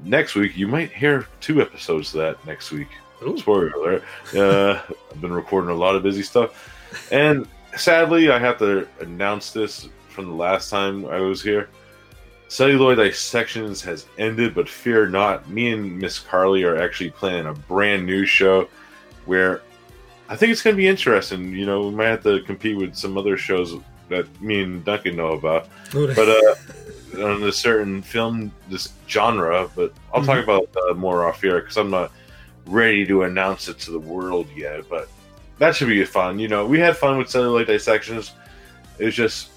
next 0.04 0.36
week. 0.36 0.56
You 0.56 0.68
might 0.68 0.92
hear 0.92 1.28
two 1.42 1.62
episodes 1.62 2.14
of 2.14 2.22
that 2.22 2.46
next 2.46 2.72
week. 2.72 2.90
Spoiler 3.38 3.70
alert. 3.70 4.04
Uh, 4.36 4.82
I've 5.12 5.22
been 5.22 5.34
recording 5.34 5.72
a 5.72 5.74
lot 5.74 5.96
of 5.96 6.04
busy 6.04 6.24
stuff. 6.24 6.72
And 7.12 7.48
sadly, 7.76 8.32
I 8.32 8.40
have 8.40 8.58
to 8.60 8.88
announce 9.02 9.52
this 9.52 9.90
from 10.08 10.28
the 10.28 10.36
last 10.36 10.70
time 10.70 11.06
I 11.06 11.20
was 11.20 11.42
here. 11.42 11.70
Celluloid 12.48 12.98
Dissections 12.98 13.82
has 13.82 14.08
ended, 14.18 14.56
but 14.56 14.68
fear 14.68 15.08
not. 15.08 15.48
Me 15.50 15.72
and 15.72 16.00
Miss 16.00 16.18
Carly 16.18 16.64
are 16.64 16.78
actually 16.78 17.12
planning 17.12 17.46
a 17.46 17.54
brand 17.54 18.06
new 18.06 18.26
show 18.26 18.68
where 19.26 19.62
I 20.30 20.36
think 20.36 20.52
it's 20.52 20.62
going 20.62 20.76
to 20.76 20.78
be 20.78 20.88
interesting. 20.88 21.54
You 21.54 21.66
know, 21.66 21.88
we 21.88 21.96
might 21.96 22.08
have 22.08 22.24
to 22.24 22.42
compete 22.42 22.78
with 22.78 22.96
some 22.96 23.18
other 23.18 23.38
shows 23.38 23.76
that 24.10 24.42
me 24.42 24.64
and 24.64 24.84
Duncan 24.84 25.16
know 25.16 25.34
about. 25.34 25.68
But 26.16 26.30
uh, 26.30 26.56
on 27.24 27.44
a 27.44 27.52
certain 27.52 28.02
film, 28.02 28.52
this 28.70 28.90
genre, 29.08 29.70
but 29.76 29.94
I'll 30.14 30.24
talk 30.24 30.44
about 30.44 30.70
uh, 30.90 30.94
more 30.94 31.28
off 31.28 31.42
here 31.42 31.62
because 31.62 31.78
I'm 31.78 31.90
not 31.90 32.12
ready 32.66 33.06
to 33.08 33.24
announce 33.24 33.68
it 33.68 33.80
to 33.80 33.92
the 33.92 34.00
world 34.00 34.48
yet. 34.56 34.88
But 34.90 35.10
that 35.58 35.76
should 35.76 35.88
be 35.88 36.04
fun. 36.06 36.40
You 36.40 36.48
know, 36.48 36.66
we 36.66 36.80
had 36.80 36.98
fun 36.98 37.18
with 37.18 37.30
celluloid 37.30 37.68
dissections. 37.68 38.34
It 38.98 39.06
was 39.06 39.16
just 39.16 39.50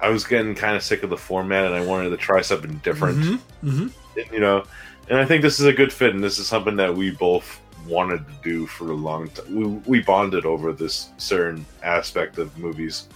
I 0.00 0.10
was 0.10 0.24
getting 0.24 0.54
kind 0.54 0.76
of 0.76 0.82
sick 0.82 1.02
of 1.02 1.10
the 1.10 1.16
format, 1.16 1.64
and 1.64 1.74
I 1.74 1.84
wanted 1.84 2.10
to 2.10 2.16
try 2.16 2.42
something 2.42 2.80
different. 2.84 3.40
Mhm. 3.62 3.90
And, 4.16 4.32
you 4.32 4.40
know, 4.40 4.64
and 5.08 5.18
I 5.18 5.24
think 5.24 5.42
this 5.42 5.58
is 5.58 5.66
a 5.66 5.72
good 5.72 5.92
fit, 5.92 6.14
and 6.14 6.22
this 6.22 6.38
is 6.38 6.46
something 6.46 6.76
that 6.76 6.94
we 6.94 7.10
both 7.10 7.60
wanted 7.86 8.26
to 8.26 8.32
do 8.42 8.66
for 8.66 8.90
a 8.90 8.94
long 8.94 9.28
time. 9.30 9.54
We 9.54 9.66
we 9.86 10.00
bonded 10.00 10.44
over 10.44 10.72
this 10.72 11.10
certain 11.18 11.64
aspect 11.82 12.38
of 12.38 12.56
movies, 12.58 13.08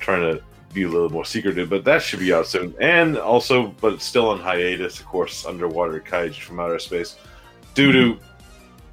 trying 0.00 0.22
to 0.22 0.42
be 0.72 0.84
a 0.84 0.88
little 0.88 1.10
more 1.10 1.24
secretive. 1.24 1.68
But 1.68 1.84
that 1.84 2.02
should 2.02 2.20
be 2.20 2.32
out 2.32 2.46
soon, 2.46 2.74
and 2.80 3.18
also, 3.18 3.68
but 3.80 4.00
still 4.00 4.28
on 4.28 4.40
hiatus, 4.40 5.00
of 5.00 5.06
course, 5.06 5.46
underwater 5.46 6.00
kaiju 6.00 6.40
from 6.40 6.60
outer 6.60 6.78
space, 6.78 7.16
due 7.74 7.92
to 7.92 8.18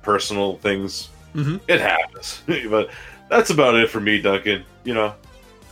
personal 0.02 0.58
things. 0.58 1.10
Mhm. 1.36 1.60
It 1.68 1.80
happens, 1.80 2.42
but 2.70 2.90
that's 3.30 3.50
about 3.50 3.76
it 3.76 3.90
for 3.90 4.00
me, 4.00 4.22
Duncan. 4.22 4.64
You 4.84 4.94
know, 4.96 5.14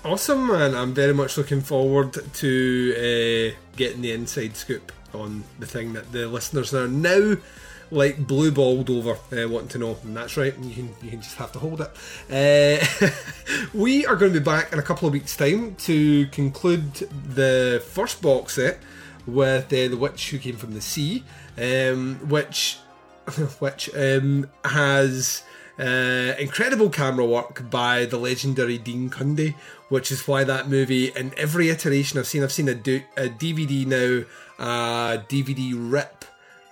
Awesome, 0.06 0.52
and 0.52 0.76
I'm 0.76 0.94
very 0.94 1.14
much 1.14 1.38
looking 1.38 1.60
forward 1.60 2.14
to 2.14 2.94
uh, 2.96 3.76
getting 3.76 4.02
the 4.02 4.12
inside 4.14 4.56
scoop 4.56 4.92
on 5.18 5.44
the 5.60 5.66
thing 5.66 5.94
that 5.94 6.12
the 6.12 6.28
listeners 6.28 6.74
are 6.74 6.88
now 6.88 7.36
like 7.92 8.28
blue 8.28 8.52
balled 8.52 8.90
over 8.90 9.12
uh, 9.12 9.48
wanting 9.48 9.70
to 9.70 9.78
know, 9.78 9.98
and 10.04 10.16
that's 10.16 10.38
right. 10.38 10.58
You 10.60 10.74
can 10.74 10.96
you 11.02 11.10
can 11.10 11.22
just 11.22 11.36
have 11.38 11.52
to 11.54 11.60
hold 11.60 11.82
it. 11.82 11.92
Uh, 12.30 13.10
we 13.74 14.06
are 14.06 14.16
going 14.16 14.34
to 14.34 14.40
be 14.40 14.44
back 14.44 14.74
in 14.74 14.80
a 14.80 14.84
couple 14.84 15.08
of 15.08 15.14
weeks' 15.14 15.36
time 15.36 15.76
to 15.76 16.28
conclude 16.28 16.94
the 16.94 17.82
first 17.86 18.22
box 18.22 18.56
set 18.56 18.80
with 19.26 19.66
uh, 19.66 19.88
the 19.88 19.96
witch 19.96 20.30
who 20.32 20.40
came 20.40 20.58
from 20.58 20.74
the 20.74 20.82
sea, 20.82 21.24
um, 21.58 22.16
which 22.28 22.78
which 23.60 23.90
um, 23.96 24.50
has 24.66 25.44
uh, 25.80 26.34
incredible 26.40 26.90
camera 26.90 27.26
work 27.26 27.70
by 27.70 28.06
the 28.06 28.18
legendary 28.18 28.78
Dean 28.78 29.10
Cundey, 29.10 29.54
which 29.90 30.12
is 30.12 30.28
why 30.28 30.44
that 30.44 30.68
movie, 30.68 31.10
in 31.10 31.34
every 31.38 31.70
iteration 31.70 32.20
I've 32.20 32.28
seen, 32.28 32.44
I've 32.44 32.52
seen 32.52 32.68
a, 32.68 32.72
a 32.72 33.30
DVD 33.30 33.86
now, 33.86 34.26
a 34.60 35.24
DVD 35.30 35.74
rip, 35.76 36.26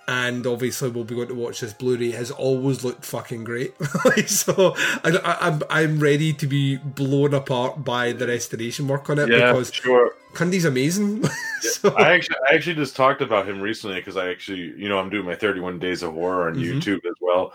and 0.08 0.46
obviously 0.46 0.88
we'll 0.90 1.04
be 1.04 1.14
going 1.14 1.28
to 1.28 1.34
watch 1.34 1.60
this 1.60 1.72
Blu-ray. 1.72 2.12
Has 2.12 2.30
always 2.30 2.84
looked 2.84 3.04
fucking 3.04 3.44
great. 3.44 3.74
So 4.26 4.74
I, 5.04 5.10
I, 5.24 5.46
I'm 5.48 5.62
I'm 5.68 6.00
ready 6.00 6.32
to 6.32 6.46
be 6.46 6.76
blown 6.76 7.34
apart 7.34 7.84
by 7.84 8.12
the 8.12 8.26
restoration 8.26 8.88
work 8.88 9.10
on 9.10 9.18
it 9.18 9.28
yeah, 9.28 9.52
because 9.52 9.72
sure. 9.72 10.12
Cundey's 10.34 10.64
amazing. 10.64 11.24
so, 11.60 11.94
I 11.96 12.12
actually, 12.12 12.36
I 12.50 12.54
actually 12.54 12.76
just 12.76 12.94
talked 12.96 13.20
about 13.22 13.48
him 13.48 13.60
recently 13.60 13.96
because 13.96 14.16
I 14.16 14.28
actually, 14.28 14.74
you 14.76 14.88
know, 14.88 14.98
I'm 14.98 15.10
doing 15.10 15.24
my 15.26 15.34
31 15.34 15.78
Days 15.78 16.02
of 16.02 16.12
Horror 16.12 16.48
on 16.48 16.56
Mhm. 16.56 16.80
YouTube 16.80 17.04
as 17.06 17.14
well. 17.20 17.54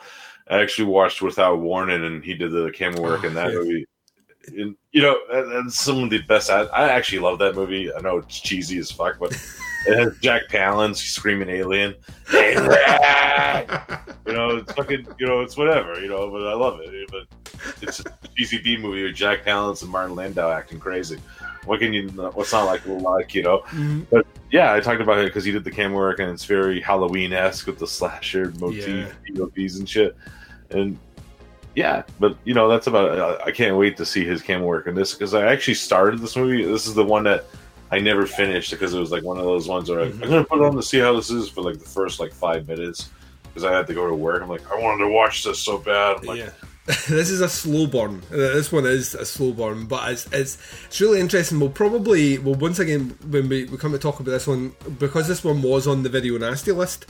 I 0.49 0.61
actually 0.61 0.85
watched 0.87 1.21
Without 1.21 1.59
Warning, 1.59 2.03
and 2.03 2.23
he 2.23 2.33
did 2.33 2.51
the 2.51 2.71
camera 2.71 3.01
work 3.01 3.23
Oh, 3.23 3.27
in 3.27 3.33
that 3.35 3.51
yeah. 3.51 3.59
movie. 3.59 3.85
And, 4.57 4.75
you 4.91 5.01
know, 5.03 5.15
and, 5.31 5.51
and 5.53 5.73
some 5.73 6.03
of 6.03 6.09
the 6.09 6.21
best. 6.23 6.49
I, 6.49 6.63
I 6.63 6.89
actually 6.89 7.19
love 7.19 7.37
that 7.39 7.55
movie. 7.55 7.93
I 7.93 8.01
know 8.01 8.17
it's 8.17 8.39
cheesy 8.39 8.77
as 8.79 8.91
fuck, 8.91 9.19
but 9.19 9.31
it 9.87 9.97
has 9.97 10.17
Jack 10.19 10.43
Palance 10.49 10.97
screaming 10.97 11.49
alien. 11.49 11.95
you 12.33 12.55
know, 14.33 14.57
it's 14.57 14.71
fucking, 14.73 15.07
you 15.19 15.27
know, 15.27 15.41
it's 15.41 15.57
whatever, 15.57 15.99
you 15.99 16.07
know, 16.07 16.29
but 16.29 16.47
I 16.47 16.53
love 16.53 16.79
it. 16.81 17.11
But 17.11 17.27
it's 17.81 17.99
a 17.99 18.03
cheesy 18.35 18.59
B 18.59 18.77
movie 18.77 19.03
with 19.03 19.15
Jack 19.15 19.43
Palance 19.43 19.81
and 19.81 19.91
Martin 19.91 20.15
Landau 20.15 20.51
acting 20.51 20.79
crazy. 20.79 21.17
What 21.65 21.79
can 21.79 21.93
you? 21.93 22.09
What's 22.09 22.53
not 22.53 22.65
like 22.65 22.85
like 22.85 23.35
you 23.35 23.43
know? 23.43 23.59
Mhm. 23.69 24.05
But 24.09 24.25
yeah, 24.51 24.73
I 24.73 24.79
talked 24.79 25.01
about 25.01 25.19
it 25.19 25.25
because 25.25 25.43
he 25.43 25.51
did 25.51 25.63
the 25.63 25.71
camera 25.71 25.97
work 25.97 26.19
and 26.19 26.31
it's 26.31 26.45
very 26.45 26.81
Halloween 26.81 27.33
esque 27.33 27.67
with 27.67 27.77
the 27.77 27.87
slasher 27.87 28.51
motif, 28.59 28.87
Yeah. 28.87 29.45
And 29.55 29.87
shit. 29.87 30.15
And 30.71 30.97
yeah, 31.75 32.03
but 32.19 32.35
you 32.43 32.53
know 32.53 32.67
that's 32.67 32.87
about. 32.87 33.41
I, 33.41 33.45
I 33.45 33.51
can't 33.51 33.77
wait 33.77 33.95
to 33.97 34.05
see 34.05 34.25
his 34.25 34.41
camera 34.41 34.67
work 34.67 34.87
in 34.87 34.95
this 34.95 35.13
because 35.13 35.33
I 35.33 35.51
actually 35.51 35.75
started 35.75 36.19
this 36.19 36.35
movie. 36.35 36.65
This 36.65 36.87
is 36.87 36.95
the 36.95 37.05
one 37.05 37.23
that 37.25 37.45
I 37.91 37.99
never 37.99 38.25
finished 38.25 38.71
because 38.71 38.93
it 38.93 38.99
was 38.99 39.11
like 39.11 39.23
one 39.23 39.37
of 39.37 39.43
those 39.43 39.67
ones 39.67 39.89
where 39.89 39.99
I, 39.99 40.05
I'm 40.05 40.19
gonna 40.19 40.43
put 40.43 40.59
it 40.59 40.65
on 40.65 40.75
to 40.75 40.83
see 40.83 40.99
how 40.99 41.13
this 41.13 41.29
is 41.29 41.49
for 41.49 41.61
like 41.61 41.77
the 41.79 41.89
first 41.89 42.19
like 42.19 42.33
five 42.33 42.67
minutes 42.67 43.09
because 43.43 43.63
I 43.63 43.73
had 43.75 43.85
to 43.87 43.93
go 43.93 44.07
to 44.07 44.15
work. 44.15 44.41
I'm 44.41 44.49
like, 44.49 44.69
I 44.71 44.79
wanted 44.79 45.03
to 45.03 45.11
watch 45.11 45.43
this 45.43 45.59
so 45.59 45.77
bad. 45.77 46.23
Like, 46.23 46.39
yeah. 46.39 46.49
this 46.85 47.29
is 47.29 47.41
a 47.41 47.49
slow 47.49 47.85
burn. 47.85 48.23
Uh, 48.31 48.37
This 48.37 48.71
one 48.71 48.85
is 48.85 49.13
a 49.13 49.25
slow 49.25 49.51
burn, 49.51 49.85
but 49.85 50.09
it's, 50.09 50.25
it's 50.31 50.57
it's 50.85 51.01
really 51.01 51.19
interesting. 51.19 51.59
We'll 51.59 51.69
probably 51.69 52.37
well 52.37 52.55
once 52.55 52.79
again 52.79 53.17
when 53.27 53.49
we, 53.49 53.65
we 53.65 53.77
come 53.77 53.91
to 53.91 53.99
talk 53.99 54.19
about 54.19 54.31
this 54.31 54.47
one 54.47 54.73
because 54.97 55.27
this 55.27 55.43
one 55.43 55.61
was 55.61 55.85
on 55.85 56.03
the 56.03 56.09
video 56.09 56.37
nasty 56.37 56.71
list 56.71 57.05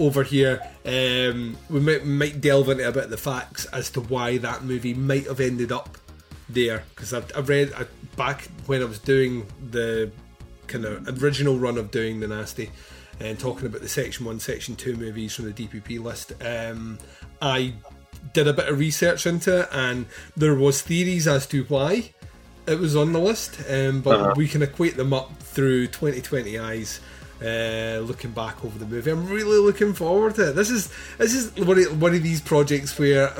over 0.00 0.22
here. 0.22 0.62
Um, 0.86 1.56
we 1.68 1.80
might, 1.80 2.06
might 2.06 2.40
delve 2.40 2.70
into 2.70 2.88
a 2.88 2.92
bit 2.92 3.04
of 3.04 3.10
the 3.10 3.16
facts 3.16 3.66
as 3.66 3.90
to 3.90 4.00
why 4.00 4.38
that 4.38 4.64
movie 4.64 4.94
might 4.94 5.26
have 5.26 5.40
ended 5.40 5.70
up 5.70 5.98
there 6.54 6.84
because 6.94 7.12
I've, 7.12 7.30
I've 7.36 7.48
read 7.48 7.72
I, 7.74 7.86
back 8.16 8.48
when 8.66 8.82
I 8.82 8.84
was 8.84 8.98
doing 8.98 9.46
the 9.70 10.10
kind 10.66 10.84
of 10.84 11.22
original 11.22 11.58
run 11.58 11.78
of 11.78 11.90
doing 11.90 12.20
the 12.20 12.28
nasty 12.28 12.70
and 13.20 13.38
talking 13.38 13.66
about 13.66 13.82
the 13.82 13.88
section 13.88 14.24
one, 14.26 14.40
section 14.40 14.74
two 14.74 14.96
movies 14.96 15.34
from 15.34 15.50
the 15.50 15.52
DPP 15.52 16.02
list. 16.02 16.32
Um, 16.44 16.98
I 17.40 17.74
did 18.32 18.48
a 18.48 18.52
bit 18.52 18.68
of 18.68 18.78
research 18.78 19.26
into 19.26 19.60
it, 19.60 19.68
and 19.72 20.06
there 20.36 20.54
was 20.54 20.80
theories 20.82 21.28
as 21.28 21.46
to 21.48 21.64
why 21.64 22.10
it 22.66 22.78
was 22.78 22.96
on 22.96 23.12
the 23.12 23.18
list, 23.18 23.58
um, 23.68 24.00
but 24.00 24.20
Uh-huh. 24.20 24.34
we 24.36 24.48
can 24.48 24.62
equate 24.62 24.96
them 24.96 25.12
up 25.12 25.36
through 25.40 25.88
2020 25.88 26.58
eyes. 26.58 27.00
Uh, 27.42 27.98
looking 28.00 28.30
back 28.30 28.64
over 28.64 28.78
the 28.78 28.86
movie, 28.86 29.10
I'm 29.10 29.26
really 29.26 29.58
looking 29.58 29.94
forward 29.94 30.36
to 30.36 30.50
it. 30.50 30.52
This 30.52 30.70
is 30.70 30.92
this 31.18 31.34
is 31.34 31.50
one 31.56 31.78
of, 31.78 32.00
one 32.00 32.14
of 32.14 32.22
these 32.22 32.40
projects 32.40 32.96
where, 32.96 33.32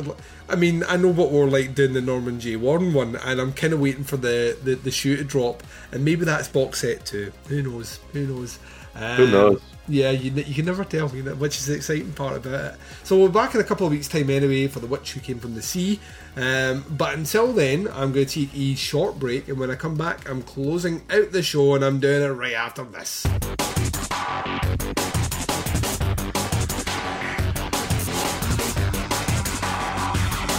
I 0.48 0.56
mean, 0.56 0.82
I 0.88 0.96
know 0.96 1.08
what 1.08 1.30
we're 1.30 1.46
like 1.46 1.76
doing 1.76 1.92
the 1.92 2.00
Norman 2.00 2.40
J. 2.40 2.56
Warren 2.56 2.92
one, 2.92 3.14
and 3.14 3.40
I'm 3.40 3.52
kind 3.52 3.72
of 3.72 3.78
waiting 3.80 4.02
for 4.02 4.16
the, 4.16 4.58
the 4.64 4.74
the 4.74 4.90
shoe 4.90 5.16
to 5.16 5.24
drop, 5.24 5.62
and 5.92 6.04
maybe 6.04 6.24
that's 6.24 6.48
box 6.48 6.80
set 6.80 7.06
too. 7.06 7.32
Who 7.46 7.62
knows? 7.62 8.00
Who 8.12 8.26
knows? 8.26 8.58
Who 8.94 9.24
Um, 9.24 9.30
knows? 9.30 9.62
Yeah, 9.88 10.10
you, 10.10 10.30
you 10.30 10.54
can 10.54 10.64
never 10.64 10.84
tell, 10.84 11.08
you 11.14 11.24
know, 11.24 11.34
which 11.34 11.58
is 11.58 11.66
the 11.66 11.74
exciting 11.74 12.12
part 12.12 12.36
about 12.36 12.74
it. 12.74 12.80
So 13.02 13.18
we're 13.18 13.28
back 13.28 13.54
in 13.54 13.60
a 13.60 13.64
couple 13.64 13.84
of 13.84 13.92
weeks' 13.92 14.06
time 14.06 14.30
anyway 14.30 14.68
for 14.68 14.78
The 14.78 14.86
Witch 14.86 15.12
Who 15.12 15.20
Came 15.20 15.40
From 15.40 15.54
the 15.54 15.62
Sea. 15.62 15.98
Um, 16.36 16.84
but 16.88 17.14
until 17.14 17.52
then, 17.52 17.88
I'm 17.88 18.12
going 18.12 18.26
to 18.26 18.46
take 18.46 18.54
a 18.54 18.74
short 18.76 19.18
break, 19.18 19.48
and 19.48 19.58
when 19.58 19.70
I 19.70 19.74
come 19.74 19.96
back, 19.96 20.28
I'm 20.30 20.42
closing 20.42 21.02
out 21.10 21.32
the 21.32 21.42
show, 21.42 21.74
and 21.74 21.84
I'm 21.84 21.98
doing 21.98 22.22
it 22.22 22.28
right 22.28 22.54
after 22.54 22.84
this. 22.84 23.26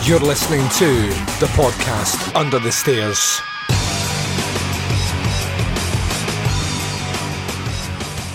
You're 0.05 0.19
listening 0.19 0.67
to 0.69 0.85
the 1.39 1.47
podcast 1.51 2.33
Under 2.33 2.59
the 2.59 2.71
Stairs. 2.71 3.41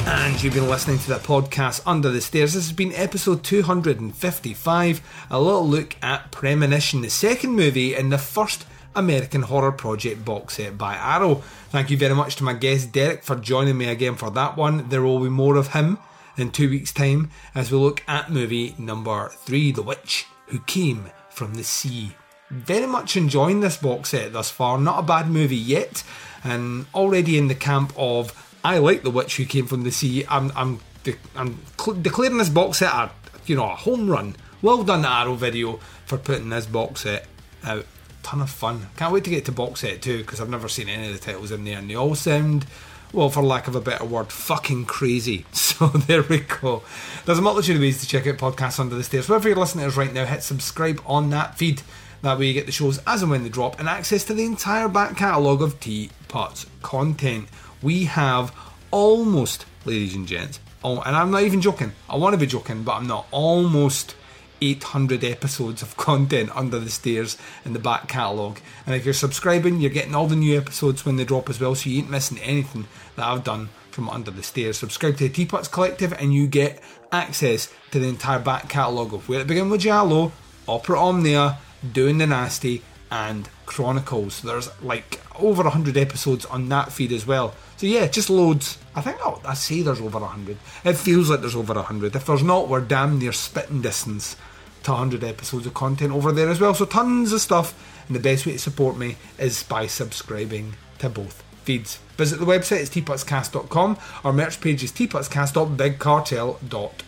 And 0.07 0.43
you've 0.43 0.53
been 0.53 0.69
listening 0.69 0.99
to 0.99 1.09
the 1.09 1.15
podcast 1.15 1.83
Under 1.87 2.11
the 2.11 2.21
Stairs. 2.21 2.53
This 2.53 2.67
has 2.67 2.73
been 2.73 2.93
episode 2.93 3.43
255, 3.43 5.01
a 5.31 5.41
little 5.41 5.67
look 5.67 5.97
at 6.03 6.31
Premonition, 6.31 7.01
the 7.01 7.09
second 7.09 7.53
movie 7.53 7.95
in 7.95 8.11
the 8.11 8.19
first 8.19 8.67
American 8.99 9.43
Horror 9.43 9.73
Project 9.73 10.25
box 10.25 10.55
set 10.57 10.77
by 10.77 10.95
Arrow. 10.97 11.37
Thank 11.71 11.91
you 11.91 11.97
very 11.97 12.15
much 12.15 12.37
to 12.37 12.45
my 12.45 12.53
guest 12.53 12.93
Derek 12.93 13.23
for 13.23 13.37
joining 13.37 13.79
me 13.79 13.89
again 13.89 14.17
for 14.17 14.31
that 14.31 14.57
one. 14.57 14.89
There 14.89 15.03
will 15.03 15.21
be 15.21 15.29
more 15.29 15.57
of 15.57 15.69
him 15.69 15.99
in 16.37 16.51
two 16.51 16.69
weeks' 16.69 16.93
time 16.93 17.31
as 17.55 17.71
we 17.71 17.79
look 17.79 18.03
at 18.09 18.31
movie 18.31 18.75
number 18.79 19.29
three, 19.29 19.73
The 19.73 19.83
Witch 19.83 20.27
Who 20.47 20.61
Came 20.61 21.11
from 21.31 21.55
the 21.55 21.65
Sea. 21.65 22.13
Very 22.51 22.87
much 22.87 23.17
enjoying 23.17 23.61
this 23.61 23.77
box 23.77 24.11
set 24.11 24.33
thus 24.33 24.51
far. 24.51 24.79
Not 24.79 25.01
a 25.01 25.07
bad 25.07 25.29
movie 25.29 25.57
yet, 25.57 26.03
and 26.43 26.87
already 26.95 27.37
in 27.39 27.49
the 27.49 27.55
camp 27.55 27.93
of 27.97 28.33
I 28.65 28.79
like 28.79 29.03
The 29.03 29.11
Witch 29.11 29.37
Who 29.37 29.45
Came 29.45 29.67
from 29.67 29.83
the 29.85 29.93
Sea. 29.93 30.25
I'm 30.29 30.51
I'm 30.57 30.81
de- 31.05 31.17
I'm 31.37 31.61
cl- 31.79 32.01
declaring 32.01 32.39
this 32.39 32.49
box 32.49 32.79
set 32.79 32.93
a 32.93 33.11
you 33.47 33.57
know 33.57 33.71
a 33.71 33.77
home 33.77 34.09
run. 34.11 34.35
Well 34.63 34.83
done, 34.83 35.05
Arrow 35.05 35.35
Video, 35.35 35.79
for 36.07 36.19
putting 36.19 36.49
this 36.49 36.67
box 36.67 37.03
set 37.03 37.27
out. 37.63 37.87
Ton 38.23 38.41
of 38.41 38.51
fun. 38.51 38.89
Can't 38.97 39.13
wait 39.13 39.25
to 39.25 39.31
get 39.31 39.45
to 39.47 39.53
box 39.53 39.81
set 39.81 40.03
two 40.03 40.19
because 40.19 40.41
I've 40.41 40.51
never 40.51 40.69
seen 40.69 40.89
any 40.89 41.09
of 41.09 41.13
the 41.13 41.19
titles 41.19 41.51
in 41.51 41.65
there, 41.65 41.79
and 41.79 41.89
they 41.89 41.95
all 41.95 42.15
sound 42.15 42.67
well, 43.13 43.31
for 43.31 43.43
lack 43.43 43.69
of 43.69 43.75
a 43.75 43.81
better 43.81 44.05
word, 44.05 44.31
fucking 44.31 44.87
crazy. 44.87 45.45
So 45.79 45.87
there 45.87 46.25
we 46.25 46.41
go. 46.41 46.83
There's 47.25 47.39
a 47.39 47.43
multitude 47.43 47.77
of 47.77 47.83
ways 47.83 48.01
to 48.01 48.09
check 48.09 48.27
out 48.27 48.37
podcasts 48.37 48.81
under 48.81 48.97
the 48.97 49.05
stairs. 49.05 49.29
Wherever 49.29 49.49
you're 49.49 49.57
listening 49.57 49.85
to 49.85 49.89
us 49.91 49.97
right 49.97 50.13
now, 50.13 50.25
hit 50.25 50.43
subscribe 50.43 51.01
on 51.07 51.31
that 51.31 51.57
feed. 51.57 51.83
That 52.23 52.37
way 52.37 52.47
you 52.47 52.53
get 52.53 52.67
the 52.67 52.73
shows 52.73 52.99
as 53.07 53.23
and 53.23 53.31
when 53.31 53.45
they 53.45 53.49
drop 53.49 53.79
and 53.79 53.89
access 53.89 54.25
to 54.25 54.35
the 54.35 54.45
entire 54.45 54.89
back 54.89 55.17
catalogue 55.17 55.63
of 55.63 55.79
Teapots 55.79 56.67
content. 56.83 57.49
We 57.81 58.07
have 58.07 58.53
almost, 58.91 59.67
ladies 59.85 60.17
and 60.17 60.27
gents, 60.27 60.59
oh, 60.83 61.01
and 61.03 61.15
I'm 61.15 61.31
not 61.31 61.45
even 61.45 61.61
joking. 61.61 61.93
I 62.11 62.17
want 62.17 62.35
to 62.35 62.39
be 62.39 62.47
joking, 62.47 62.83
but 62.83 62.97
I'm 62.97 63.07
not. 63.07 63.29
Almost 63.31 64.17
800 64.61 65.25
episodes 65.25 65.83
of 65.83 65.97
content 66.09 66.55
under 66.57 66.79
the 66.79 66.91
stairs 66.91 67.37
in 67.65 67.73
the 67.73 67.79
back 67.79 68.09
catalogue. 68.09 68.61
And 68.87 68.95
if 68.95 69.05
you're 69.05 69.15
subscribing, 69.15 69.81
you're 69.81 69.91
getting 69.91 70.15
all 70.15 70.27
the 70.27 70.37
new 70.37 70.57
episodes 70.57 71.05
when 71.05 71.17
they 71.17 71.25
drop 71.25 71.49
as 71.49 71.61
well, 71.61 71.75
so 71.75 71.91
you 71.91 71.99
ain't 71.99 72.11
missing 72.11 72.39
anything 72.39 72.87
that 73.17 73.27
I've 73.27 73.45
done 73.45 73.69
from 73.91 74.09
under 74.09 74.31
the 74.31 74.43
stairs. 74.43 74.79
Subscribe 74.79 75.17
to 75.17 75.29
the 75.29 75.35
Teapots 75.35 75.69
Collective 75.69 76.13
and 76.13 76.33
you 76.33 76.47
get 76.47 76.81
access 77.11 77.73
to 77.91 77.99
the 77.99 78.09
entire 78.09 78.39
back 78.39 78.69
catalogue 78.69 79.13
of 79.13 79.29
Where 79.29 79.41
It 79.41 79.47
Began 79.47 79.71
with 79.71 79.81
Giallo, 79.81 80.33
Opera 80.69 81.01
Omnia, 81.01 81.59
Doing 81.93 82.19
the 82.19 82.27
Nasty, 82.27 82.83
and 83.11 83.49
Chronicles. 83.67 84.43
There's 84.43 84.71
like 84.83 85.21
over 85.39 85.63
100 85.63 85.97
episodes 85.97 86.45
on 86.47 86.69
that 86.69 86.93
feed 86.93 87.13
as 87.13 87.27
well. 87.27 87.55
So 87.77 87.87
yeah, 87.87 88.07
just 88.07 88.31
loads. 88.31 88.79
I 88.95 89.01
think, 89.01 89.19
oh, 89.21 89.41
I 89.45 89.55
say 89.55 89.83
there's 89.83 90.01
over 90.01 90.19
100. 90.19 90.57
It 90.85 90.95
feels 90.95 91.31
like 91.31 91.41
there's 91.41 91.57
over 91.57 91.75
100. 91.75 92.17
If 92.17 92.27
there's 92.27 92.43
not, 92.43 92.69
we're 92.69 92.81
damn 92.81 93.19
near 93.19 93.33
spitting 93.33 93.83
distance 93.83 94.37
to 94.85 94.93
100 94.93 95.25
episodes 95.25 95.67
of 95.67 95.75
content 95.75 96.13
over 96.13 96.33
there 96.33 96.49
as 96.49 96.61
well. 96.61 96.75
So 96.75 96.85
tons 96.85 97.33
of 97.33 97.41
stuff. 97.41 97.75
And 98.07 98.17
the 98.17 98.21
best 98.21 98.47
way 98.47 98.53
to 98.53 98.59
support 98.59 98.97
me 98.97 99.17
is 99.39 99.63
by 99.63 99.87
subscribing 99.87 100.75
to 100.99 101.09
both 101.09 101.43
feeds. 101.63 101.99
Visit 102.17 102.41
the 102.41 102.47
website, 102.47 102.81
it's 102.81 102.91
teapotscast.com. 102.91 103.99
Our 104.25 104.33
merch 104.33 104.61
page 104.61 104.83
is 104.83 104.91
teapotscast.bigcartel.com. 104.93 107.08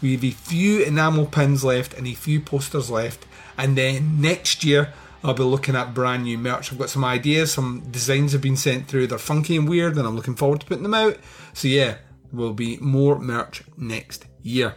We 0.00 0.12
have 0.12 0.24
a 0.24 0.30
few 0.30 0.82
enamel 0.82 1.26
pins 1.26 1.64
left 1.64 1.94
and 1.94 2.06
a 2.06 2.14
few 2.14 2.40
posters 2.40 2.90
left. 2.90 3.26
And 3.56 3.76
then 3.76 4.20
next 4.20 4.64
year, 4.64 4.92
I'll 5.22 5.34
be 5.34 5.42
looking 5.42 5.74
at 5.74 5.94
brand 5.94 6.24
new 6.24 6.38
merch. 6.38 6.72
I've 6.72 6.78
got 6.78 6.90
some 6.90 7.04
ideas, 7.04 7.52
some 7.52 7.82
designs 7.90 8.32
have 8.32 8.40
been 8.42 8.56
sent 8.56 8.86
through. 8.86 9.08
They're 9.08 9.18
funky 9.18 9.56
and 9.56 9.68
weird, 9.68 9.96
and 9.96 10.06
I'm 10.06 10.14
looking 10.14 10.36
forward 10.36 10.60
to 10.60 10.66
putting 10.66 10.84
them 10.84 10.94
out. 10.94 11.16
So, 11.54 11.66
yeah, 11.66 11.96
will 12.32 12.52
be 12.52 12.76
more 12.78 13.18
merch 13.18 13.64
next 13.76 14.26
year. 14.42 14.76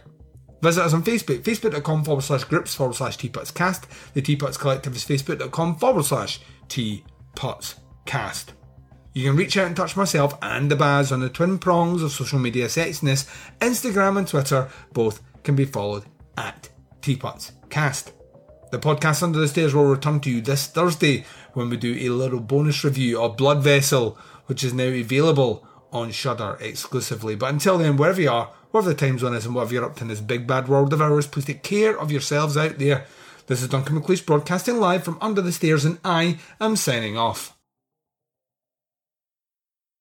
Visit 0.62 0.84
us 0.84 0.94
on 0.94 1.02
Facebook, 1.02 1.42
facebook.com 1.42 2.04
forward 2.04 2.22
slash 2.22 2.44
groups 2.44 2.74
forward 2.74 2.94
slash 2.94 3.18
teapotscast. 3.18 3.84
The 4.14 4.22
Teapots 4.22 4.56
Collective 4.56 4.94
is 4.94 5.04
facebook.com 5.04 5.76
forward 5.76 6.04
slash 6.04 6.40
teapotscast. 6.68 8.46
You 9.14 9.28
can 9.28 9.36
reach 9.36 9.58
out 9.58 9.66
and 9.66 9.76
touch 9.76 9.94
myself 9.94 10.38
and 10.40 10.70
the 10.70 10.76
Baz 10.76 11.12
on 11.12 11.20
the 11.20 11.28
twin 11.28 11.58
prongs 11.58 12.02
of 12.02 12.12
social 12.12 12.38
media 12.38 12.66
sexiness. 12.66 13.28
Instagram 13.60 14.16
and 14.16 14.26
Twitter 14.26 14.70
both 14.94 15.22
can 15.42 15.54
be 15.54 15.66
followed 15.66 16.04
at 16.38 16.70
Teapots 17.02 17.52
Cast. 17.68 18.12
The 18.70 18.78
podcast 18.78 19.22
Under 19.22 19.38
the 19.38 19.48
Stairs 19.48 19.74
will 19.74 19.84
return 19.84 20.20
to 20.20 20.30
you 20.30 20.40
this 20.40 20.66
Thursday 20.66 21.26
when 21.52 21.68
we 21.68 21.76
do 21.76 21.94
a 22.00 22.08
little 22.08 22.40
bonus 22.40 22.84
review 22.84 23.20
of 23.20 23.36
Blood 23.36 23.62
Vessel, 23.62 24.16
which 24.46 24.64
is 24.64 24.72
now 24.72 24.84
available 24.84 25.66
on 25.92 26.10
Shudder 26.10 26.56
exclusively. 26.58 27.34
But 27.34 27.52
until 27.52 27.76
then, 27.76 27.98
wherever 27.98 28.20
you 28.20 28.30
are, 28.30 28.46
whatever 28.70 28.94
the 28.94 28.96
time 28.96 29.18
zone 29.18 29.34
is, 29.34 29.44
and 29.44 29.54
whatever 29.54 29.74
you're 29.74 29.84
up 29.84 29.96
to 29.96 30.04
in 30.04 30.08
this 30.08 30.22
big 30.22 30.46
bad 30.46 30.68
world 30.68 30.94
of 30.94 31.02
ours, 31.02 31.26
please 31.26 31.44
take 31.44 31.62
care 31.62 31.98
of 31.98 32.10
yourselves 32.10 32.56
out 32.56 32.78
there. 32.78 33.04
This 33.46 33.60
is 33.60 33.68
Duncan 33.68 34.00
McLeish 34.00 34.24
broadcasting 34.24 34.80
live 34.80 35.04
from 35.04 35.18
Under 35.20 35.42
the 35.42 35.52
Stairs, 35.52 35.84
and 35.84 35.98
I 36.02 36.38
am 36.58 36.76
signing 36.76 37.18
off. 37.18 37.51